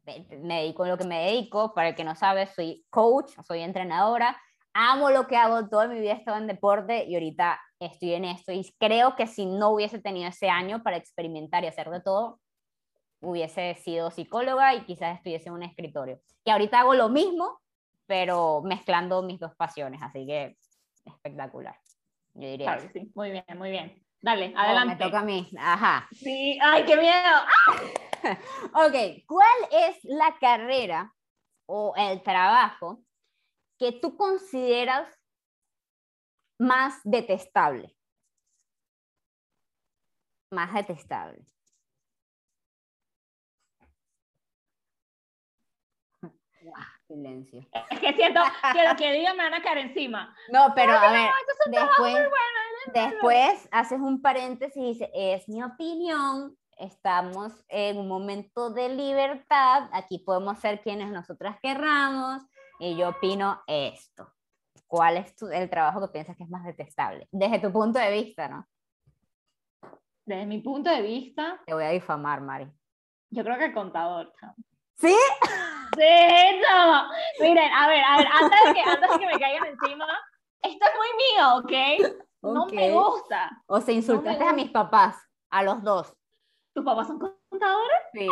me 0.05 0.63
dedico 0.63 0.85
a 0.85 0.89
lo 0.89 0.99
que 0.99 1.05
me 1.05 1.27
dedico, 1.27 1.75
para 1.75 1.91
el 1.91 1.95
que 1.95 2.05
no 2.05 2.15
sabe, 2.15 2.47
soy 2.47 2.85
coach, 2.91 3.33
soy 3.47 3.61
entrenadora, 3.61 4.41
amo 4.75 5.11
lo 5.11 5.27
que 5.27 5.37
hago, 5.37 5.69
toda 5.69 5.87
mi 5.89 6.01
vida 6.01 6.13
he 6.13 6.17
estado 6.17 6.39
en 6.39 6.47
deporte 6.47 7.05
y 7.05 7.15
ahorita 7.15 7.61
estoy 7.79 8.15
en 8.15 8.25
esto 8.25 8.53
y 8.53 8.75
creo 8.79 9.17
que 9.17 9.27
si 9.27 9.47
no 9.47 9.71
hubiese 9.71 10.01
tenido 10.01 10.29
ese 10.29 10.49
año 10.49 10.83
para 10.83 10.97
experimentar 10.97 11.65
y 11.65 11.69
hacer 11.69 11.91
de 11.91 12.01
todo, 12.01 12.41
hubiese 13.21 13.75
sido 13.77 14.11
psicóloga 14.11 14.75
y 14.75 14.85
quizás 14.85 15.17
estuviese 15.17 15.49
en 15.49 15.55
un 15.55 15.63
escritorio. 15.63 16.21
Y 16.45 16.51
ahorita 16.51 16.81
hago 16.81 16.95
lo 16.95 17.09
mismo, 17.09 17.61
pero 18.07 18.63
mezclando 18.63 19.23
mis 19.23 19.39
dos 19.39 19.55
pasiones, 19.55 20.03
así 20.03 20.27
que 20.27 20.57
espectacular. 21.05 21.79
Yo 22.35 22.49
diría. 22.49 22.75
Claro, 22.75 22.91
sí, 22.93 23.13
muy 23.15 23.31
bien, 23.31 23.45
muy 23.57 23.71
bien. 23.71 24.03
Dale, 24.23 24.55
adelante. 24.57 24.95
me 24.95 25.05
toca 25.05 25.19
a 25.19 25.25
mí. 25.25 25.51
Ajá. 25.59 26.09
Sí, 26.13 26.57
ay, 26.63 26.85
qué 26.85 26.97
miedo. 26.97 27.39
ok, 28.73 29.27
¿cuál 29.27 29.69
es 29.73 29.99
la 30.05 30.37
carrera 30.41 31.13
o 31.67 31.93
el 31.97 32.23
trabajo 32.23 33.03
que 33.79 33.91
tú 33.91 34.17
consideras 34.17 35.09
más 36.57 37.01
detestable? 37.03 37.97
Más 40.53 40.73
detestable. 40.73 41.45
Silencio. 47.13 47.61
Es 47.91 48.01
que 48.01 48.13
siento 48.15 48.41
que 48.73 48.89
lo 48.89 48.97
que 48.97 49.13
diga 49.13 49.35
me 49.35 49.45
van 49.45 49.55
a 49.55 49.63
caer 49.63 49.79
encima. 49.79 50.35
No, 50.51 50.73
pero 50.75 50.93
a 50.93 51.13
ver, 51.13 51.31
después, 51.71 52.17
después 52.95 53.69
haces 53.71 54.01
un 54.01 54.23
paréntesis 54.23 54.77
y 54.77 54.87
dices, 54.89 55.09
es 55.13 55.49
mi 55.49 55.63
opinión, 55.63 56.57
estamos 56.79 57.65
en 57.69 57.99
un 57.99 58.09
momento 58.09 58.71
de 58.71 58.89
libertad, 58.89 59.89
aquí 59.93 60.19
podemos 60.19 60.59
ser 60.59 60.81
quienes 60.81 61.11
nosotras 61.11 61.57
querramos, 61.63 62.43
y 62.79 62.97
yo 62.97 63.11
opino 63.11 63.63
esto. 63.67 64.33
¿Cuál 64.87 65.19
es 65.19 65.35
el 65.53 65.71
trabajo 65.71 66.01
que 66.01 66.13
piensas 66.13 66.37
que 66.37 66.43
es 66.43 66.51
más 66.51 66.65
detestable? 66.65 67.29
Desde 67.31 67.61
tu 67.61 67.73
punto 67.73 67.99
de 67.99 68.11
vista, 68.11 68.49
¿no? 68.49 68.67
Desde 70.27 70.47
mi 70.47 70.59
punto 70.59 70.91
de 70.91 71.03
vista. 71.03 71.61
Te 71.65 71.75
voy 71.75 71.85
a 71.85 71.91
difamar, 71.91 72.41
Mari. 72.41 72.71
Yo 73.31 73.43
creo 73.45 73.57
que 73.57 73.67
el 73.67 73.75
contador. 73.75 74.33
¿Sí? 74.97 75.17
Sí, 75.97 76.61
no. 76.61 77.05
Miren, 77.41 77.73
a 77.73 77.89
ver, 77.89 78.03
a 78.05 78.17
ver, 78.17 78.27
antes 78.27 78.61
de, 78.65 78.75
que, 78.75 78.91
antes 78.91 79.11
de 79.11 79.19
que 79.19 79.27
me 79.27 79.39
caigan 79.39 79.67
encima, 79.67 80.07
esto 80.63 80.87
es 80.87 80.93
muy 80.97 81.09
mío, 81.19 81.57
¿ok? 81.57 82.17
No 82.43 82.67
me 82.67 82.91
gusta. 82.91 83.51
O 83.67 83.81
se 83.81 83.93
insultaste 83.93 84.45
a 84.45 84.53
mis 84.53 84.71
papás, 84.71 85.17
a 85.51 85.63
los 85.63 85.83
dos. 85.83 86.17
¿Tus 86.75 86.85
papás 86.85 87.07
son 87.07 87.19
contadores? 87.19 87.99
Sí. 88.15 88.27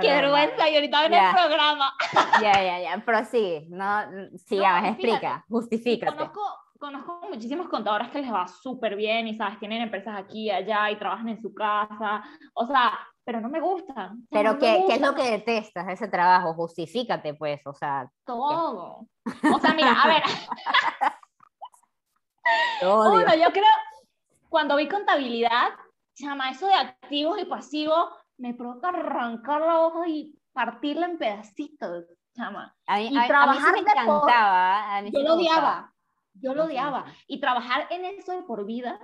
Qué 0.00 0.08
vergüenza, 0.08 0.68
y 0.68 0.74
ahorita 0.74 1.02
ven 1.02 1.14
el 1.14 1.32
programa. 1.32 1.94
Ya, 2.42 2.52
ya, 2.52 2.80
ya, 2.80 3.02
pero 3.04 3.24
sí, 3.24 3.66
no, 3.70 4.02
sigamos, 4.36 4.90
explica, 4.90 5.44
justifícate. 5.48 6.14
Conozco, 6.14 6.42
conozco 6.78 7.20
muchísimos 7.28 7.68
contadores 7.68 8.10
que 8.10 8.20
les 8.20 8.32
va 8.32 8.46
súper 8.46 8.96
bien 8.96 9.26
y, 9.28 9.36
¿sabes? 9.36 9.58
Tienen 9.58 9.80
empresas 9.80 10.18
aquí 10.18 10.44
y 10.44 10.50
allá 10.50 10.90
y 10.90 10.98
trabajan 10.98 11.30
en 11.30 11.40
su 11.40 11.54
casa. 11.54 12.22
O 12.54 12.66
sea, 12.66 12.98
pero 13.24 13.40
no 13.40 13.48
me 13.48 13.60
gusta. 13.60 14.14
Pero 14.30 14.58
¿qué, 14.58 14.84
¿qué, 14.86 14.94
es 14.94 15.00
lo 15.00 15.14
que 15.14 15.30
detestas 15.30 15.86
de 15.86 15.92
ese 15.92 16.08
trabajo? 16.08 16.54
Justifícate, 16.54 17.34
pues, 17.34 17.60
o 17.66 17.72
sea. 17.72 18.10
Todo. 18.24 19.06
O 19.24 19.58
sea, 19.60 19.74
mira, 19.74 19.92
a 19.92 20.08
ver. 20.08 20.22
Uno, 22.82 23.34
yo 23.34 23.52
creo, 23.52 23.64
cuando 24.48 24.76
vi 24.76 24.88
contabilidad, 24.88 25.68
llama 26.16 26.50
eso 26.50 26.66
de 26.66 26.74
activos 26.74 27.40
y 27.40 27.44
pasivos, 27.44 28.10
me 28.38 28.54
provoca 28.54 28.88
arrancar 28.88 29.60
la 29.60 29.80
hoja 29.80 30.08
y 30.08 30.34
partirla 30.52 31.06
en 31.06 31.18
pedacitos, 31.18 32.06
llama. 32.34 32.74
A 32.86 32.96
mí, 32.96 33.10
y 33.12 33.26
trabajar 33.26 33.72
me 33.72 33.80
encantaba. 33.80 35.02
yo 35.02 35.20
lo 35.20 35.34
odiaba. 35.34 35.92
Yo 36.34 36.54
lo 36.54 36.64
odiaba. 36.64 37.04
Y 37.26 37.40
trabajar 37.40 37.86
en 37.90 38.04
eso 38.04 38.32
de 38.32 38.42
por 38.42 38.64
vida 38.64 38.98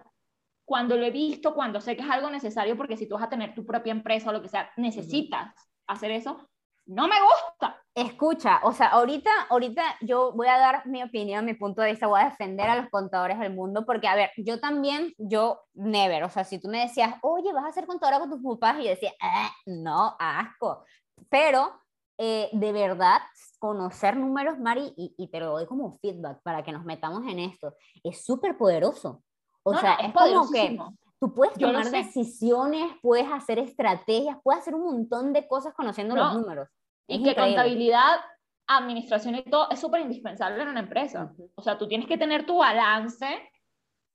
cuando 0.67 0.97
lo 0.97 1.07
he 1.07 1.11
visto, 1.11 1.55
cuando 1.55 1.81
sé 1.81 1.97
que 1.97 2.03
es 2.03 2.11
algo 2.11 2.29
necesario, 2.29 2.77
porque 2.77 2.97
si 2.97 3.09
tú 3.09 3.14
vas 3.14 3.23
a 3.23 3.31
tener 3.31 3.55
tu 3.55 3.64
propia 3.64 3.93
empresa 3.93 4.31
o 4.31 4.33
lo 4.33 4.43
que 4.43 4.49
sea, 4.49 4.71
necesitas 4.77 5.55
hacer 5.87 6.11
eso, 6.11 6.49
no 6.87 7.09
me 7.09 7.17
gusta. 7.21 7.81
Escucha, 7.95 8.61
o 8.64 8.73
sea, 8.73 8.89
ahorita, 8.89 9.31
ahorita 9.49 9.83
yo 10.03 10.33
voy 10.33 10.49
a 10.49 10.59
dar 10.59 10.87
mi 10.87 11.03
opinión, 11.03 11.45
mi 11.45 11.55
punto 11.55 11.83
de 11.83 11.93
vista, 11.93 12.09
voy 12.09 12.21
a 12.21 12.27
defender 12.31 12.69
a 12.69 12.77
los 12.77 12.91
contadores 12.91 13.39
del 13.39 13.55
mundo, 13.55 13.87
porque, 13.87 14.09
a 14.09 14.17
ver, 14.17 14.31
yo 14.37 14.61
también, 14.61 15.14
yo, 15.19 15.62
never, 15.73 16.25
o 16.25 16.29
sea, 16.29 16.45
si 16.45 16.61
tú 16.61 16.69
me 16.69 16.81
decías, 16.81 17.14
oye, 17.23 17.53
vas 17.53 17.64
a 17.64 17.73
ser 17.73 17.87
contadora 17.87 18.19
con 18.19 18.31
tus 18.31 18.43
papás, 18.43 18.81
y 18.81 18.85
yo 18.85 18.91
decía, 18.91 19.12
ah, 19.23 19.51
no, 19.64 20.14
asco, 20.19 20.85
pero 21.31 21.81
eh, 22.19 22.51
de 22.53 22.73
verdad, 22.73 23.21
conocer 23.59 24.17
números, 24.17 24.59
Mari, 24.59 24.93
y, 24.97 25.14
y 25.17 25.29
te 25.31 25.41
lo 25.41 25.53
doy 25.53 25.67
como 25.67 25.99
feedback 25.99 26.43
para 26.43 26.62
que 26.62 26.73
nos 26.73 26.85
metamos 26.85 27.27
en 27.27 27.39
esto, 27.39 27.75
es 28.05 28.25
súper 28.25 28.59
poderoso. 28.59 29.23
O 29.69 29.77
sea, 29.77 29.95
es, 29.95 30.12
como 30.12 30.49
que 30.51 30.79
tú 31.21 31.35
puedes 31.35 31.59
tomar 31.59 31.91
decisiones, 31.91 32.89
puedes 33.03 33.27
hacer 33.33 33.59
estrategias, 33.59 34.37
puedes 34.45 34.62
hacer 34.62 34.77
un 34.77 34.85
montón 34.85 35.33
de 35.33 35.49
cosas 35.49 35.75
conociendo 35.75 36.14
los 36.14 36.35
números. 36.35 36.69
y 37.09 37.23
que 37.23 37.35
contabilidad, 37.35 38.21
administración 38.69 39.35
y 39.35 39.43
todo 39.43 39.69
es 39.71 39.81
súper 39.81 40.03
indispensable 40.03 40.62
en 40.62 40.69
una 40.69 40.81
empresa. 40.81 41.33
O 41.57 41.62
sea, 41.62 41.79
tú 41.79 41.89
tienes 41.89 42.07
que 42.07 42.17
tener 42.17 42.47
tu 42.47 42.59
balance, 42.59 43.27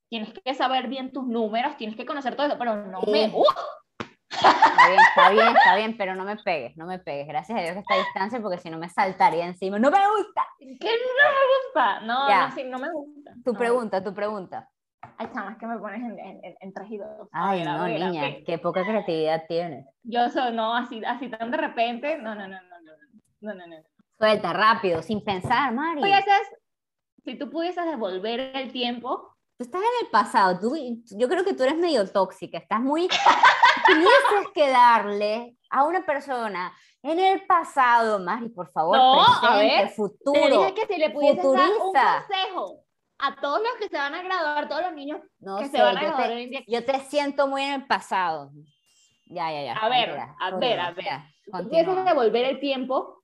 tienes 0.08 0.32
que 0.32 0.54
saber 0.54 0.88
bien 0.88 1.12
tus 1.12 1.26
números, 1.26 1.76
tienes 1.76 1.96
que 1.96 2.06
conocer 2.06 2.34
todo 2.34 2.46
eso, 2.46 2.56
pero 2.58 2.86
no 2.86 3.00
me... 3.02 3.28
¡Uh! 3.28 3.44
Está 4.30 4.88
bien, 4.88 5.00
está 5.00 5.30
bien, 5.30 5.56
está 5.56 5.76
bien, 5.76 5.96
pero 5.98 6.14
no 6.14 6.24
me 6.24 6.36
pegues, 6.36 6.76
no 6.78 6.86
me 6.86 6.98
pegues. 6.98 7.28
Gracias 7.28 7.58
a 7.58 7.62
Dios 7.62 7.74
que 7.74 7.80
está 7.80 7.94
a 7.94 7.98
distancia 7.98 8.40
porque 8.40 8.58
si 8.58 8.70
no 8.70 8.78
me 8.78 8.88
saltaría 8.88 9.44
encima. 9.44 9.78
¡No 9.78 9.90
me 9.90 9.98
gusta! 9.98 10.46
¿Qué 10.58 10.66
no 10.70 11.28
me 11.28 11.42
gusta? 11.52 12.00
No, 12.00 12.28
no, 12.28 12.54
sí, 12.54 12.64
no 12.64 12.78
me 12.78 12.90
gusta. 12.90 13.32
Tu 13.44 13.52
pregunta, 13.52 14.02
tu 14.02 14.14
pregunta. 14.14 14.71
Ay, 15.18 15.28
chamas, 15.32 15.58
que 15.58 15.66
me 15.66 15.78
pones 15.78 16.00
en, 16.00 16.18
en, 16.18 16.56
en 16.60 16.74
Ay, 17.32 17.64
no, 17.64 17.86
niña, 17.86 18.36
qué 18.46 18.58
poca 18.58 18.84
creatividad 18.84 19.44
tienes. 19.48 19.86
Yo 20.02 20.28
soy, 20.30 20.52
no, 20.52 20.74
así, 20.74 21.02
así 21.04 21.28
tan 21.28 21.50
de 21.50 21.56
repente, 21.56 22.18
no, 22.18 22.34
no, 22.34 22.46
no, 22.46 22.56
no, 22.62 22.80
no, 22.80 22.92
no, 23.40 23.54
no, 23.54 23.66
no. 23.66 23.76
Suelta, 24.18 24.52
rápido, 24.52 25.02
sin 25.02 25.24
pensar, 25.24 25.72
Mari. 25.74 26.02
si 27.24 27.36
tú 27.36 27.50
pudieses 27.50 27.84
devolver 27.84 28.52
el 28.54 28.70
tiempo. 28.70 29.36
Tú 29.58 29.64
estás 29.64 29.80
en 29.80 30.06
el 30.06 30.10
pasado, 30.10 30.58
tú, 30.58 30.74
yo 31.16 31.28
creo 31.28 31.44
que 31.44 31.54
tú 31.54 31.64
eres 31.64 31.76
medio 31.76 32.08
tóxica, 32.10 32.58
estás 32.58 32.80
muy... 32.80 33.08
Tienes 33.86 34.48
que 34.54 34.68
darle 34.68 35.56
a 35.70 35.84
una 35.84 36.04
persona 36.04 36.72
en 37.02 37.18
el 37.18 37.44
pasado, 37.46 38.20
Mari, 38.20 38.48
por 38.50 38.70
favor, 38.70 38.96
no, 38.96 39.24
presente, 39.40 39.46
a 39.46 39.56
ver, 39.56 39.88
futuro, 39.90 40.40
te 40.40 40.50
dije 40.50 40.74
que 40.74 40.94
si 40.94 41.00
le 41.00 41.10
pudieses 41.10 41.42
dar 41.42 41.70
un 41.70 41.92
consejo 41.92 42.81
a 43.22 43.36
todos 43.36 43.60
los 43.60 43.74
que 43.78 43.88
se 43.88 43.96
van 43.96 44.14
a 44.14 44.22
graduar, 44.22 44.68
todos 44.68 44.82
los 44.82 44.94
niños 44.94 45.20
no 45.38 45.58
que 45.58 45.68
se 45.68 45.80
van 45.80 45.96
a 45.96 46.00
graduar 46.00 46.32
hoy 46.32 46.42
en 46.42 46.50
día. 46.50 46.64
Yo 46.66 46.84
te 46.84 46.98
siento 47.00 47.46
muy 47.46 47.62
en 47.62 47.72
el 47.74 47.86
pasado. 47.86 48.50
Ya, 49.26 49.50
ya, 49.52 49.62
ya. 49.62 49.72
A 49.74 49.88
ver, 49.88 50.10
a 50.40 50.50
ver, 50.56 50.80
a 50.80 50.90
ver. 50.90 51.06
Puedes 51.46 52.04
devolver 52.04 52.44
el 52.44 52.58
tiempo 52.58 53.22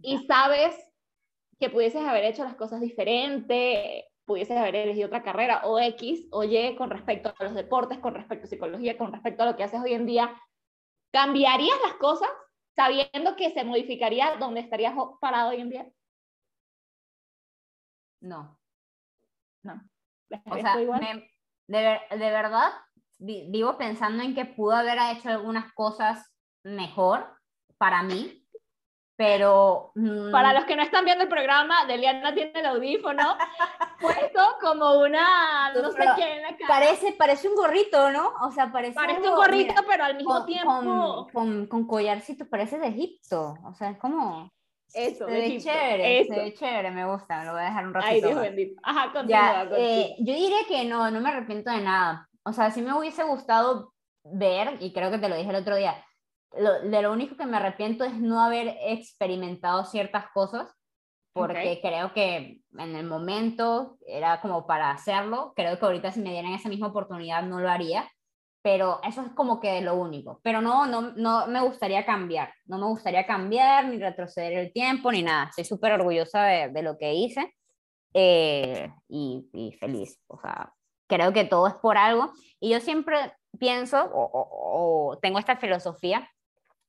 y 0.00 0.18
sabes 0.26 0.76
que 1.58 1.70
pudieses 1.70 2.02
haber 2.06 2.24
hecho 2.24 2.44
las 2.44 2.54
cosas 2.54 2.80
diferentes, 2.80 4.04
pudieses 4.24 4.56
haber 4.56 4.76
elegido 4.76 5.08
otra 5.08 5.24
carrera 5.24 5.62
o 5.64 5.80
X 5.80 6.28
o 6.30 6.44
Y 6.44 6.76
con 6.76 6.88
respecto 6.88 7.34
a 7.36 7.44
los 7.44 7.54
deportes, 7.54 7.98
con 7.98 8.14
respecto 8.14 8.46
a 8.46 8.48
psicología, 8.48 8.96
con 8.96 9.12
respecto 9.12 9.42
a 9.42 9.46
lo 9.46 9.56
que 9.56 9.64
haces 9.64 9.80
hoy 9.82 9.94
en 9.94 10.06
día, 10.06 10.40
¿cambiarías 11.10 11.78
las 11.84 11.94
cosas 11.94 12.30
sabiendo 12.76 13.34
que 13.34 13.50
se 13.50 13.64
modificaría 13.64 14.36
donde 14.36 14.60
estarías 14.60 14.94
parado 15.20 15.50
hoy 15.50 15.60
en 15.60 15.70
día? 15.70 15.86
No. 18.20 18.59
No. 19.62 19.80
O 20.46 20.56
sea, 20.56 20.76
de, 20.76 22.00
de, 22.10 22.30
verdad, 22.30 22.72
vivo 23.18 23.76
pensando 23.76 24.22
en 24.22 24.34
que 24.34 24.44
pudo 24.44 24.76
haber 24.76 24.98
hecho 25.12 25.28
algunas 25.28 25.72
cosas 25.72 26.32
mejor 26.64 27.26
para 27.78 28.02
mí, 28.02 28.46
pero... 29.16 29.92
Mm, 29.94 30.30
para 30.30 30.52
los 30.52 30.64
que 30.64 30.76
no 30.76 30.82
están 30.82 31.04
viendo 31.04 31.24
el 31.24 31.30
programa, 31.30 31.84
Deliana 31.86 32.32
tiene 32.32 32.58
el 32.58 32.66
audífono 32.66 33.36
puesto 34.00 34.40
como 34.60 35.00
una, 35.00 35.72
no, 35.74 35.90
sé 35.90 36.04
qué 36.16 36.36
en 36.36 36.42
la 36.42 36.56
cara. 36.56 36.68
Parece, 36.68 37.12
parece 37.12 37.48
un 37.48 37.54
gorrito, 37.54 38.10
¿no? 38.10 38.32
O 38.42 38.50
sea, 38.50 38.72
parece... 38.72 38.94
Parece 38.94 39.28
un 39.28 39.36
gorrito, 39.36 39.82
pero 39.86 40.04
al 40.04 40.16
mismo 40.16 40.44
tiempo... 40.44 41.28
Con, 41.32 41.66
con, 41.66 41.86
collarcito, 41.86 42.48
parece 42.48 42.78
de 42.78 42.88
Egipto, 42.88 43.58
o 43.64 43.74
sea, 43.74 43.90
es 43.90 43.98
como... 43.98 44.50
Eso, 44.94 45.26
se 45.26 45.32
ve 45.32 45.58
chévere, 45.58 46.24
se 46.24 46.34
ve 46.34 46.54
chévere, 46.54 46.90
me 46.90 47.06
gusta, 47.06 47.44
lo 47.44 47.52
voy 47.52 47.62
a 47.62 47.64
dejar 47.64 47.86
un 47.86 47.94
ratito. 47.94 48.12
Ay, 48.12 48.20
Dios 48.20 48.40
bendito. 48.40 48.80
Ajá, 48.82 49.12
continúa, 49.12 49.68
eh, 49.76 50.14
yo 50.18 50.34
diría 50.34 50.58
que 50.68 50.84
no, 50.84 51.10
no 51.10 51.20
me 51.20 51.28
arrepiento 51.28 51.70
de 51.70 51.80
nada. 51.80 52.28
O 52.42 52.52
sea, 52.52 52.70
sí 52.70 52.82
me 52.82 52.94
hubiese 52.94 53.22
gustado 53.22 53.92
ver, 54.24 54.76
y 54.80 54.92
creo 54.92 55.10
que 55.10 55.18
te 55.18 55.28
lo 55.28 55.36
dije 55.36 55.50
el 55.50 55.56
otro 55.56 55.76
día, 55.76 56.04
lo, 56.56 56.80
de 56.80 57.02
lo 57.02 57.12
único 57.12 57.36
que 57.36 57.46
me 57.46 57.56
arrepiento 57.56 58.04
es 58.04 58.14
no 58.14 58.42
haber 58.42 58.76
experimentado 58.80 59.84
ciertas 59.84 60.26
cosas, 60.32 60.74
porque 61.32 61.78
creo 61.80 62.12
que 62.12 62.60
en 62.76 62.96
el 62.96 63.06
momento 63.06 63.98
era 64.06 64.40
como 64.40 64.66
para 64.66 64.90
hacerlo. 64.90 65.52
Creo 65.54 65.78
que 65.78 65.84
ahorita 65.84 66.10
si 66.10 66.20
me 66.20 66.32
dieran 66.32 66.52
esa 66.54 66.68
misma 66.68 66.88
oportunidad 66.88 67.44
no 67.44 67.60
lo 67.60 67.70
haría, 67.70 68.10
pero 68.62 69.00
eso 69.02 69.22
es 69.22 69.32
como 69.32 69.60
que 69.60 69.80
lo 69.80 69.94
único. 69.94 70.40
Pero 70.42 70.60
no, 70.60 70.86
no, 70.86 71.12
no 71.12 71.46
me 71.46 71.60
gustaría 71.62 72.04
cambiar, 72.04 72.52
no 72.66 72.78
me 72.78 72.86
gustaría 72.86 73.26
cambiar 73.26 73.86
ni 73.86 73.98
retroceder 73.98 74.52
el 74.52 74.72
tiempo 74.72 75.10
ni 75.10 75.22
nada. 75.22 75.48
Estoy 75.48 75.64
súper 75.64 75.92
orgullosa 75.92 76.44
de, 76.44 76.68
de, 76.68 76.82
lo 76.82 76.98
que 76.98 77.14
hice 77.14 77.54
eh, 78.14 78.92
y, 79.08 79.48
y, 79.52 79.72
feliz. 79.72 80.20
O 80.26 80.38
sea, 80.38 80.72
creo 81.06 81.32
que 81.32 81.44
todo 81.44 81.66
es 81.66 81.74
por 81.74 81.96
algo. 81.96 82.32
Y 82.60 82.70
yo 82.70 82.80
siempre 82.80 83.32
pienso 83.58 84.04
o, 84.12 85.10
o 85.12 85.18
tengo 85.18 85.38
esta 85.38 85.56
filosofía 85.56 86.28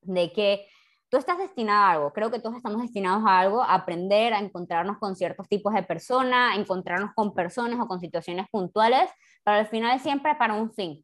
de 0.02 0.32
que 0.34 0.68
tú 1.10 1.18
estás 1.18 1.38
destinado 1.38 1.84
a 1.84 1.92
algo, 1.92 2.14
creo 2.14 2.32
que 2.32 2.40
todos 2.40 2.56
estamos 2.56 2.82
destinados 2.82 3.24
a 3.28 3.40
algo, 3.40 3.62
a 3.62 3.74
aprender, 3.76 4.34
a 4.34 4.40
encontrarnos 4.40 4.98
con 4.98 5.16
ciertos 5.16 5.48
tipos 5.50 5.74
de 5.74 5.84
personas, 5.84 6.56
a 6.56 6.60
encontrarnos 6.60 7.12
con 7.14 7.34
personas 7.34 7.80
o 7.82 7.88
con 7.88 8.00
situaciones 8.00 8.48
puntuales, 8.50 9.10
pero 9.44 9.58
al 9.58 9.68
final 9.68 10.00
siempre 10.00 10.36
para 10.36 10.54
un 10.54 10.72
fin. 10.72 11.04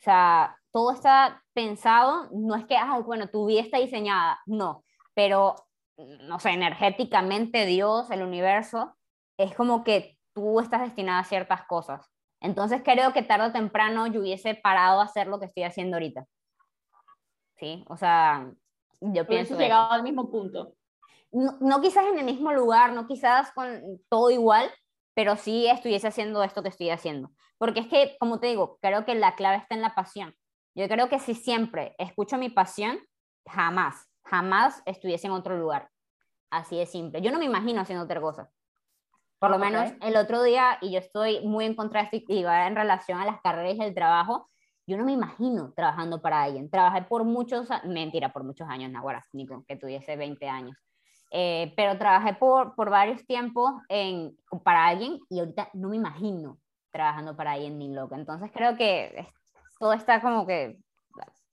O 0.00 0.02
sea, 0.02 0.56
todo 0.72 0.92
está 0.92 1.42
pensado, 1.52 2.28
no 2.32 2.54
es 2.56 2.64
que, 2.64 2.76
ah, 2.76 2.98
bueno, 3.04 3.28
tu 3.28 3.46
vida 3.46 3.60
está 3.60 3.78
diseñada, 3.78 4.40
no, 4.46 4.84
pero, 5.14 5.56
no 6.22 6.38
sé, 6.38 6.50
energéticamente 6.50 7.66
Dios, 7.66 8.10
el 8.10 8.22
universo, 8.22 8.96
es 9.36 9.54
como 9.54 9.84
que 9.84 10.18
tú 10.32 10.60
estás 10.60 10.80
destinada 10.80 11.20
a 11.20 11.24
ciertas 11.24 11.66
cosas. 11.66 12.10
Entonces 12.40 12.80
creo 12.82 13.12
que 13.12 13.22
tarde 13.22 13.48
o 13.48 13.52
temprano 13.52 14.06
yo 14.06 14.20
hubiese 14.20 14.54
parado 14.54 15.00
a 15.00 15.04
hacer 15.04 15.26
lo 15.26 15.38
que 15.38 15.46
estoy 15.46 15.64
haciendo 15.64 15.96
ahorita. 15.96 16.24
¿sí? 17.60 17.84
O 17.88 17.96
sea, 17.96 18.50
yo 19.00 19.26
pienso... 19.26 19.56
llegado 19.56 19.92
al 19.92 20.02
mismo 20.02 20.30
punto. 20.30 20.74
No, 21.30 21.58
no, 21.60 21.80
quizás 21.80 22.06
en 22.06 22.18
el 22.18 22.24
mismo 22.24 22.52
lugar, 22.52 22.92
no 22.92 23.06
quizás 23.06 23.52
con 23.52 24.00
todo 24.08 24.30
igual, 24.30 24.68
pero 25.14 25.36
sí 25.36 25.66
estuviese 25.68 26.08
haciendo 26.08 26.42
esto 26.42 26.62
que 26.62 26.68
estoy 26.68 26.90
haciendo. 26.90 27.30
Porque 27.58 27.80
es 27.80 27.88
que, 27.88 28.16
como 28.18 28.40
te 28.40 28.48
digo, 28.48 28.78
creo 28.80 29.04
que 29.04 29.14
la 29.14 29.34
clave 29.34 29.58
está 29.58 29.74
en 29.74 29.82
la 29.82 29.94
pasión. 29.94 30.34
Yo 30.74 30.88
creo 30.88 31.08
que 31.08 31.18
si 31.18 31.34
siempre 31.34 31.94
escucho 31.98 32.38
mi 32.38 32.48
pasión, 32.48 32.98
jamás, 33.46 34.08
jamás 34.24 34.82
estuviese 34.86 35.26
en 35.26 35.32
otro 35.32 35.58
lugar. 35.58 35.90
Así 36.50 36.76
de 36.78 36.86
simple. 36.86 37.20
Yo 37.20 37.32
no 37.32 37.38
me 37.38 37.44
imagino 37.44 37.80
haciendo 37.80 38.04
otra 38.04 38.20
cosa. 38.20 38.50
Por 39.38 39.50
lo 39.50 39.58
menos 39.58 39.92
el 40.02 40.16
otro 40.16 40.42
día, 40.42 40.76
y 40.82 40.92
yo 40.92 40.98
estoy 40.98 41.40
muy 41.40 41.64
en 41.64 41.74
contra 41.74 42.02
de 42.02 42.18
esto 42.18 42.32
y 42.32 42.42
va 42.42 42.66
en 42.66 42.76
relación 42.76 43.18
a 43.18 43.24
las 43.24 43.40
carreras 43.40 43.76
y 43.76 43.82
el 43.82 43.94
trabajo, 43.94 44.50
yo 44.86 44.96
no 44.98 45.04
me 45.04 45.12
imagino 45.12 45.72
trabajando 45.74 46.20
para 46.20 46.42
alguien. 46.42 46.68
Trabajé 46.68 47.02
por 47.02 47.24
muchos, 47.24 47.68
mentira, 47.84 48.32
por 48.32 48.44
muchos 48.44 48.68
años, 48.68 48.90
Nahuara, 48.90 49.24
ni 49.32 49.46
que 49.66 49.76
tuviese 49.76 50.16
20 50.16 50.48
años. 50.48 50.76
Eh, 51.30 51.72
pero 51.76 51.96
trabajé 51.96 52.34
por, 52.34 52.74
por 52.74 52.90
varios 52.90 53.24
tiempos 53.24 53.72
en, 53.88 54.36
para 54.64 54.86
alguien 54.86 55.20
y 55.28 55.38
ahorita 55.38 55.70
no 55.74 55.90
me 55.90 55.96
imagino 55.96 56.58
trabajando 56.90 57.36
para 57.36 57.52
alguien 57.52 57.78
ni 57.78 57.92
loca. 57.92 58.16
Entonces 58.16 58.50
creo 58.52 58.76
que 58.76 59.28
todo 59.78 59.92
está 59.92 60.20
como 60.20 60.46
que... 60.46 60.78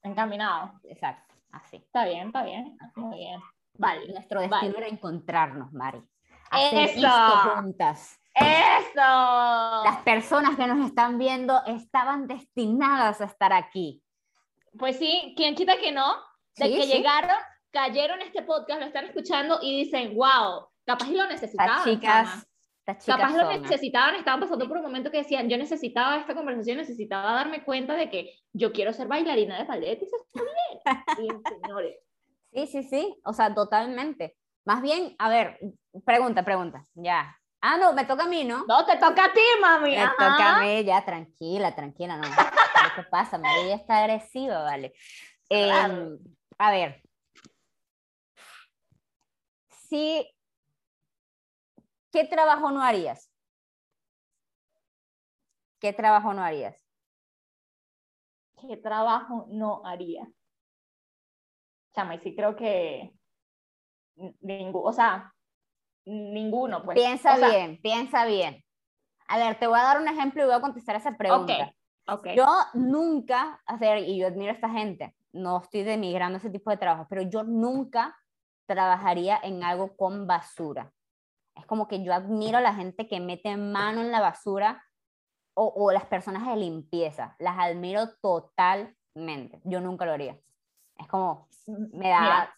Encaminado. 0.01 0.71
Exacto, 0.83 1.35
así. 1.51 1.77
Está 1.77 2.05
bien, 2.05 2.27
está 2.27 2.43
bien, 2.43 2.77
muy 2.95 3.17
bien. 3.17 3.39
Vale. 3.77 4.07
Nuestro 4.11 4.41
destino 4.41 4.77
era 4.77 4.87
encontrarnos, 4.87 5.71
Mari. 5.73 6.01
Hacer 6.49 6.89
Eso. 6.89 7.09
juntas. 7.55 8.19
Eso. 8.33 9.83
Las 9.83 9.97
personas 10.03 10.55
que 10.55 10.67
nos 10.67 10.85
están 10.85 11.17
viendo 11.17 11.63
estaban 11.65 12.27
destinadas 12.27 13.21
a 13.21 13.25
estar 13.25 13.53
aquí. 13.53 14.01
Pues 14.77 14.97
sí, 14.97 15.33
quien 15.35 15.55
quita 15.55 15.77
que 15.77 15.91
no, 15.91 16.15
de 16.55 16.69
que 16.69 16.85
llegaron, 16.85 17.35
cayeron 17.77 18.21
este 18.21 18.41
podcast, 18.41 18.79
lo 18.79 18.87
están 18.87 19.05
escuchando 19.05 19.59
y 19.61 19.83
dicen, 19.83 20.15
wow, 20.15 20.67
capaz 20.83 21.09
lo 21.09 21.27
necesitaban. 21.27 21.83
chicas, 21.83 22.47
capaz 23.05 23.37
lo 23.37 23.59
necesitaban, 23.59 24.15
estaban 24.15 24.39
pasando 24.39 24.67
por 24.67 24.77
un 24.77 24.83
momento 24.83 25.11
que 25.11 25.19
decían, 25.19 25.47
yo 25.47 25.57
necesitaba 25.57 26.17
esta 26.17 26.33
conversación, 26.33 26.77
necesitaba 26.77 27.33
darme 27.33 27.63
cuenta 27.63 27.93
de 27.93 28.09
que 28.09 28.33
yo 28.51 28.71
quiero 28.71 28.93
ser 28.93 29.07
bailarina 29.07 29.59
de 29.59 29.65
ballet 29.65 30.01
y 30.01 30.05
eso 30.05 30.17
está 30.25 31.15
bien. 31.19 31.41
señores. 31.43 31.97
Sí, 32.53 32.65
sí, 32.65 32.81
sí, 32.83 33.19
o 33.23 33.33
sea, 33.33 33.53
totalmente. 33.53 34.35
Más 34.65 34.81
bien, 34.81 35.15
a 35.19 35.29
ver, 35.29 35.59
pregunta, 36.05 36.43
pregunta, 36.43 36.87
ya, 36.95 37.37
Ah, 37.61 37.77
no, 37.77 37.91
me 37.93 38.05
toca 38.05 38.23
a 38.23 38.27
mí, 38.27 38.45
¿no? 38.45 38.65
No, 38.67 38.85
te 38.85 38.97
toca 38.97 39.25
a 39.25 39.33
ti, 39.33 39.41
mami. 39.61 39.95
Me 39.95 40.07
toca 40.07 40.55
a 40.55 40.61
mí, 40.61 40.83
ya, 40.83 41.03
tranquila, 41.03 41.75
tranquila, 41.75 42.17
no. 42.17 42.23
¿Qué 42.95 43.03
pasa? 43.11 43.37
María 43.37 43.75
está 43.75 43.97
agresiva, 43.97 44.63
vale. 44.63 44.93
Em, 45.49 46.17
a 46.57 46.71
ver. 46.71 47.01
Sí. 49.89 50.27
¿Qué 52.11 52.25
trabajo 52.25 52.71
no 52.71 52.81
harías? 52.81 53.31
¿Qué 55.79 55.93
trabajo 55.93 56.33
no 56.33 56.43
harías? 56.43 56.75
¿Qué 58.59 58.77
trabajo 58.77 59.45
no 59.49 59.85
haría? 59.85 60.27
Chama, 61.93 62.15
y 62.15 62.19
sí 62.19 62.35
creo 62.35 62.55
que 62.55 63.13
ningún, 64.41 64.81
o 64.83 64.91
sea, 64.91 65.33
ninguno, 66.05 66.83
pues. 66.83 66.95
Piensa 66.95 67.37
bien, 67.37 67.79
piensa 67.81 68.25
bien. 68.25 68.63
A 69.27 69.37
ver, 69.37 69.59
te 69.59 69.67
voy 69.67 69.79
a 69.79 69.83
dar 69.83 70.01
un 70.01 70.07
ejemplo 70.07 70.41
y 70.41 70.45
voy 70.45 70.55
a 70.55 70.61
contestar 70.61 70.95
esa 70.95 71.15
pregunta. 71.15 71.73
Okay, 72.09 72.35
Yo 72.35 72.47
nunca, 72.73 73.61
hacer, 73.65 73.99
y 73.99 74.17
yo 74.17 74.27
admiro 74.27 74.51
a 74.51 74.55
esta 74.55 74.69
gente, 74.69 75.15
no 75.33 75.61
estoy 75.61 75.83
demigrando 75.83 76.37
ese 76.37 76.49
tipo 76.49 76.71
de 76.71 76.77
trabajo, 76.77 77.05
pero 77.09 77.21
yo 77.23 77.43
nunca 77.43 78.17
trabajaría 78.67 79.39
en 79.41 79.63
algo 79.63 79.95
con 79.95 80.27
basura. 80.27 80.91
Es 81.55 81.65
como 81.65 81.87
que 81.87 82.03
yo 82.03 82.13
admiro 82.13 82.59
a 82.59 82.61
la 82.61 82.75
gente 82.75 83.07
que 83.07 83.19
mete 83.19 83.57
mano 83.57 84.01
en 84.01 84.11
la 84.11 84.21
basura 84.21 84.83
o, 85.55 85.73
o 85.75 85.91
las 85.91 86.05
personas 86.05 86.45
de 86.45 86.55
limpieza. 86.55 87.35
Las 87.39 87.57
admiro 87.57 88.09
totalmente. 88.21 89.59
Yo 89.63 89.81
nunca 89.81 90.05
lo 90.05 90.11
haría. 90.13 90.37
Es 90.97 91.07
como, 91.07 91.47
me 91.65 92.09
da... 92.09 92.53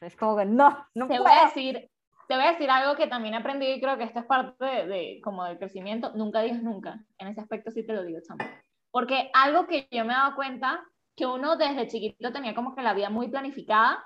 es 0.00 0.16
como 0.16 0.36
que 0.36 0.46
no, 0.46 0.86
no 0.94 1.06
Te 1.06 1.18
voy 1.18 1.30
a 1.30 1.44
decir, 1.44 1.90
te 2.28 2.34
voy 2.34 2.44
a 2.44 2.52
decir 2.52 2.70
algo 2.70 2.96
que 2.96 3.06
también 3.06 3.34
aprendí 3.34 3.66
y 3.66 3.80
creo 3.80 3.98
que 3.98 4.04
esto 4.04 4.20
es 4.20 4.26
parte 4.26 4.64
de, 4.64 5.20
como 5.22 5.44
del 5.44 5.58
crecimiento. 5.58 6.12
Nunca 6.14 6.40
digas 6.40 6.62
nunca. 6.62 7.04
En 7.18 7.28
ese 7.28 7.40
aspecto 7.40 7.70
sí 7.70 7.84
te 7.84 7.92
lo 7.92 8.04
digo, 8.04 8.20
chamo. 8.26 8.44
Porque 8.90 9.30
algo 9.34 9.66
que 9.66 9.88
yo 9.90 10.04
me 10.04 10.12
he 10.12 10.16
dado 10.16 10.34
cuenta, 10.34 10.82
que 11.16 11.26
uno 11.26 11.56
desde 11.56 11.88
chiquito 11.88 12.32
tenía 12.32 12.54
como 12.54 12.74
que 12.74 12.82
la 12.82 12.94
vida 12.94 13.10
muy 13.10 13.28
planificada 13.28 14.04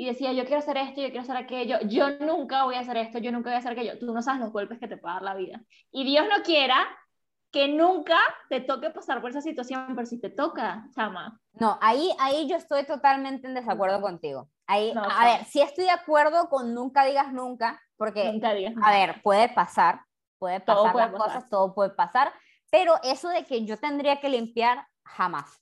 y 0.00 0.06
decía, 0.06 0.32
yo 0.32 0.46
quiero 0.46 0.60
hacer 0.60 0.78
esto, 0.78 1.02
yo 1.02 1.08
quiero 1.08 1.20
hacer 1.20 1.36
aquello, 1.36 1.78
yo 1.82 2.08
nunca 2.20 2.64
voy 2.64 2.74
a 2.76 2.80
hacer 2.80 2.96
esto, 2.96 3.18
yo 3.18 3.32
nunca 3.32 3.50
voy 3.50 3.56
a 3.56 3.58
hacer 3.58 3.72
aquello. 3.72 3.98
Tú 3.98 4.14
no 4.14 4.22
sabes 4.22 4.40
los 4.40 4.50
golpes 4.50 4.78
que 4.78 4.88
te 4.88 4.96
puede 4.96 5.12
dar 5.12 5.22
la 5.22 5.34
vida. 5.34 5.60
Y 5.92 6.04
Dios 6.04 6.24
no 6.26 6.42
quiera 6.42 6.88
que 7.50 7.68
nunca 7.68 8.16
te 8.48 8.62
toque 8.62 8.88
pasar 8.88 9.20
por 9.20 9.28
esa 9.28 9.42
situación, 9.42 9.88
pero 9.94 10.06
si 10.06 10.18
te 10.18 10.30
toca, 10.30 10.86
chama. 10.94 11.38
No, 11.52 11.78
ahí, 11.82 12.10
ahí 12.18 12.48
yo 12.48 12.56
estoy 12.56 12.86
totalmente 12.86 13.46
en 13.46 13.52
desacuerdo 13.52 14.00
contigo. 14.00 14.48
Ahí, 14.66 14.90
a 14.96 15.24
ver, 15.26 15.44
sí 15.44 15.60
estoy 15.60 15.84
de 15.84 15.90
acuerdo 15.90 16.48
con 16.48 16.72
nunca 16.72 17.04
digas 17.04 17.30
nunca, 17.34 17.78
porque, 17.98 18.32
nunca 18.32 18.54
digas 18.54 18.72
a 18.82 18.92
ver, 18.92 19.20
puede 19.22 19.50
pasar, 19.50 20.00
puede 20.38 20.60
pasar 20.60 20.94
las 20.94 21.12
cosas, 21.12 21.50
todo 21.50 21.74
puede 21.74 21.90
pasar, 21.90 22.32
pero 22.70 22.94
eso 23.02 23.28
de 23.28 23.44
que 23.44 23.66
yo 23.66 23.76
tendría 23.76 24.18
que 24.18 24.30
limpiar, 24.30 24.86
jamás. 25.04 25.60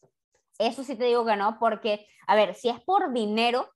Eso 0.60 0.84
sí 0.84 0.94
te 0.94 1.06
digo 1.06 1.26
que 1.26 1.34
no, 1.34 1.58
porque, 1.58 2.06
a 2.28 2.36
ver, 2.36 2.54
si 2.54 2.68
es 2.68 2.80
por 2.80 3.12
dinero, 3.12 3.68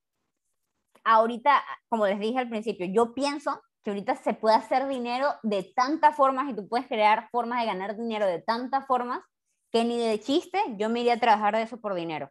ahorita, 1.03 1.63
como 1.89 2.07
les 2.07 2.19
dije 2.19 2.39
al 2.39 2.49
principio, 2.49 2.85
yo 2.87 3.13
pienso 3.13 3.61
que 3.83 3.91
ahorita 3.91 4.15
se 4.15 4.33
puede 4.33 4.55
hacer 4.55 4.87
dinero 4.87 5.27
de 5.43 5.63
tantas 5.75 6.15
formas 6.15 6.49
y 6.49 6.55
tú 6.55 6.67
puedes 6.67 6.87
crear 6.87 7.29
formas 7.31 7.59
de 7.59 7.65
ganar 7.67 7.97
dinero 7.97 8.25
de 8.25 8.41
tantas 8.41 8.85
formas 8.87 9.21
que 9.71 9.83
ni 9.83 9.97
de 9.97 10.19
chiste 10.19 10.59
yo 10.77 10.89
me 10.89 11.01
iría 11.01 11.15
a 11.15 11.19
trabajar 11.19 11.55
de 11.55 11.63
eso 11.63 11.79
por 11.79 11.93
dinero. 11.93 12.29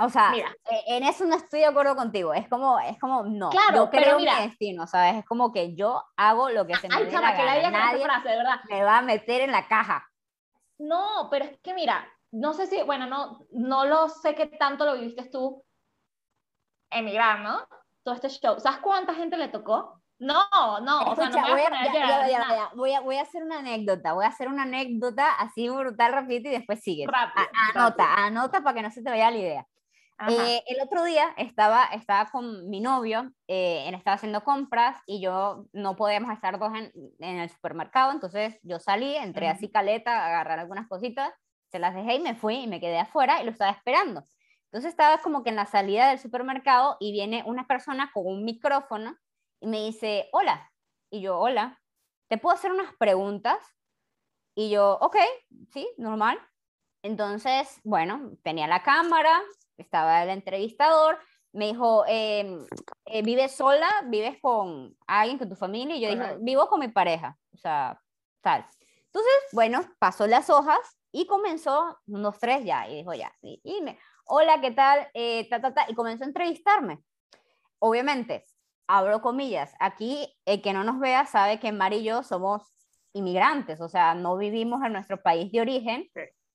O 0.00 0.08
sea, 0.08 0.32
e, 0.32 0.96
en 0.96 1.02
eso 1.02 1.24
no 1.24 1.34
estoy 1.34 1.60
de 1.60 1.66
acuerdo 1.66 1.96
contigo. 1.96 2.32
Es 2.32 2.48
como, 2.48 2.78
es 2.78 2.98
como, 3.00 3.24
no. 3.24 3.50
Claro, 3.50 3.76
yo 3.76 3.90
creo 3.90 4.02
pero 4.04 4.18
mira, 4.18 4.36
mi 4.36 4.46
destino, 4.46 4.86
¿sabes? 4.86 5.16
Es 5.16 5.24
como 5.24 5.52
que 5.52 5.74
yo 5.74 6.04
hago 6.16 6.50
lo 6.50 6.66
que 6.66 6.76
se 6.76 6.88
me 6.88 7.04
dé 7.04 7.10
la 7.10 7.32
gana. 7.32 7.70
Nadie 7.70 8.04
frase, 8.04 8.28
de 8.28 8.36
verdad. 8.36 8.60
me 8.68 8.84
va 8.84 8.98
a 8.98 9.02
meter 9.02 9.40
en 9.40 9.50
la 9.50 9.66
caja. 9.66 10.06
No, 10.78 11.28
pero 11.30 11.46
es 11.46 11.58
que 11.60 11.74
mira, 11.74 12.08
no 12.30 12.54
sé 12.54 12.68
si, 12.68 12.80
bueno, 12.82 13.06
no, 13.06 13.40
no 13.50 13.86
lo 13.86 14.08
sé 14.08 14.36
qué 14.36 14.46
tanto 14.46 14.84
lo 14.84 14.94
viviste 14.94 15.28
tú 15.30 15.64
emigrar, 16.90 17.40
¿no? 17.40 17.60
Todo 18.02 18.14
este 18.14 18.28
show. 18.28 18.58
¿Sabes 18.58 18.80
cuánta 18.80 19.14
gente 19.14 19.36
le 19.36 19.48
tocó? 19.48 20.00
No, 20.20 20.80
no, 20.80 21.02
o 21.02 21.14
sea, 21.14 21.28
no 21.28 21.40
voy, 21.40 21.60
a, 21.60 22.72
voy, 22.74 22.92
a, 22.92 23.00
voy, 23.00 23.16
a, 23.16 23.22
hacer 23.22 23.44
una 23.44 23.60
anécdota, 23.60 24.14
voy 24.14 24.24
a 24.24 24.28
hacer 24.28 24.48
una 24.48 24.64
anécdota 24.64 25.32
así 25.34 25.68
brutal, 25.68 26.12
rapidito 26.12 26.48
y 26.48 26.52
después 26.52 26.80
sigue. 26.80 27.06
anota, 27.72 28.14
anota 28.26 28.60
para 28.62 28.74
que 28.74 28.82
no 28.82 28.90
se 28.90 29.02
te 29.02 29.10
vaya 29.10 29.30
la 29.30 29.38
idea. 29.38 29.66
Eh, 30.28 30.64
el 30.66 30.80
otro 30.82 31.04
día 31.04 31.32
estaba, 31.36 31.84
estaba 31.84 32.28
con 32.32 32.68
mi 32.68 32.80
novio, 32.80 33.30
eh, 33.46 33.84
él 33.86 33.94
estaba 33.94 34.16
haciendo 34.16 34.42
compras 34.42 35.00
y 35.06 35.20
yo 35.20 35.66
no 35.72 35.94
podíamos 35.94 36.32
estar 36.32 36.58
dos 36.58 36.72
en, 36.74 36.90
en 37.20 37.38
el 37.38 37.48
supermercado, 37.48 38.10
entonces 38.10 38.58
yo 38.64 38.80
salí, 38.80 39.14
entré 39.14 39.46
así 39.46 39.70
caleta, 39.70 40.20
a 40.20 40.26
agarrar 40.26 40.58
algunas 40.58 40.88
cositas, 40.88 41.32
se 41.70 41.78
las 41.78 41.94
dejé 41.94 42.16
y 42.16 42.20
me 42.20 42.34
fui 42.34 42.56
y 42.56 42.66
me 42.66 42.80
quedé 42.80 42.98
afuera 42.98 43.40
y 43.40 43.44
lo 43.44 43.52
estaba 43.52 43.70
esperando. 43.70 44.24
Entonces 44.70 44.90
estaba 44.90 45.18
como 45.18 45.42
que 45.42 45.50
en 45.50 45.56
la 45.56 45.66
salida 45.66 46.10
del 46.10 46.18
supermercado 46.18 46.96
y 47.00 47.12
viene 47.12 47.42
una 47.46 47.66
persona 47.66 48.10
con 48.12 48.26
un 48.26 48.44
micrófono 48.44 49.16
y 49.60 49.66
me 49.66 49.84
dice, 49.84 50.28
hola. 50.32 50.70
Y 51.10 51.22
yo, 51.22 51.38
hola, 51.38 51.80
¿te 52.28 52.36
puedo 52.36 52.54
hacer 52.54 52.70
unas 52.70 52.94
preguntas? 52.96 53.58
Y 54.54 54.70
yo, 54.70 54.98
ok, 55.00 55.16
sí, 55.72 55.88
normal. 55.96 56.38
Entonces, 57.02 57.80
bueno, 57.84 58.32
tenía 58.42 58.66
la 58.66 58.82
cámara, 58.82 59.40
estaba 59.78 60.22
el 60.22 60.30
entrevistador, 60.30 61.18
me 61.52 61.68
dijo, 61.68 62.04
em, 62.06 62.66
eh, 63.06 63.22
¿vives 63.22 63.52
sola? 63.52 63.88
¿Vives 64.06 64.38
con 64.42 64.96
alguien, 65.06 65.38
con 65.38 65.48
tu 65.48 65.56
familia? 65.56 65.96
Y 65.96 66.00
yo 66.00 66.10
dije, 66.10 66.36
vivo 66.40 66.68
con 66.68 66.80
mi 66.80 66.88
pareja, 66.88 67.38
o 67.54 67.56
sea, 67.56 68.00
tal. 68.42 68.66
Entonces, 69.06 69.32
bueno, 69.52 69.80
pasó 69.98 70.26
las 70.26 70.50
hojas 70.50 70.98
y 71.10 71.26
comenzó, 71.26 71.98
unos 72.06 72.38
tres 72.38 72.64
ya, 72.64 72.88
y 72.88 72.96
dijo 72.96 73.14
ya, 73.14 73.32
y, 73.40 73.80
me, 73.80 73.98
hola, 74.28 74.60
¿qué 74.60 74.70
tal? 74.70 75.08
Eh, 75.14 75.48
ta, 75.48 75.60
ta, 75.60 75.72
ta, 75.72 75.86
y 75.88 75.94
comenzó 75.94 76.24
a 76.24 76.28
entrevistarme. 76.28 77.00
Obviamente, 77.78 78.44
abro 78.86 79.20
comillas, 79.20 79.74
aquí 79.80 80.34
el 80.44 80.60
que 80.62 80.72
no 80.72 80.84
nos 80.84 81.00
vea 81.00 81.26
sabe 81.26 81.58
que 81.58 81.72
Mari 81.72 81.98
y 81.98 82.04
yo 82.04 82.22
somos 82.22 82.62
inmigrantes, 83.12 83.80
o 83.80 83.88
sea, 83.88 84.14
no 84.14 84.36
vivimos 84.36 84.84
en 84.84 84.92
nuestro 84.92 85.22
país 85.22 85.50
de 85.50 85.60
origen, 85.60 86.10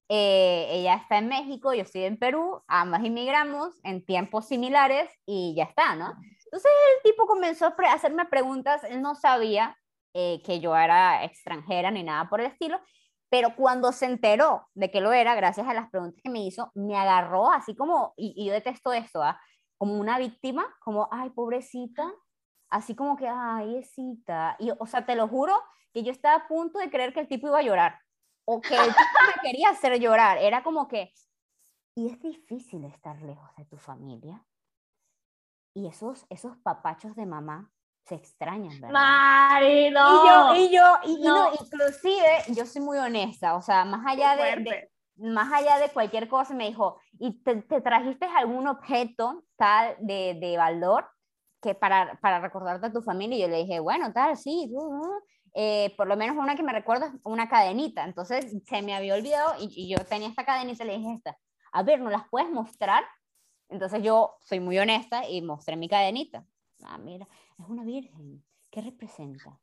eh, 0.09 0.67
ella 0.69 0.95
está 0.95 1.17
en 1.17 1.27
México, 1.27 1.73
yo 1.73 1.81
estoy 1.81 2.03
en 2.03 2.17
Perú, 2.17 2.61
ambas 2.67 3.03
inmigramos 3.03 3.79
en 3.83 4.05
tiempos 4.05 4.47
similares 4.47 5.09
y 5.25 5.55
ya 5.55 5.63
está, 5.63 5.95
¿no? 5.95 6.13
Entonces 6.45 6.71
el 6.95 7.11
tipo 7.11 7.25
comenzó 7.25 7.65
a 7.65 7.93
hacerme 7.93 8.25
preguntas, 8.25 8.83
él 8.83 9.01
no 9.01 9.15
sabía 9.15 9.75
eh, 10.13 10.41
que 10.45 10.59
yo 10.59 10.75
era 10.75 11.23
extranjera 11.23 11.89
ni 11.89 12.03
nada 12.03 12.29
por 12.29 12.39
el 12.39 12.47
estilo, 12.47 12.79
pero 13.33 13.55
cuando 13.55 13.91
se 13.91 14.05
enteró 14.05 14.67
de 14.75 14.91
que 14.91 15.01
lo 15.01 15.11
era, 15.11 15.33
gracias 15.33 15.67
a 15.67 15.73
las 15.73 15.89
preguntas 15.89 16.21
que 16.21 16.29
me 16.29 16.45
hizo, 16.45 16.69
me 16.75 16.95
agarró 16.95 17.49
así 17.49 17.75
como, 17.75 18.13
y, 18.15 18.45
yo 18.45 18.53
detesto 18.53 18.93
esto, 18.93 19.23
¿ah? 19.23 19.41
como 19.75 19.95
una 19.95 20.19
víctima, 20.19 20.63
como, 20.81 21.09
ay, 21.11 21.31
pobrecita, 21.31 22.13
así 22.69 22.95
como 22.95 23.17
que, 23.17 23.27
ay, 23.27 23.77
esita, 23.77 24.55
y 24.59 24.69
o 24.77 24.85
sea, 24.85 25.07
te 25.07 25.15
lo 25.15 25.27
juro 25.27 25.59
que 25.91 26.03
yo 26.03 26.11
estaba 26.11 26.43
a 26.43 26.47
punto 26.47 26.77
de 26.77 26.91
creer 26.91 27.11
que 27.11 27.21
el 27.21 27.27
tipo 27.27 27.47
iba 27.47 27.57
a 27.57 27.63
llorar 27.63 27.99
o 28.45 28.61
que 28.61 28.75
el 28.75 28.85
tipo 28.85 29.19
me 29.35 29.41
quería 29.41 29.69
hacer 29.69 29.99
llorar. 29.99 30.37
Era 30.37 30.61
como 30.61 30.87
que, 30.87 31.11
y 31.95 32.11
es 32.11 32.21
difícil 32.21 32.85
estar 32.85 33.19
lejos 33.23 33.49
de 33.55 33.65
tu 33.65 33.77
familia. 33.77 34.45
Y 35.75 35.87
esos, 35.87 36.27
esos 36.29 36.55
papachos 36.57 37.15
de 37.15 37.25
mamá 37.25 37.73
se 38.05 38.15
extrañan, 38.15 38.79
¿verdad? 38.81 38.93
Mari, 38.93 39.87
Y 39.87 39.91
yo, 39.91 40.55
y 40.55 40.71
yo, 40.73 40.97
y, 41.05 41.23
no. 41.23 41.51
inclusive, 41.53 42.43
yo 42.49 42.65
soy 42.65 42.81
muy 42.81 42.97
honesta, 42.97 43.55
o 43.55 43.61
sea, 43.61 43.85
más 43.85 44.05
allá 44.05 44.35
de, 44.35 44.89
más 45.15 45.51
allá 45.53 45.77
de 45.79 45.89
cualquier 45.89 46.27
cosa, 46.27 46.53
me 46.53 46.67
dijo, 46.67 46.99
¿y 47.19 47.41
te, 47.43 47.61
trajiste 47.81 48.25
algún 48.25 48.67
objeto 48.67 49.43
tal 49.55 49.95
de, 49.99 50.37
de 50.39 50.57
valor 50.57 51.07
que 51.61 51.75
para, 51.75 52.19
para 52.21 52.39
recordarte 52.39 52.87
a 52.87 52.93
tu 52.93 53.01
familia? 53.01 53.37
Y 53.37 53.41
yo 53.41 53.47
le 53.47 53.63
dije, 53.63 53.79
bueno, 53.79 54.11
tal, 54.11 54.35
sí, 54.37 54.69
eh, 55.55 55.93
por 55.95 56.07
lo 56.07 56.17
menos 56.17 56.35
una 56.35 56.55
que 56.55 56.63
me 56.63 56.73
recuerda 56.73 57.13
una 57.23 57.47
cadenita. 57.47 58.03
Entonces 58.03 58.53
se 58.65 58.81
me 58.81 58.95
había 58.95 59.15
olvidado 59.15 59.53
y, 59.59 59.87
yo 59.87 60.03
tenía 60.05 60.27
esta 60.27 60.45
cadenita 60.45 60.83
y 60.83 60.87
le 60.87 60.97
dije 60.97 61.13
esta, 61.13 61.37
a 61.71 61.83
ver, 61.83 61.99
¿no 61.99 62.09
las 62.09 62.27
puedes 62.29 62.49
mostrar? 62.49 63.03
Entonces 63.69 64.01
yo 64.03 64.35
soy 64.41 64.59
muy 64.59 64.77
honesta 64.77 65.27
y 65.27 65.41
mostré 65.41 65.75
mi 65.75 65.87
cadenita. 65.87 66.43
Ah, 66.83 66.97
mira, 66.97 67.27
es 67.59 67.69
una 67.69 67.83
virgen. 67.83 68.43
¿Qué 68.69 68.81
representa? 68.81 69.59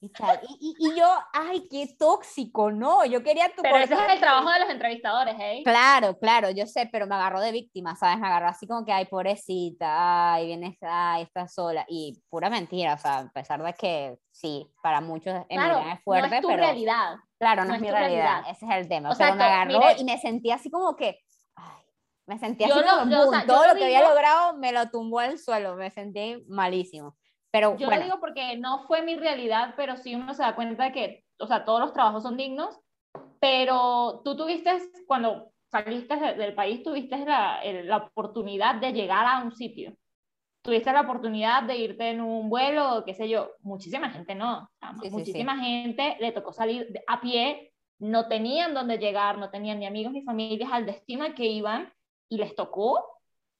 Y, 0.00 0.10
tal. 0.10 0.40
Y, 0.48 0.76
y, 0.78 0.96
yo, 0.96 1.06
ay, 1.32 1.66
qué 1.68 1.96
tóxico, 1.98 2.70
no, 2.70 3.04
yo 3.04 3.20
quería 3.20 3.52
tu... 3.52 3.62
Pero 3.62 3.78
ese 3.78 3.94
es 3.94 4.12
el 4.12 4.20
trabajo 4.20 4.48
de 4.48 4.60
los 4.60 4.70
entrevistadores, 4.70 5.34
¿eh? 5.40 5.62
Claro, 5.64 6.16
claro, 6.18 6.50
yo 6.50 6.66
sé, 6.66 6.88
pero 6.92 7.08
me 7.08 7.16
agarró 7.16 7.40
de 7.40 7.50
víctima, 7.50 7.96
¿sabes? 7.96 8.18
Me 8.20 8.28
agarró 8.28 8.46
así 8.46 8.68
como 8.68 8.84
que, 8.84 8.92
ay, 8.92 9.06
pobrecita, 9.06 10.34
ay, 10.34 10.46
vienes, 10.46 10.78
ay, 10.82 11.24
estás 11.24 11.52
sola, 11.52 11.84
y 11.88 12.22
pura 12.28 12.48
mentira, 12.48 12.94
o 12.94 12.98
sea, 12.98 13.18
a 13.18 13.28
pesar 13.30 13.60
de 13.60 13.72
que 13.72 14.18
sí, 14.30 14.70
para 14.84 15.00
muchos 15.00 15.34
claro, 15.48 15.80
es 15.80 16.00
fuerte, 16.04 16.28
no 16.28 16.36
es 16.36 16.42
tu 16.42 16.48
realidad. 16.48 17.16
Claro, 17.36 17.64
no, 17.64 17.74
es 17.74 17.80
mi 17.80 17.90
realidad. 17.90 18.42
ese 18.48 18.66
es 18.66 18.70
el 18.70 18.88
tema, 18.88 19.10
o 19.10 19.14
sea, 19.16 19.34
me 19.34 19.42
agarró 19.42 19.80
y 19.98 20.04
me 20.04 20.16
sentí 20.18 20.52
así 20.52 20.70
como 20.70 20.94
que, 20.94 21.18
ay, 21.56 21.82
me 22.26 22.38
sentí 22.38 22.62
así 22.62 22.72
como, 22.72 23.46
todo 23.46 23.66
lo, 23.66 23.74
que 23.74 23.84
había 23.84 24.08
logrado 24.08 24.56
me 24.58 24.70
lo 24.70 24.88
tumbó 24.90 25.18
al 25.18 25.40
suelo, 25.40 25.74
me 25.74 25.90
sentí 25.90 26.44
malísimo. 26.46 27.16
Pero, 27.58 27.76
Yo 27.76 27.90
lo 27.90 28.00
digo 28.00 28.20
porque 28.20 28.56
no 28.56 28.84
fue 28.86 29.02
mi 29.02 29.16
realidad, 29.16 29.74
pero 29.76 29.96
sí 29.96 30.14
uno 30.14 30.32
se 30.32 30.42
da 30.42 30.54
cuenta 30.54 30.84
de 30.84 30.92
que, 30.92 31.24
o 31.40 31.46
sea, 31.48 31.64
todos 31.64 31.80
los 31.80 31.92
trabajos 31.92 32.22
son 32.22 32.36
dignos, 32.36 32.78
pero 33.40 34.22
tú 34.24 34.36
tuviste, 34.36 34.78
cuando 35.08 35.50
saliste 35.68 36.16
del 36.34 36.54
país, 36.54 36.84
tuviste 36.84 37.18
la, 37.18 37.60
la 37.64 37.96
oportunidad 37.96 38.76
de 38.76 38.92
llegar 38.92 39.26
a 39.26 39.42
un 39.42 39.50
sitio. 39.50 39.96
Tuviste 40.62 40.92
la 40.92 41.00
oportunidad 41.00 41.64
de 41.64 41.78
irte 41.78 42.10
en 42.10 42.20
un 42.20 42.48
vuelo, 42.48 43.02
qué 43.04 43.14
sé 43.14 43.28
yo. 43.28 43.50
Muchísima 43.62 44.10
gente 44.10 44.36
no. 44.36 44.70
muchísima 45.10 45.58
gente 45.58 46.16
le 46.20 46.30
tocó 46.30 46.52
salir 46.52 46.88
a 47.08 47.20
pie, 47.20 47.72
no 47.98 48.28
tenían 48.28 48.72
dónde 48.72 48.98
llegar, 48.98 49.36
no 49.38 49.50
tenían 49.50 49.80
ni 49.80 49.86
amigos 49.86 50.12
ni 50.12 50.22
familias 50.22 50.70
al 50.72 50.86
destino 50.86 51.24
al 51.24 51.34
que 51.34 51.46
iban 51.46 51.92
y 52.28 52.36
les 52.36 52.54
tocó. 52.54 53.04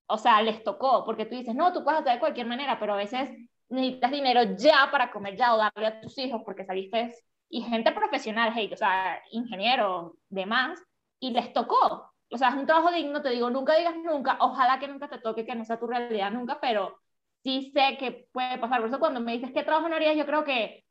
O 0.06 0.18
sea, 0.18 0.40
les 0.40 0.62
tocó, 0.62 1.04
porque 1.04 1.26
tú 1.26 1.34
dices, 1.34 1.56
no, 1.56 1.72
tú 1.72 1.82
puedes 1.82 2.00
hacer 2.00 2.14
de 2.14 2.20
cualquier 2.20 2.46
manera, 2.46 2.78
pero 2.78 2.94
a 2.94 2.96
veces 2.96 3.28
necesitas 3.68 4.10
dinero 4.10 4.42
ya 4.56 4.88
para 4.90 5.10
comer 5.10 5.36
ya 5.36 5.54
o 5.54 5.58
darle 5.58 5.86
a 5.86 6.00
tus 6.00 6.16
hijos 6.18 6.42
porque 6.44 6.64
saliste 6.64 7.14
y 7.50 7.62
gente 7.62 7.92
profesional, 7.92 8.52
hey, 8.54 8.70
o 8.72 8.76
sea, 8.76 9.22
ingeniero, 9.30 10.16
demás, 10.28 10.78
y 11.18 11.30
les 11.30 11.52
tocó. 11.52 12.12
O 12.30 12.36
sea, 12.36 12.50
es 12.50 12.54
un 12.56 12.66
trabajo 12.66 12.92
digno, 12.92 13.22
te 13.22 13.30
digo, 13.30 13.48
nunca 13.48 13.74
digas 13.76 13.94
nunca, 13.96 14.36
ojalá 14.40 14.78
que 14.78 14.88
nunca 14.88 15.08
te 15.08 15.18
toque, 15.18 15.46
que 15.46 15.54
no 15.54 15.64
sea 15.64 15.78
tu 15.78 15.86
realidad 15.86 16.30
nunca, 16.30 16.58
pero 16.60 16.98
sí 17.42 17.70
sé 17.72 17.96
que 17.98 18.28
puede 18.32 18.58
pasar. 18.58 18.80
Por 18.80 18.90
eso 18.90 18.98
cuando 18.98 19.20
me 19.20 19.32
dices 19.32 19.50
qué 19.52 19.62
trabajo 19.62 19.88
no 19.88 19.96
harías, 19.96 20.16
yo 20.16 20.26
creo 20.26 20.44
que 20.44 20.84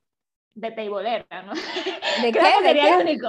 de 0.55 0.71
teibolera, 0.71 1.43
¿no? 1.43 1.53
¿De 1.53 2.31
qué? 2.33 2.41
sería 2.63 2.95
el 2.95 3.01
único. 3.03 3.27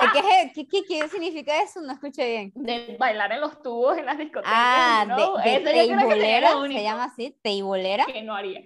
¿De 0.00 0.52
qué, 0.54 0.66
qué, 0.66 0.84
qué, 0.84 1.08
significa 1.08 1.62
eso? 1.62 1.80
No 1.80 1.92
escuché 1.92 2.26
bien. 2.26 2.52
De 2.54 2.96
bailar 2.98 3.32
en 3.32 3.40
los 3.40 3.62
tubos 3.62 3.96
en 3.96 4.06
las 4.06 4.18
discotecas. 4.18 4.52
Ah, 4.54 5.04
¿no? 5.06 5.36
de, 5.38 5.50
de 5.50 5.60
teibolera, 5.60 6.50
se 6.66 6.82
llama 6.82 7.04
así, 7.04 7.38
teibolera. 7.42 8.06
Que 8.06 8.22
no 8.22 8.34
haría. 8.34 8.62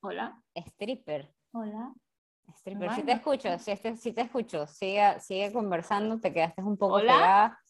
Hola. 0.00 0.40
Stripper. 0.54 1.32
Hola. 1.52 1.92
Stripper, 2.58 2.94
sí 2.94 3.02
te 3.02 3.12
escucho, 3.12 3.58
sí, 3.58 3.70
este, 3.72 3.96
sí 3.96 4.12
te 4.12 4.22
escucho. 4.22 4.66
Sigue, 4.66 5.18
sigue 5.20 5.52
conversando, 5.52 6.20
te 6.20 6.32
quedaste 6.32 6.62
un 6.62 6.76
poco 6.76 6.94
¿Hola? 6.94 7.12
pegada. 7.12 7.60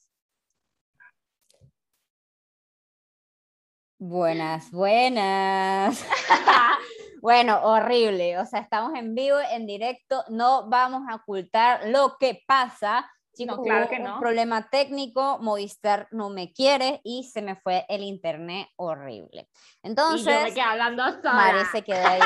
Buenas, 3.98 4.70
buenas. 4.70 6.06
Bueno, 7.26 7.58
horrible. 7.64 8.38
O 8.38 8.46
sea, 8.46 8.60
estamos 8.60 8.94
en 8.94 9.12
vivo, 9.16 9.38
en 9.50 9.66
directo. 9.66 10.22
No 10.28 10.68
vamos 10.68 11.02
a 11.10 11.16
ocultar 11.16 11.88
lo 11.88 12.16
que 12.20 12.44
pasa. 12.46 13.10
Chicos, 13.34 13.58
claro 13.64 13.88
que 13.88 13.98
no. 13.98 14.14
un 14.14 14.20
problema 14.20 14.70
técnico, 14.70 15.40
Movistar 15.40 16.06
no 16.12 16.30
me 16.30 16.52
quiere 16.52 17.00
y 17.02 17.24
se 17.24 17.42
me 17.42 17.56
fue 17.56 17.84
el 17.88 18.04
internet 18.04 18.68
horrible. 18.76 19.48
Entonces, 19.82 20.24
y 20.24 20.30
yo 20.30 20.42
me 20.44 20.50
quedé 20.50 20.60
hablando 20.60 21.02
sola. 21.04 21.32
Mari 21.32 21.64
se 21.72 21.82
quedó 21.82 22.06
ahí 22.06 22.20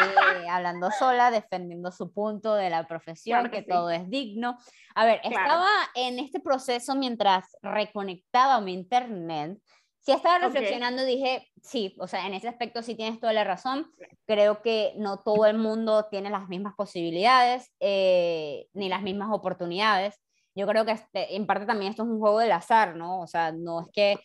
hablando 0.51 0.91
sola, 0.91 1.31
defendiendo 1.31 1.91
su 1.93 2.13
punto 2.13 2.55
de 2.55 2.69
la 2.69 2.87
profesión, 2.87 3.49
que, 3.51 3.63
todo 3.63 3.89
es 3.89 4.07
digno. 4.11 4.59
A 4.95 5.07
ver, 5.07 5.23
estaba 5.25 5.67
en 5.95 6.19
este 6.19 6.41
proceso 6.41 6.95
mientras 6.95 7.57
reconectaba 7.63 8.61
mi 8.61 8.75
internet 8.75 9.59
sí 10.01 10.13
estaba 10.13 10.39
reflexionando 10.39 11.03
y 11.03 11.17
dije, 11.17 11.49
sí, 11.63 11.95
o 11.99 12.07
sea, 12.07 12.27
en 12.27 12.35
ese 12.35 12.49
aspecto 12.49 12.83
sí 12.83 12.95
tienes 12.95 13.21
toda 13.21 13.33
la 13.33 13.45
razón. 13.45 13.93
Creo 14.27 14.63
que 14.63 14.95
no 14.97 15.19
todo 15.19 15.47
el 15.47 15.59
mundo 15.59 16.07
tiene 16.11 16.31
las 16.31 16.49
mismas 16.49 16.75
posibilidades 16.75 17.71
eh, 17.81 18.67
ni 18.73 18.89
las 18.89 19.03
mismas 19.03 19.29
oportunidades. 19.31 20.19
Yo 20.55 20.67
creo 20.67 20.85
que 20.85 20.93
este, 20.93 21.37
en 21.37 21.47
parte 21.47 21.67
también 21.67 21.91
esto 21.91 22.03
es 22.03 22.09
un 22.09 22.19
juego 22.19 22.39
del 22.39 22.53
azar, 22.53 22.97
¿no? 22.97 23.21
O 23.21 23.27
sea, 23.27 23.53
no 23.53 23.83
es 23.83 23.89
que, 23.93 24.19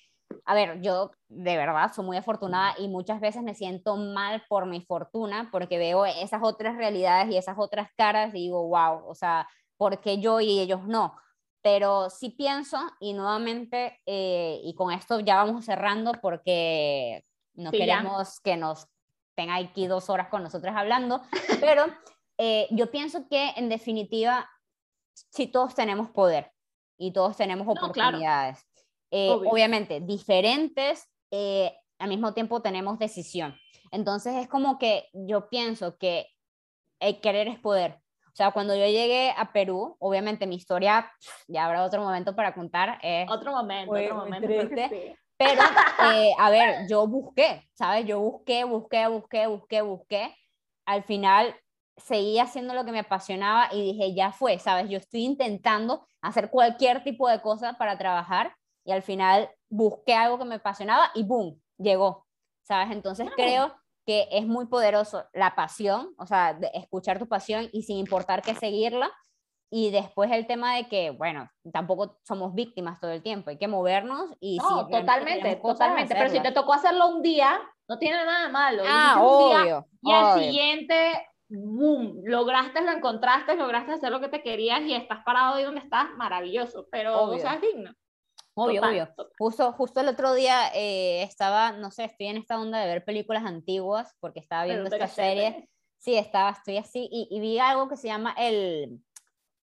a 0.46 0.56
ver, 0.56 0.82
yo 0.82 1.12
de 1.28 1.58
verdad 1.58 1.92
soy 1.94 2.06
muy 2.06 2.18
afortunada 2.18 2.74
y 2.80 2.88
muchas 2.88 3.20
veces 3.20 3.44
me 3.44 3.54
siento 3.54 3.98
mal 3.98 4.44
por 4.48 4.66
mi 4.66 4.82
fortuna 4.82 5.50
porque 5.52 5.78
veo 5.78 6.06
esas 6.06 6.42
otras 6.42 6.78
realidades 6.78 7.32
y 7.32 7.38
esas 7.38 7.58
otras 7.60 7.90
caras 7.98 8.30
y 8.34 8.40
digo, 8.46 8.66
wow, 8.68 9.08
o 9.08 9.14
sea, 9.14 9.48
¿por 9.78 10.00
qué 10.00 10.20
yo 10.20 10.40
y 10.40 10.60
ellos 10.60 10.88
no? 10.88 11.16
Pero 11.66 12.12
sí 12.12 12.30
pienso, 12.30 12.78
y 13.00 13.14
nuevamente, 13.14 14.00
eh, 14.06 14.62
y 14.64 14.76
con 14.76 14.92
esto 14.92 15.20
ya 15.20 15.38
vamos 15.38 15.66
cerrando 15.66 16.12
porque 16.22 17.26
no 17.56 17.72
queremos 17.72 18.40
que 18.42 18.56
nos 18.56 18.86
tenga 19.34 19.56
aquí 19.56 19.88
dos 19.88 20.12
horas 20.12 20.28
con 20.28 20.44
nosotros 20.44 20.76
hablando, 20.78 21.24
pero 21.60 21.86
eh, 22.38 22.68
yo 22.70 22.92
pienso 22.92 23.28
que 23.28 23.50
en 23.56 23.68
definitiva, 23.68 24.48
sí 25.32 25.48
todos 25.48 25.74
tenemos 25.74 26.12
poder 26.12 26.52
y 27.00 27.14
todos 27.14 27.36
tenemos 27.36 27.68
oportunidades. 27.68 28.64
Eh, 29.10 29.32
obviamente, 29.32 30.02
diferentes, 30.02 31.10
al 31.32 32.10
mismo 32.10 32.36
tiempo 32.36 32.62
tenemos 32.62 33.00
decisión. 33.00 33.58
Entonces 33.90 34.36
es 34.36 34.48
como 34.48 34.78
que 34.78 35.10
yo 35.14 35.50
pienso 35.50 35.98
que 35.98 36.28
el 37.00 37.20
querer 37.22 37.48
es 37.48 37.58
poder. 37.58 38.04
O 38.36 38.38
sea, 38.38 38.52
cuando 38.52 38.76
yo 38.76 38.86
llegué 38.86 39.34
a 39.38 39.54
Perú, 39.54 39.96
obviamente 39.98 40.46
mi 40.46 40.56
historia, 40.56 41.10
ya 41.48 41.66
habrá 41.66 41.86
otro 41.86 42.02
momento 42.02 42.36
para 42.36 42.54
contar. 42.54 43.00
otro 43.30 43.54
momento, 43.54 43.94
otro 43.94 44.16
momento. 44.16 44.46
Pero, 45.38 45.62
eh, 46.14 46.34
a 46.38 46.50
ver, 46.50 46.86
yo 46.90 47.08
busqué, 47.08 47.66
¿sabes? 47.72 48.06
Yo 48.06 48.20
busqué, 48.20 48.66
busqué, 48.66 49.08
busqué, 49.08 49.48
busqué, 49.48 49.82
busqué. 49.82 50.36
Al 50.86 51.04
final 51.04 51.56
seguí 51.96 52.38
haciendo 52.38 52.74
lo 52.74 52.84
que 52.84 52.92
me 52.92 53.00
apasionaba 53.00 53.70
y 53.72 53.94
dije, 53.94 54.14
ya 54.14 54.34
fue, 54.34 54.60
¿sabes? 54.60 54.90
Yo 54.90 54.98
estoy 54.98 55.24
intentando 55.24 56.06
hacer 56.22 56.50
cualquier 56.50 57.06
tipo 57.06 57.30
de 57.30 57.42
cosa 57.42 57.78
para 57.78 57.98
trabajar 57.98 58.54
y 58.84 58.92
al 58.92 59.02
final 59.02 59.50
busqué 59.70 60.14
algo 60.14 60.38
que 60.38 60.44
me 60.44 60.56
apasionaba 60.56 61.10
y 61.16 61.24
¡boom! 61.24 61.62
Llegó, 61.78 62.28
¿sabes? 62.64 62.92
Entonces 62.92 63.30
creo 63.38 63.74
que 64.06 64.28
es 64.32 64.46
muy 64.46 64.68
poderoso 64.68 65.26
la 65.34 65.56
pasión, 65.56 66.14
o 66.18 66.26
sea, 66.28 66.54
de 66.54 66.70
escuchar 66.74 67.20
tu 67.20 67.28
pasión 67.28 67.70
y 67.72 67.84
sin 67.84 67.98
importar 67.98 68.42
que 68.42 68.56
seguirla. 68.56 69.12
Y 69.72 69.90
después 69.90 70.32
el 70.32 70.46
tema 70.46 70.76
de 70.76 70.88
que, 70.88 71.10
bueno, 71.10 71.50
tampoco 71.74 72.20
somos 72.24 72.54
víctimas 72.54 73.00
todo 73.00 73.12
el 73.12 73.24
tiempo, 73.24 73.50
hay 73.50 73.58
que 73.58 73.68
movernos 73.68 74.32
y... 74.40 74.58
No, 74.58 74.88
totalmente, 74.88 75.56
totalmente, 75.56 76.14
pero 76.14 76.30
si 76.30 76.40
te 76.40 76.52
tocó 76.52 76.74
hacerlo 76.74 77.08
un 77.08 77.22
día, 77.22 77.60
no 77.90 77.98
tiene 77.98 78.24
nada 78.24 78.48
malo. 78.50 78.84
Ah, 78.88 79.18
obvio. 79.20 79.88
y 80.02 80.12
al 80.14 80.40
siguiente, 80.40 81.28
boom, 81.50 82.22
lograste, 82.24 82.82
lo 82.82 82.92
encontraste, 82.92 83.56
lograste 83.56 83.94
hacer 83.94 84.12
lo 84.12 84.22
que 84.22 84.30
te 84.30 84.44
querías 84.44 84.82
y 84.82 84.94
estás 84.94 85.24
parado 85.26 85.56
ahí 85.56 85.64
donde 85.64 85.82
estás, 85.82 86.08
maravilloso, 86.16 86.88
pero 86.92 87.20
obvio. 87.22 87.38
o 87.38 87.40
sea, 87.40 87.56
es 87.56 87.62
digno. 87.62 87.92
Obvio, 88.56 88.82
obvio. 88.82 89.10
Justo, 89.38 89.74
justo 89.74 90.00
el 90.00 90.08
otro 90.08 90.34
día 90.34 90.70
eh, 90.74 91.24
estaba, 91.24 91.74
no 91.74 91.92
sé, 91.92 92.06
estoy 92.06 92.28
en 92.28 92.38
esta 92.38 92.60
onda 92.60 92.80
de 92.80 92.88
ver 92.88 93.04
películas 93.04 93.44
antiguas 93.46 94.16
porque 94.20 94.40
estaba 94.40 94.66
viendo 94.66 94.90
esta 94.90 95.08
serie. 95.08 95.70
Sí, 95.98 96.16
estaba, 96.16 96.52
estoy 96.52 96.78
así 96.78 97.10
y, 97.12 97.40
vi 97.40 97.60
algo 97.60 97.90
que 97.90 97.98
se 97.98 98.08
llama 98.08 98.34
el, 98.38 99.02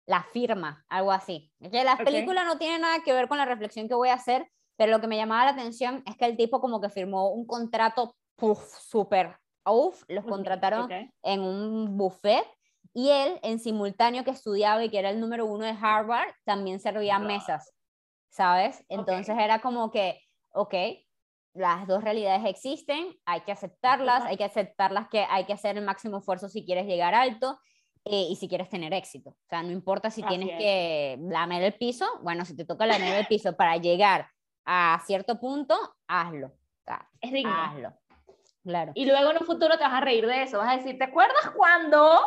la 0.06 0.22
firma, 0.32 0.84
algo 0.88 1.12
así. 1.12 1.50
Que 1.70 1.84
la 1.84 1.96
película 1.96 2.44
no 2.44 2.58
tiene 2.58 2.78
nada 2.78 3.02
que 3.02 3.12
ver 3.12 3.28
con 3.28 3.38
la 3.38 3.44
reflexión 3.44 3.88
que 3.88 3.94
voy 3.94 4.10
a 4.10 4.14
hacer, 4.14 4.50
pero 4.76 4.92
lo 4.92 5.00
que 5.00 5.06
me 5.06 5.16
llamaba 5.16 5.46
la 5.46 5.52
atención 5.52 6.02
es 6.06 6.16
que 6.16 6.26
el 6.26 6.36
tipo 6.36 6.60
como 6.60 6.80
que 6.80 6.88
firmó 6.90 7.30
un 7.30 7.46
contrato 7.46 8.14
súper 8.88 9.36
uff, 9.64 10.02
los 10.08 10.24
contrataron 10.24 10.90
en 11.22 11.40
un 11.40 11.96
buffet 11.96 12.44
y 12.92 13.08
él 13.08 13.38
en 13.42 13.58
simultáneo 13.58 14.24
que 14.24 14.32
estudiaba 14.32 14.84
y 14.84 14.90
que 14.90 14.98
era 14.98 15.10
el 15.10 15.20
número 15.20 15.46
uno 15.46 15.64
de 15.64 15.76
Harvard, 15.80 16.30
también 16.44 16.80
servía 16.80 17.18
mesas. 17.18 17.71
¿Sabes? 18.32 18.84
Entonces 18.88 19.36
era 19.38 19.60
como 19.60 19.90
que, 19.90 20.20
ok, 20.52 20.74
las 21.54 21.86
dos 21.86 22.02
realidades 22.02 22.46
existen, 22.46 23.14
hay 23.26 23.42
que 23.42 23.52
aceptarlas, 23.52 24.24
hay 24.24 24.38
que 24.38 24.44
aceptarlas 24.44 25.08
que 25.08 25.26
hay 25.28 25.44
que 25.44 25.52
hacer 25.52 25.76
el 25.76 25.84
máximo 25.84 26.18
esfuerzo 26.18 26.48
si 26.48 26.64
quieres 26.64 26.86
llegar 26.86 27.14
alto 27.14 27.58
eh, 28.06 28.26
y 28.30 28.36
si 28.36 28.48
quieres 28.48 28.70
tener 28.70 28.94
éxito. 28.94 29.30
O 29.30 29.48
sea, 29.48 29.62
no 29.62 29.70
importa 29.70 30.10
si 30.10 30.22
tienes 30.22 30.48
que 30.58 31.18
lamer 31.20 31.62
el 31.62 31.74
piso, 31.74 32.06
bueno, 32.22 32.46
si 32.46 32.56
te 32.56 32.64
toca 32.64 32.86
lamer 32.86 33.18
el 33.18 33.26
piso 33.26 33.54
para 33.54 33.76
llegar 33.76 34.28
a 34.64 34.98
cierto 35.04 35.38
punto, 35.38 35.76
hazlo. 36.08 36.52
es 37.20 37.32
digno. 37.32 37.52
Hazlo. 37.52 37.92
Claro. 38.64 38.92
Y 38.94 39.04
luego 39.04 39.32
en 39.32 39.38
un 39.38 39.46
futuro 39.46 39.76
te 39.76 39.84
vas 39.84 39.92
a 39.92 40.00
reír 40.00 40.26
de 40.26 40.44
eso, 40.44 40.56
vas 40.58 40.72
a 40.72 40.76
decir, 40.78 40.96
¿te 40.96 41.04
acuerdas 41.04 41.50
cuando? 41.54 42.18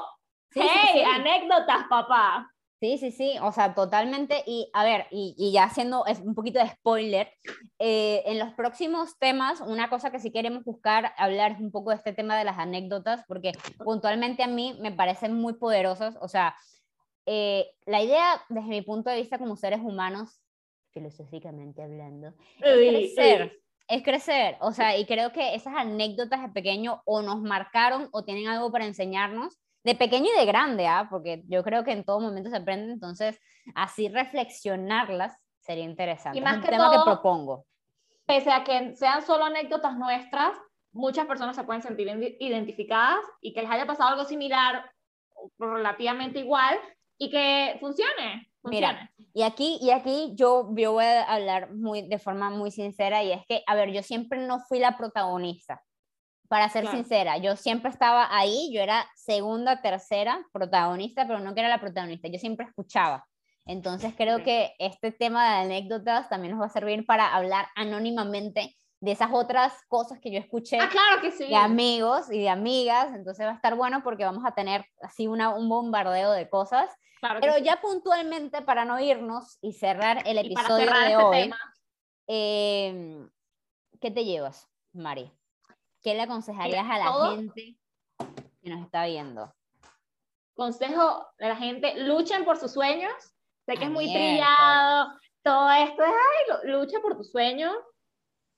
hey, 0.54 1.04
anécdotas, 1.16 1.88
papá. 1.90 2.52
Sí, 2.86 3.00
sí, 3.00 3.12
sí, 3.12 3.34
o 3.42 3.52
sea, 3.52 3.74
totalmente. 3.74 4.44
Y 4.46 4.70
a 4.72 4.84
ver, 4.84 5.08
y, 5.10 5.52
ya 5.52 5.64
haciendo 5.64 6.06
un 6.24 6.36
poquito 6.36 6.60
de 6.60 6.70
spoiler, 6.70 7.32
eh, 7.80 8.22
en 8.28 8.38
los 8.38 8.54
próximos 8.54 9.18
temas, 9.18 9.60
una 9.60 9.90
cosa 9.90 10.12
que 10.12 10.20
si 10.20 10.32
queremos 10.32 10.64
buscar 10.64 11.12
hablar 11.18 11.54
es 11.54 11.60
un 11.60 11.72
poco 11.72 11.90
de 11.90 11.96
este 11.96 12.14
tema 12.14 12.38
de 12.38 12.44
las 12.44 12.60
anécdotas, 12.60 13.24
porque 13.28 13.54
puntualmente 13.84 14.44
a 14.44 14.48
mí 14.48 14.78
me 14.80 14.92
parecen 14.92 15.34
muy 15.34 15.54
poderosas. 15.54 16.16
O 16.22 16.28
sea, 16.28 16.56
eh, 17.26 17.72
la 17.88 18.04
idea 18.04 18.40
desde 18.50 18.70
mi 18.70 18.84
punto 18.84 19.10
de 19.10 19.18
vista 19.18 19.40
como 19.40 19.56
seres 19.56 19.80
humanos, 19.80 20.40
filosóficamente 20.92 21.82
hablando, 21.82 22.36
es 22.60 23.16
crecer. 23.16 23.62
Es 23.88 24.04
crecer, 24.04 24.58
o 24.62 24.72
sea, 24.74 24.96
y 24.96 25.06
creo 25.08 25.32
que 25.32 25.56
esas 25.56 25.74
anécdotas 25.76 26.44
de 26.44 26.50
pequeño 26.50 27.02
o 27.06 27.24
nos 27.24 27.42
marcaron 27.42 28.10
o 28.12 28.24
tienen 28.24 28.48
algo 28.48 28.72
para 28.72 28.86
enseñarnos, 28.86 29.58
de 29.86 29.94
pequeño 29.94 30.26
y 30.36 30.40
de 30.40 30.46
grande, 30.46 30.88
¿ah? 30.88 31.08
porque 31.10 31.44
yo 31.48 31.64
creo 31.64 31.84
que 31.84 31.92
en 31.92 32.04
todo 32.04 32.20
momento 32.20 32.50
se 32.50 32.58
aprende, 32.58 32.92
entonces 32.92 33.40
así 33.76 34.10
reflexionarlas 34.10 35.38
sería 35.60 35.84
interesante. 35.84 36.40
Y 36.40 36.42
más 36.42 36.54
es 36.54 36.58
un 36.58 36.64
que 36.64 36.72
tema 36.72 36.86
todo, 36.86 36.94
que 36.94 37.12
propongo. 37.12 37.66
Pese 38.26 38.52
a 38.52 38.64
que 38.64 38.96
sean 38.96 39.22
solo 39.24 39.46
anécdotas 39.46 39.96
nuestras, 39.96 40.58
muchas 40.92 41.28
personas 41.28 41.56
se 41.56 41.64
pueden 41.64 41.84
sentir 41.84 42.08
identificadas 42.40 43.24
y 43.42 43.54
que 43.54 43.62
les 43.62 43.70
haya 43.70 43.86
pasado 43.86 44.10
algo 44.10 44.26
similar, 44.26 44.92
relativamente 45.60 46.40
igual, 46.40 46.80
y 47.20 47.30
que 47.30 47.78
funcione. 47.80 48.52
Mira, 48.64 49.12
y 49.36 49.44
aquí, 49.44 49.78
y 49.80 49.92
aquí 49.92 50.34
yo, 50.34 50.68
yo 50.76 50.94
voy 50.94 51.06
a 51.06 51.32
hablar 51.32 51.72
muy, 51.72 52.08
de 52.08 52.18
forma 52.18 52.50
muy 52.50 52.72
sincera 52.72 53.22
y 53.24 53.34
es 53.34 53.46
que, 53.48 53.62
a 53.68 53.76
ver, 53.76 53.92
yo 53.92 54.02
siempre 54.02 54.40
no 54.40 54.62
fui 54.62 54.80
la 54.80 54.98
protagonista 54.98 55.84
para 56.48 56.70
ser 56.70 56.88
sincera, 56.88 57.38
yo 57.38 57.56
siempre 57.56 57.90
estaba 57.90 58.28
ahí, 58.36 58.72
yo 58.74 58.82
era 58.82 59.08
segunda, 59.16 59.82
tercera 59.82 60.46
protagonista, 60.52 61.26
pero 61.26 61.40
no 61.40 61.54
que 61.54 61.62
era 61.62 61.70
la 61.70 61.82
protagonista, 61.82 62.28
yo 62.28 62.40
siempre 62.40 62.66
escuchaba. 62.66 63.26
Entonces 63.66 64.14
creo 64.16 64.44
que 64.44 64.76
este 64.78 65.12
tema 65.12 65.44
de 65.44 65.64
anécdotas 65.64 66.30
también 66.30 66.52
nos 66.52 66.62
va 66.62 66.68
a 66.68 66.70
servir 66.70 67.06
para 67.06 67.34
hablar 67.34 67.68
anónimamente 67.76 68.78
de 69.02 69.12
esas 69.12 69.30
otras 69.34 69.74
cosas 69.88 70.20
que 70.20 70.32
yo 70.32 70.40
escuché 70.40 70.80
ah, 70.80 70.90
claro 70.90 71.22
que 71.22 71.32
sí. 71.32 71.48
de 71.48 71.56
amigos 71.56 72.32
y 72.32 72.40
de 72.40 72.50
amigas, 72.50 73.14
entonces 73.14 73.46
va 73.46 73.52
a 73.52 73.56
estar 73.56 73.76
bueno 73.76 74.02
porque 74.04 74.24
vamos 74.24 74.44
a 74.46 74.54
tener 74.54 74.86
así 75.02 75.28
una, 75.28 75.50
un 75.50 75.68
bombardeo 75.68 76.32
de 76.32 76.50
cosas. 76.50 76.90
Pero 77.42 77.58
ya 77.58 77.82
puntualmente 77.82 78.62
para 78.62 78.86
no 78.86 79.00
irnos 79.00 79.58
y 79.62 79.74
cerrar 79.74 80.22
el 80.28 80.38
episodio 80.38 80.78
de 80.78 80.84
este 80.84 81.16
hoy, 81.16 81.54
em, 82.28 83.30
¿qué 84.00 84.12
te 84.12 84.26
llevas, 84.26 84.68
Mari? 84.94 85.32
¿Qué 86.06 86.14
le 86.14 86.22
aconsejarías 86.22 86.86
a 86.88 87.00
la 87.00 87.36
gente 87.36 87.76
que 88.62 88.70
nos 88.70 88.86
está 88.86 89.06
viendo? 89.06 89.52
Consejo 90.54 91.26
de 91.40 91.48
la 91.48 91.56
gente, 91.56 91.96
luchen 92.04 92.46
por 92.46 92.58
sus 92.58 92.74
sueños. 92.74 93.12
Sé 93.66 93.74
que 93.74 93.86
es 93.86 93.90
muy 93.90 94.06
trillado, 94.14 95.10
todo 95.42 95.72
esto 95.72 96.04
es, 96.04 96.12
ay, 96.12 96.70
lucha 96.70 97.00
por 97.02 97.18
tus 97.18 97.32
sueños. 97.32 97.74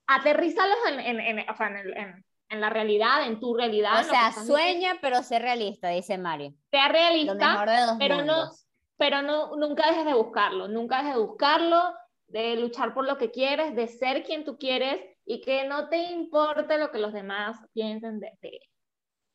Aterrízalos 0.07 0.75
en, 0.89 0.99
en, 0.99 1.19
en, 1.21 2.25
en, 2.49 2.59
la 2.59 2.69
realidad, 2.69 3.25
en 3.25 3.39
tu 3.39 3.55
realidad. 3.55 4.01
O 4.01 4.03
sea, 4.03 4.33
sueña, 4.33 4.97
pero 5.01 5.23
sé 5.23 5.39
realista, 5.39 5.87
dice 5.87 6.17
Mario. 6.17 6.53
Sea 6.69 6.89
realista, 6.89 7.95
pero, 7.97 8.25
no, 8.25 8.51
pero 8.97 9.21
no, 9.21 9.55
nunca 9.55 9.87
dejes 9.87 10.03
de 10.03 10.15
buscarlo, 10.15 10.67
nunca 10.67 10.97
dejes 10.97 11.13
de 11.13 11.21
buscarlo, 11.21 11.93
de 12.27 12.57
luchar 12.57 12.93
por 12.93 13.05
lo 13.05 13.17
que 13.17 13.31
quieres, 13.31 13.73
de 13.73 13.87
ser 13.87 14.23
quien 14.23 14.43
tú 14.43 14.57
quieres 14.57 15.16
y 15.29 15.41
que 15.41 15.65
no 15.65 15.89
te 15.89 15.97
importe 15.97 16.77
lo 16.77 16.89
que 16.89 16.99
los 16.99 17.11
demás 17.11 17.57
piensen 17.73 18.19
de 18.21 18.31
ti. 18.39 18.59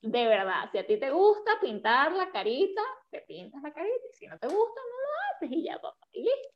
De 0.00 0.26
verdad, 0.26 0.70
si 0.72 0.78
a 0.78 0.86
ti 0.86 0.98
te 0.98 1.10
gusta 1.10 1.60
pintar 1.60 2.12
la 2.12 2.30
carita, 2.30 2.80
te 3.10 3.20
pintas 3.20 3.62
la 3.62 3.72
carita, 3.72 4.06
y 4.10 4.16
si 4.16 4.26
no 4.26 4.38
te 4.38 4.46
gusta, 4.46 4.80
no 4.80 4.96
lo 5.02 5.36
haces 5.36 5.52
y 5.52 5.64
ya, 5.64 5.78
papá, 5.78 6.06
y 6.12 6.22
listo. 6.22 6.48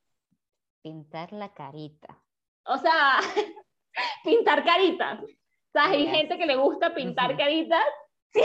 Pintar 0.82 1.32
la 1.34 1.52
carita. 1.52 2.18
O 2.64 2.78
sea, 2.78 3.18
pintar 4.24 4.64
caritas. 4.64 5.22
O 5.22 5.70
sea, 5.70 5.90
hay 5.90 6.06
gente 6.06 6.38
que 6.38 6.46
le 6.46 6.56
gusta 6.56 6.94
pintar 6.94 7.36
caritas. 7.36 7.84
Sí. 8.32 8.40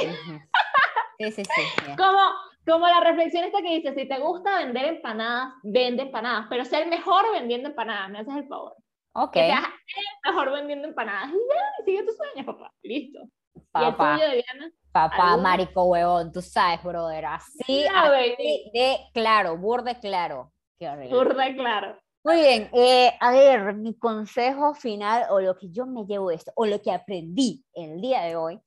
sí, 1.19 1.31
sí, 1.31 1.43
sí. 1.45 1.95
Como, 1.97 2.19
como 2.65 2.85
la 2.85 2.99
reflexión 2.99 3.45
esta 3.45 3.61
que 3.61 3.79
dice, 3.79 3.95
si 3.95 4.09
te 4.09 4.19
gusta 4.19 4.57
vender 4.57 4.85
empanadas, 4.85 5.53
vende 5.63 6.03
empanadas, 6.03 6.47
pero 6.49 6.65
sé 6.65 6.83
el 6.83 6.89
mejor 6.89 7.31
vendiendo 7.31 7.69
empanadas, 7.69 8.09
me 8.09 8.19
haces 8.19 8.35
el 8.35 8.47
favor. 8.49 8.75
Ok. 9.13 9.33
Que 9.33 9.45
seas 9.45 9.63
mejor 10.23 10.51
vendiendo 10.51 10.87
empanadas. 10.87 11.29
Y 11.29 11.33
ya, 11.33 11.85
sigue 11.85 12.03
tus 12.03 12.17
sueños, 12.17 12.45
papá. 12.45 12.73
Listo. 12.81 13.19
¿Y 13.53 13.57
el 13.57 13.63
Papá, 13.71 14.15
tuyo, 14.15 14.31
Diana? 14.31 14.71
papá, 14.91 15.37
marico, 15.37 15.83
huevón, 15.85 16.31
tú 16.31 16.41
sabes, 16.41 16.83
brother. 16.83 17.25
Así, 17.25 17.85
de 18.73 18.97
claro, 19.13 19.57
burde 19.57 19.97
claro. 19.99 20.51
Qué 20.77 20.89
horrible. 20.89 21.15
Burda, 21.15 21.53
claro. 21.53 21.97
Muy 22.23 22.37
bien, 22.37 22.69
eh, 22.73 23.13
a 23.19 23.31
ver, 23.31 23.73
mi 23.75 23.97
consejo 23.97 24.75
final 24.75 25.25
o 25.31 25.39
lo 25.39 25.57
que 25.57 25.71
yo 25.71 25.87
me 25.87 26.05
llevo 26.05 26.29
de 26.29 26.35
esto, 26.35 26.51
o 26.55 26.67
lo 26.67 26.79
que 26.81 26.91
aprendí 26.91 27.65
el 27.73 27.99
día 27.99 28.21
de 28.21 28.35
hoy, 28.35 28.61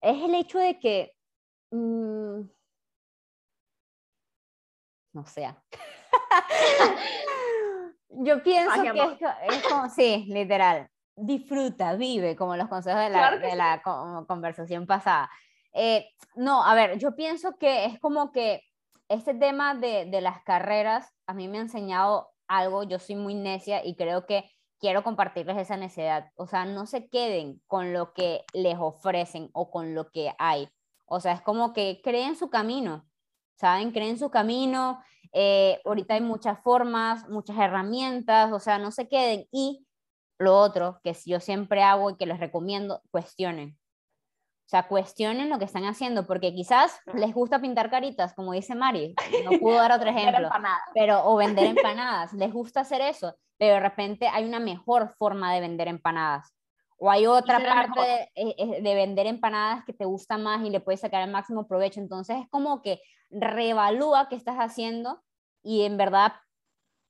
es 0.00 0.24
el 0.24 0.34
hecho 0.34 0.58
de 0.58 0.78
que, 0.80 1.12
mm, 1.70 2.40
no 5.12 5.26
sé, 5.26 5.54
yo 8.08 8.42
pienso 8.42 8.72
Ay, 8.72 8.90
que 8.90 9.18
es 9.48 9.62
como, 9.68 9.88
sí, 9.88 10.24
literal, 10.28 10.88
disfruta, 11.16 11.94
vive, 11.94 12.36
como 12.36 12.56
los 12.56 12.68
consejos 12.68 13.00
de 13.00 13.10
la, 13.10 13.18
Claro 13.18 13.38
que 13.38 13.46
de 13.46 13.52
sí. 13.52 13.56
la 13.58 13.82
co- 13.82 14.24
conversación 14.26 14.86
pasada. 14.86 15.30
Eh, 15.72 16.08
no, 16.34 16.62
a 16.64 16.74
ver, 16.74 16.98
yo 16.98 17.14
pienso 17.16 17.56
que 17.58 17.84
es 17.86 17.98
como 18.00 18.32
que 18.32 18.62
este 19.08 19.34
tema 19.34 19.74
de, 19.74 20.06
de 20.06 20.20
las 20.20 20.42
carreras 20.42 21.12
a 21.26 21.34
mí 21.34 21.48
me 21.48 21.58
ha 21.58 21.62
enseñado 21.62 22.30
algo, 22.48 22.82
yo 22.84 22.98
soy 22.98 23.16
muy 23.16 23.34
necia 23.34 23.84
y 23.84 23.96
creo 23.96 24.26
que 24.26 24.48
quiero 24.78 25.02
compartirles 25.02 25.56
esa 25.56 25.76
necedad. 25.76 26.30
O 26.36 26.46
sea, 26.46 26.64
no 26.64 26.86
se 26.86 27.08
queden 27.08 27.62
con 27.66 27.92
lo 27.92 28.12
que 28.12 28.44
les 28.52 28.76
ofrecen 28.78 29.48
o 29.52 29.70
con 29.70 29.94
lo 29.94 30.10
que 30.10 30.32
hay. 30.38 30.68
O 31.06 31.20
sea, 31.20 31.32
es 31.32 31.40
como 31.40 31.72
que 31.72 32.00
creen 32.04 32.36
su 32.36 32.50
camino, 32.50 33.06
¿saben? 33.54 33.92
Creen 33.92 34.18
su 34.18 34.30
camino. 34.30 35.02
eh, 35.32 35.80
ahorita 35.84 36.14
hay 36.14 36.20
muchas 36.20 36.58
formas, 36.62 37.28
muchas 37.28 37.56
herramientas, 37.58 38.52
o 38.52 38.58
sea, 38.60 38.78
no 38.78 38.90
se 38.90 39.08
queden. 39.08 39.46
Y 39.52 39.85
lo 40.38 40.58
otro 40.58 41.00
que 41.02 41.16
yo 41.24 41.40
siempre 41.40 41.82
hago 41.82 42.10
y 42.10 42.16
que 42.16 42.26
les 42.26 42.40
recomiendo, 42.40 43.02
cuestionen. 43.10 43.78
O 44.66 44.68
sea, 44.68 44.88
cuestionen 44.88 45.48
lo 45.48 45.60
que 45.60 45.64
están 45.64 45.84
haciendo, 45.84 46.26
porque 46.26 46.52
quizás 46.52 46.98
les 47.14 47.32
gusta 47.32 47.60
pintar 47.60 47.88
caritas, 47.88 48.34
como 48.34 48.52
dice 48.52 48.74
Mari. 48.74 49.14
No 49.44 49.50
pudo 49.60 49.76
dar 49.76 49.92
otro 49.92 50.10
ejemplo 50.10 50.50
pero 50.92 51.24
o 51.24 51.36
vender 51.36 51.66
empanadas, 51.76 52.32
les 52.32 52.52
gusta 52.52 52.80
hacer 52.80 53.00
eso, 53.00 53.36
pero 53.58 53.74
de 53.74 53.80
repente 53.80 54.26
hay 54.26 54.44
una 54.44 54.58
mejor 54.58 55.14
forma 55.16 55.54
de 55.54 55.60
vender 55.60 55.86
empanadas. 55.86 56.52
O 56.98 57.10
hay 57.10 57.26
otra 57.26 57.60
parte 57.60 58.00
de, 58.00 58.22
eh, 58.34 58.54
eh, 58.56 58.82
de 58.82 58.94
vender 58.94 59.26
empanadas 59.26 59.84
que 59.84 59.92
te 59.92 60.06
gusta 60.06 60.38
más 60.38 60.64
y 60.64 60.70
le 60.70 60.80
puedes 60.80 61.00
sacar 61.00 61.22
el 61.22 61.30
máximo 61.30 61.68
provecho. 61.68 62.00
Entonces 62.00 62.38
es 62.38 62.48
como 62.48 62.80
que 62.80 63.02
reevalúa 63.28 64.28
qué 64.28 64.34
estás 64.34 64.56
haciendo 64.56 65.22
y 65.62 65.82
en 65.82 65.98
verdad 65.98 66.32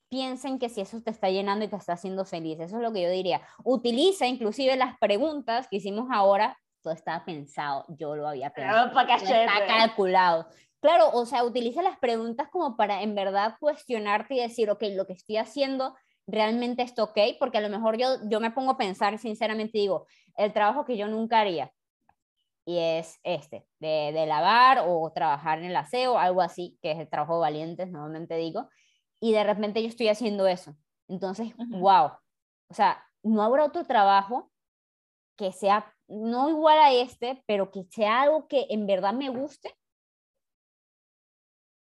piensen 0.09 0.59
que 0.59 0.69
si 0.69 0.81
eso 0.81 1.01
te 1.03 1.11
está 1.11 1.31
llenando 1.31 1.65
y 1.65 1.69
te 1.69 1.77
está 1.77 1.95
haciendo 1.95 2.25
feliz. 2.25 2.59
Eso 2.61 2.77
es 2.77 2.83
lo 2.83 2.93
que 2.93 3.03
yo 3.03 3.11
diría. 3.11 3.41
Utiliza 3.65 4.27
inclusive 4.27 4.77
las 4.77 4.99
preguntas 4.99 5.69
que 5.69 5.77
hicimos 5.77 6.09
ahora. 6.11 6.59
Todo 6.83 6.95
estaba 6.95 7.25
pensado, 7.25 7.85
yo 7.89 8.15
lo 8.15 8.29
había 8.29 8.51
pensado. 8.51 8.93
No 8.93 9.01
está 9.01 9.07
cachete. 9.07 9.47
calculado. 9.67 10.47
Claro, 10.81 11.11
o 11.13 11.27
sea, 11.27 11.43
utiliza 11.43 11.83
las 11.83 11.99
preguntas 11.99 12.49
como 12.51 12.77
para 12.77 13.03
en 13.03 13.15
verdad 13.15 13.57
cuestionarte 13.59 14.35
y 14.35 14.41
decir, 14.41 14.71
ok, 14.71 14.83
lo 14.91 15.07
que 15.07 15.15
estoy 15.15 15.39
haciendo 15.39 15.97
realmente 16.29 16.83
está 16.83 17.03
ok, 17.03 17.19
porque 17.39 17.59
a 17.59 17.61
lo 17.61 17.71
mejor 17.71 17.97
yo, 17.97 18.07
yo 18.29 18.41
me 18.41 18.51
pongo 18.51 18.73
a 18.73 18.77
pensar 18.77 19.19
sinceramente 19.19 19.79
digo, 19.79 20.07
el 20.37 20.53
trabajo 20.53 20.85
que 20.85 20.97
yo 20.97 21.09
nunca 21.09 21.41
haría, 21.41 21.73
y 22.65 22.79
es 22.79 23.21
este, 23.23 23.65
de, 23.79 24.11
de 24.13 24.27
lavar 24.27 24.85
o 24.87 25.11
trabajar 25.13 25.61
en 25.61 25.67
el 25.67 25.77
aseo, 25.77 26.19
algo 26.19 26.43
así, 26.43 26.77
que 26.83 26.91
es 26.93 26.99
el 26.99 27.09
trabajo 27.09 27.39
valientes, 27.39 27.91
normalmente 27.91 28.37
digo, 28.37 28.69
y 29.21 29.33
de 29.33 29.45
repente 29.45 29.83
yo 29.83 29.89
estoy 29.89 30.09
haciendo 30.09 30.47
eso. 30.47 30.77
Entonces, 31.09 31.55
Ujú. 31.59 31.79
wow, 31.79 32.11
o 32.71 32.75
sea, 32.75 33.03
no 33.23 33.43
habrá 33.43 33.65
otro 33.65 33.85
trabajo 33.85 34.51
que 35.37 35.53
sea 35.53 35.93
no 36.09 36.49
igual 36.49 36.79
a 36.79 36.93
este, 36.93 37.43
pero 37.47 37.71
que 37.71 37.85
sea 37.91 38.23
algo 38.23 38.47
que 38.47 38.67
en 38.71 38.87
verdad 38.87 39.13
me 39.13 39.29
guste. 39.29 39.77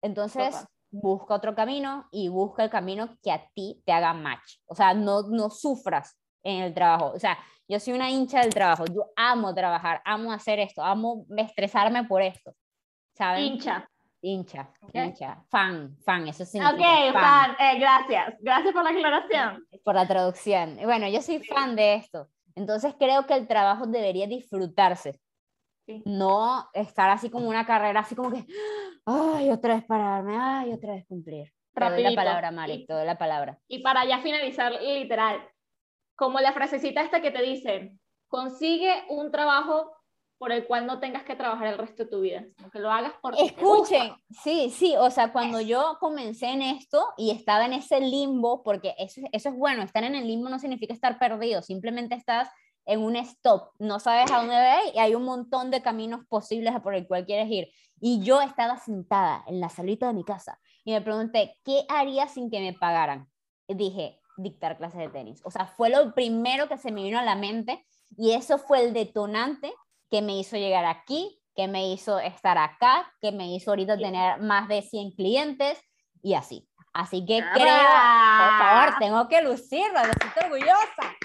Entonces, 0.01 0.51
Total. 0.51 0.67
busca 0.91 1.35
otro 1.35 1.55
camino 1.55 2.07
y 2.11 2.29
busca 2.29 2.63
el 2.63 2.69
camino 2.69 3.17
que 3.21 3.31
a 3.31 3.47
ti 3.53 3.81
te 3.85 3.91
haga 3.91 4.13
match. 4.13 4.59
O 4.65 4.75
sea, 4.75 4.93
no, 4.93 5.23
no 5.23 5.49
sufras 5.49 6.17
en 6.43 6.63
el 6.63 6.73
trabajo. 6.73 7.11
O 7.13 7.19
sea, 7.19 7.37
yo 7.67 7.79
soy 7.79 7.93
una 7.93 8.09
hincha 8.09 8.41
del 8.41 8.53
trabajo. 8.53 8.85
Yo 8.85 9.11
amo 9.15 9.53
trabajar, 9.53 10.01
amo 10.05 10.31
hacer 10.31 10.59
esto, 10.59 10.83
amo 10.83 11.25
estresarme 11.35 12.03
por 12.03 12.21
esto. 12.21 12.53
¿Saben? 13.15 13.43
Hincha. 13.43 13.87
Hincha, 14.27 14.71
Ok. 14.81 14.95
hincha. 14.95 15.43
Fan, 15.51 15.95
fan, 16.03 16.27
eso 16.27 16.41
Ok, 16.43 16.49
significa 16.49 17.13
fan 17.13 17.55
fan. 17.55 17.55
Eh, 17.59 17.79
gracias. 17.79 18.35
Gracias 18.39 18.73
por 18.73 18.83
la 18.83 18.89
aclaración. 18.89 19.67
por 19.83 19.93
la 19.93 20.07
traducción. 20.07 20.77
Bueno, 20.83 21.07
yo 21.07 21.21
soy 21.21 21.43
fan 21.43 21.75
de 21.75 21.93
esto. 21.93 22.27
Entonces 22.55 22.95
creo 22.97 23.27
que 23.27 23.35
el 23.35 23.47
trabajo 23.47 23.85
debería 23.85 24.25
disfrutarse. 24.25 25.19
Sí. 25.85 26.01
No 26.07 26.67
estar 26.73 27.11
así 27.11 27.29
como 27.29 27.47
una 27.47 27.67
carrera, 27.67 27.99
así 27.99 28.15
como 28.15 28.31
que, 28.31 28.47
ay, 29.05 29.51
otra 29.51 29.75
vez 29.75 29.85
pararme, 29.85 30.35
ay, 30.39 30.73
otra 30.73 30.93
vez 30.93 31.05
cumplir. 31.05 31.53
Te 31.75 31.87
doy 31.87 32.01
la 32.01 32.15
palabra, 32.15 32.49
Mari, 32.49 32.87
te 32.87 32.93
doy 32.93 33.05
la 33.05 33.19
palabra. 33.19 33.59
Y 33.67 33.83
para 33.83 34.05
ya 34.05 34.19
finalizar, 34.21 34.71
literal, 34.81 35.47
como 36.15 36.39
la 36.39 36.51
frasecita 36.53 37.03
esta 37.03 37.21
que 37.21 37.29
te 37.29 37.43
dice, 37.43 37.93
consigue 38.27 39.03
un 39.09 39.29
trabajo 39.31 39.94
por 40.37 40.51
el 40.51 40.65
cual 40.65 40.85
no 40.85 40.99
tengas 40.99 41.23
que 41.23 41.35
trabajar 41.35 41.67
el 41.67 41.77
resto 41.77 42.03
de 42.03 42.09
tu 42.09 42.21
vida, 42.21 42.45
sino 42.57 42.69
lo 42.73 42.91
hagas 42.91 43.13
te 43.35 43.45
Escuchen, 43.45 44.13
sí, 44.43 44.69
sí, 44.69 44.95
o 44.97 45.09
sea, 45.09 45.31
cuando 45.31 45.61
yo 45.61 45.97
comencé 45.99 46.47
en 46.47 46.61
esto 46.61 47.05
y 47.17 47.31
estaba 47.31 47.65
en 47.65 47.73
ese 47.73 48.01
limbo, 48.01 48.61
porque 48.63 48.93
eso, 48.97 49.21
eso 49.31 49.49
es 49.49 49.55
bueno, 49.55 49.83
estar 49.83 50.03
en 50.03 50.15
el 50.15 50.27
limbo 50.27 50.49
no 50.49 50.59
significa 50.59 50.93
estar 50.93 51.17
perdido, 51.17 51.61
simplemente 51.61 52.15
estás 52.15 52.49
en 52.85 53.01
un 53.01 53.15
stop, 53.15 53.71
no 53.79 53.99
sabes 53.99 54.31
a 54.31 54.37
dónde 54.37 54.55
ir 54.55 54.95
y 54.95 54.99
hay 54.99 55.15
un 55.15 55.23
montón 55.23 55.71
de 55.71 55.81
caminos 55.81 56.25
posibles 56.27 56.73
por 56.81 56.93
el 56.93 57.07
cual 57.07 57.25
quieres 57.25 57.49
ir. 57.49 57.69
Y 57.99 58.21
yo 58.21 58.41
estaba 58.41 58.77
sentada 58.77 59.43
en 59.47 59.59
la 59.59 59.69
salita 59.69 60.07
de 60.07 60.13
mi 60.13 60.23
casa 60.23 60.59
y 60.83 60.91
me 60.91 61.01
pregunté, 61.01 61.57
¿qué 61.63 61.85
haría 61.89 62.27
sin 62.27 62.51
que 62.51 62.59
me 62.59 62.73
pagaran? 62.73 63.27
Dije, 63.67 64.19
dictar 64.37 64.77
clases 64.77 64.99
de 64.99 65.09
tenis. 65.09 65.41
O 65.45 65.51
sea, 65.51 65.65
fue 65.65 65.89
lo 65.89 66.13
primero 66.13 66.67
que 66.67 66.77
se 66.77 66.91
me 66.91 67.03
vino 67.03 67.17
a 67.17 67.23
la 67.23 67.35
mente 67.35 67.85
y 68.17 68.31
eso 68.31 68.57
fue 68.57 68.83
el 68.83 68.93
detonante 68.93 69.73
que 70.15 70.21
me 70.21 70.37
hizo 70.39 70.55
llegar 70.55 70.85
aquí, 70.85 71.41
que 71.57 71.67
me 71.67 71.89
hizo 71.91 72.19
estar 72.19 72.57
acá, 72.57 73.11
que 73.19 73.33
me 73.33 73.53
hizo 73.53 73.71
ahorita 73.71 73.97
Bien. 73.97 74.13
tener 74.13 74.39
más 74.39 74.69
de 74.69 74.81
100 74.81 75.11
clientes 75.11 75.77
y 76.23 76.35
así. 76.35 76.69
Así 76.93 77.25
que 77.25 77.43
creo, 77.53 77.67
por 77.75 78.57
favor, 78.57 78.95
tengo 78.97 79.27
que 79.27 79.41
lucirlo, 79.41 79.99
me 79.99 80.13
siento 80.13 80.39
orgullosa. 80.45 81.15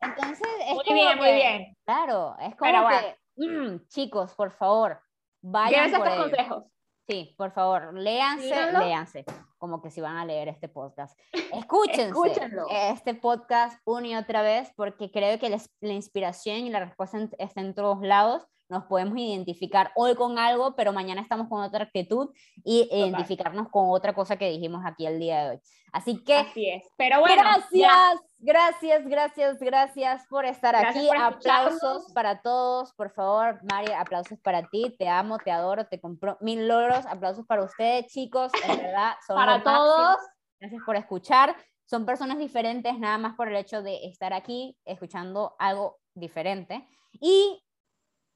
Entonces, 0.00 0.46
es 0.64 0.74
Muy 0.74 0.84
bien, 0.94 1.16
muy 1.18 1.26
que- 1.26 1.34
bien. 1.34 1.76
Claro, 1.84 2.36
es 2.38 2.54
como 2.54 2.70
Pero 2.70 2.82
bueno. 2.82 3.00
que, 3.00 3.48
mm, 3.48 3.88
chicos, 3.88 4.32
por 4.36 4.52
favor, 4.52 5.00
vayan 5.42 5.90
por 5.90 6.06
estos 6.06 6.12
ello. 6.14 6.22
consejos. 6.22 6.64
Sí, 7.08 7.34
por 7.36 7.52
favor, 7.52 7.94
léanse, 7.98 8.72
léanse, 8.78 9.24
como 9.64 9.80
que 9.80 9.90
si 9.90 10.02
van 10.02 10.18
a 10.18 10.26
leer 10.26 10.48
este 10.48 10.68
podcast. 10.68 11.18
Escúchense 11.52 12.08
Escúchenlo. 12.08 12.66
este 12.70 13.14
podcast 13.14 13.80
una 13.86 14.08
y 14.08 14.14
otra 14.14 14.42
vez 14.42 14.70
porque 14.76 15.10
creo 15.10 15.38
que 15.38 15.48
la, 15.48 15.58
la 15.80 15.92
inspiración 15.94 16.58
y 16.58 16.68
la 16.70 16.80
respuesta 16.80 17.16
en- 17.16 17.30
está 17.38 17.62
en 17.62 17.72
todos 17.74 18.02
lados. 18.02 18.46
Nos 18.68 18.84
podemos 18.84 19.16
identificar 19.18 19.92
hoy 19.94 20.14
con 20.14 20.38
algo, 20.38 20.74
pero 20.74 20.92
mañana 20.92 21.20
estamos 21.20 21.48
con 21.48 21.62
otra 21.62 21.84
actitud 21.84 22.30
y 22.64 22.88
identificarnos 22.90 23.68
con 23.68 23.90
otra 23.90 24.14
cosa 24.14 24.36
que 24.36 24.50
dijimos 24.50 24.82
aquí 24.86 25.06
el 25.06 25.18
día 25.18 25.44
de 25.44 25.50
hoy. 25.50 25.60
Así 25.92 26.24
que 26.24 26.34
Así 26.38 26.68
es. 26.68 26.82
Pero 26.96 27.20
bueno, 27.20 27.42
gracias, 27.42 27.70
ya. 27.72 28.14
gracias, 28.38 29.06
gracias, 29.06 29.58
gracias 29.60 30.26
por 30.28 30.44
estar 30.44 30.74
Gracias 30.74 30.96
aquí. 30.96 31.06
por 31.06 31.16
aplausos 31.18 32.12
para 32.12 32.42
todos, 32.42 32.92
por 32.94 33.12
favor. 33.12 33.60
María, 33.70 34.00
aplausos 34.00 34.38
para 34.40 34.66
ti. 34.68 34.94
Te 34.98 35.08
amo, 35.08 35.38
te 35.38 35.52
adoro, 35.52 35.86
te 35.86 36.00
compro 36.00 36.36
mil 36.40 36.66
logros. 36.66 37.06
Aplausos 37.06 37.46
para 37.46 37.62
ustedes, 37.62 38.06
chicos. 38.06 38.50
En 38.66 38.76
verdad, 38.82 39.14
son 39.26 39.36
Para 39.36 39.62
todos. 39.62 40.16
Gracias 40.58 40.82
por 40.84 40.96
escuchar. 40.96 41.54
Son 41.84 42.06
personas 42.06 42.38
diferentes, 42.38 42.98
nada 42.98 43.18
más 43.18 43.36
por 43.36 43.48
el 43.48 43.56
hecho 43.56 43.82
de 43.82 44.06
estar 44.06 44.32
aquí 44.32 44.76
escuchando 44.84 45.54
algo 45.58 45.98
diferente. 46.14 46.88
Y, 47.20 47.62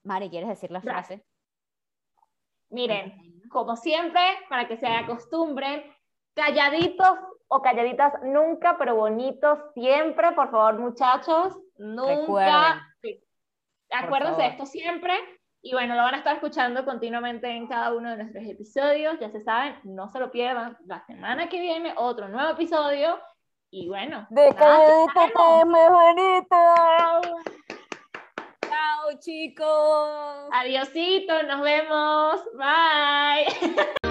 Mari, 0.05 0.31
¿quieres 0.31 0.49
decir 0.49 0.71
la 0.71 0.81
frase? 0.81 1.25
Miren, 2.71 3.43
como 3.51 3.77
siempre, 3.77 4.21
para 4.49 4.69
que 4.69 4.77
se 4.77 4.87
acostumbren, 4.87 5.85
calladitos 6.35 7.19
o 7.49 7.63
calladitas 7.63 8.13
nunca, 8.23 8.77
pero 8.79 8.95
bonitos 8.95 9.59
siempre, 9.75 10.33
por 10.33 10.51
favor, 10.51 10.79
muchachos, 10.79 11.59
nunca. 11.79 12.87
Recuerden. 13.03 13.25
Acuérdense 13.91 14.43
de 14.43 14.49
esto 14.49 14.67
siempre. 14.67 15.15
Y 15.61 15.73
bueno, 15.73 15.97
lo 15.97 16.03
van 16.03 16.15
a 16.15 16.19
estar 16.19 16.35
escuchando 16.35 16.85
continuamente 16.85 17.49
en 17.49 17.67
cada 17.67 17.93
uno 17.95 18.11
de 18.11 18.19
nuestros 18.19 18.45
episodios. 18.45 19.19
Ya 19.19 19.31
se 19.31 19.43
saben, 19.43 19.77
no 19.83 20.09
se 20.11 20.21
lo 20.21 20.31
pierdan. 20.31 20.77
La 20.87 21.05
semana 21.07 21.49
que 21.49 21.61
viene, 21.61 21.95
otro 21.97 22.29
nuevo 22.29 22.51
episodio. 22.51 23.19
Y 23.71 23.89
bueno, 23.89 24.27
De 24.31 24.51
nada, 24.51 25.05
aquí 25.05 25.33
chicos. 29.15 30.49
Adiosito, 30.53 31.43
nos 31.45 31.61
vemos. 31.63 32.41
Bye. 32.57 33.99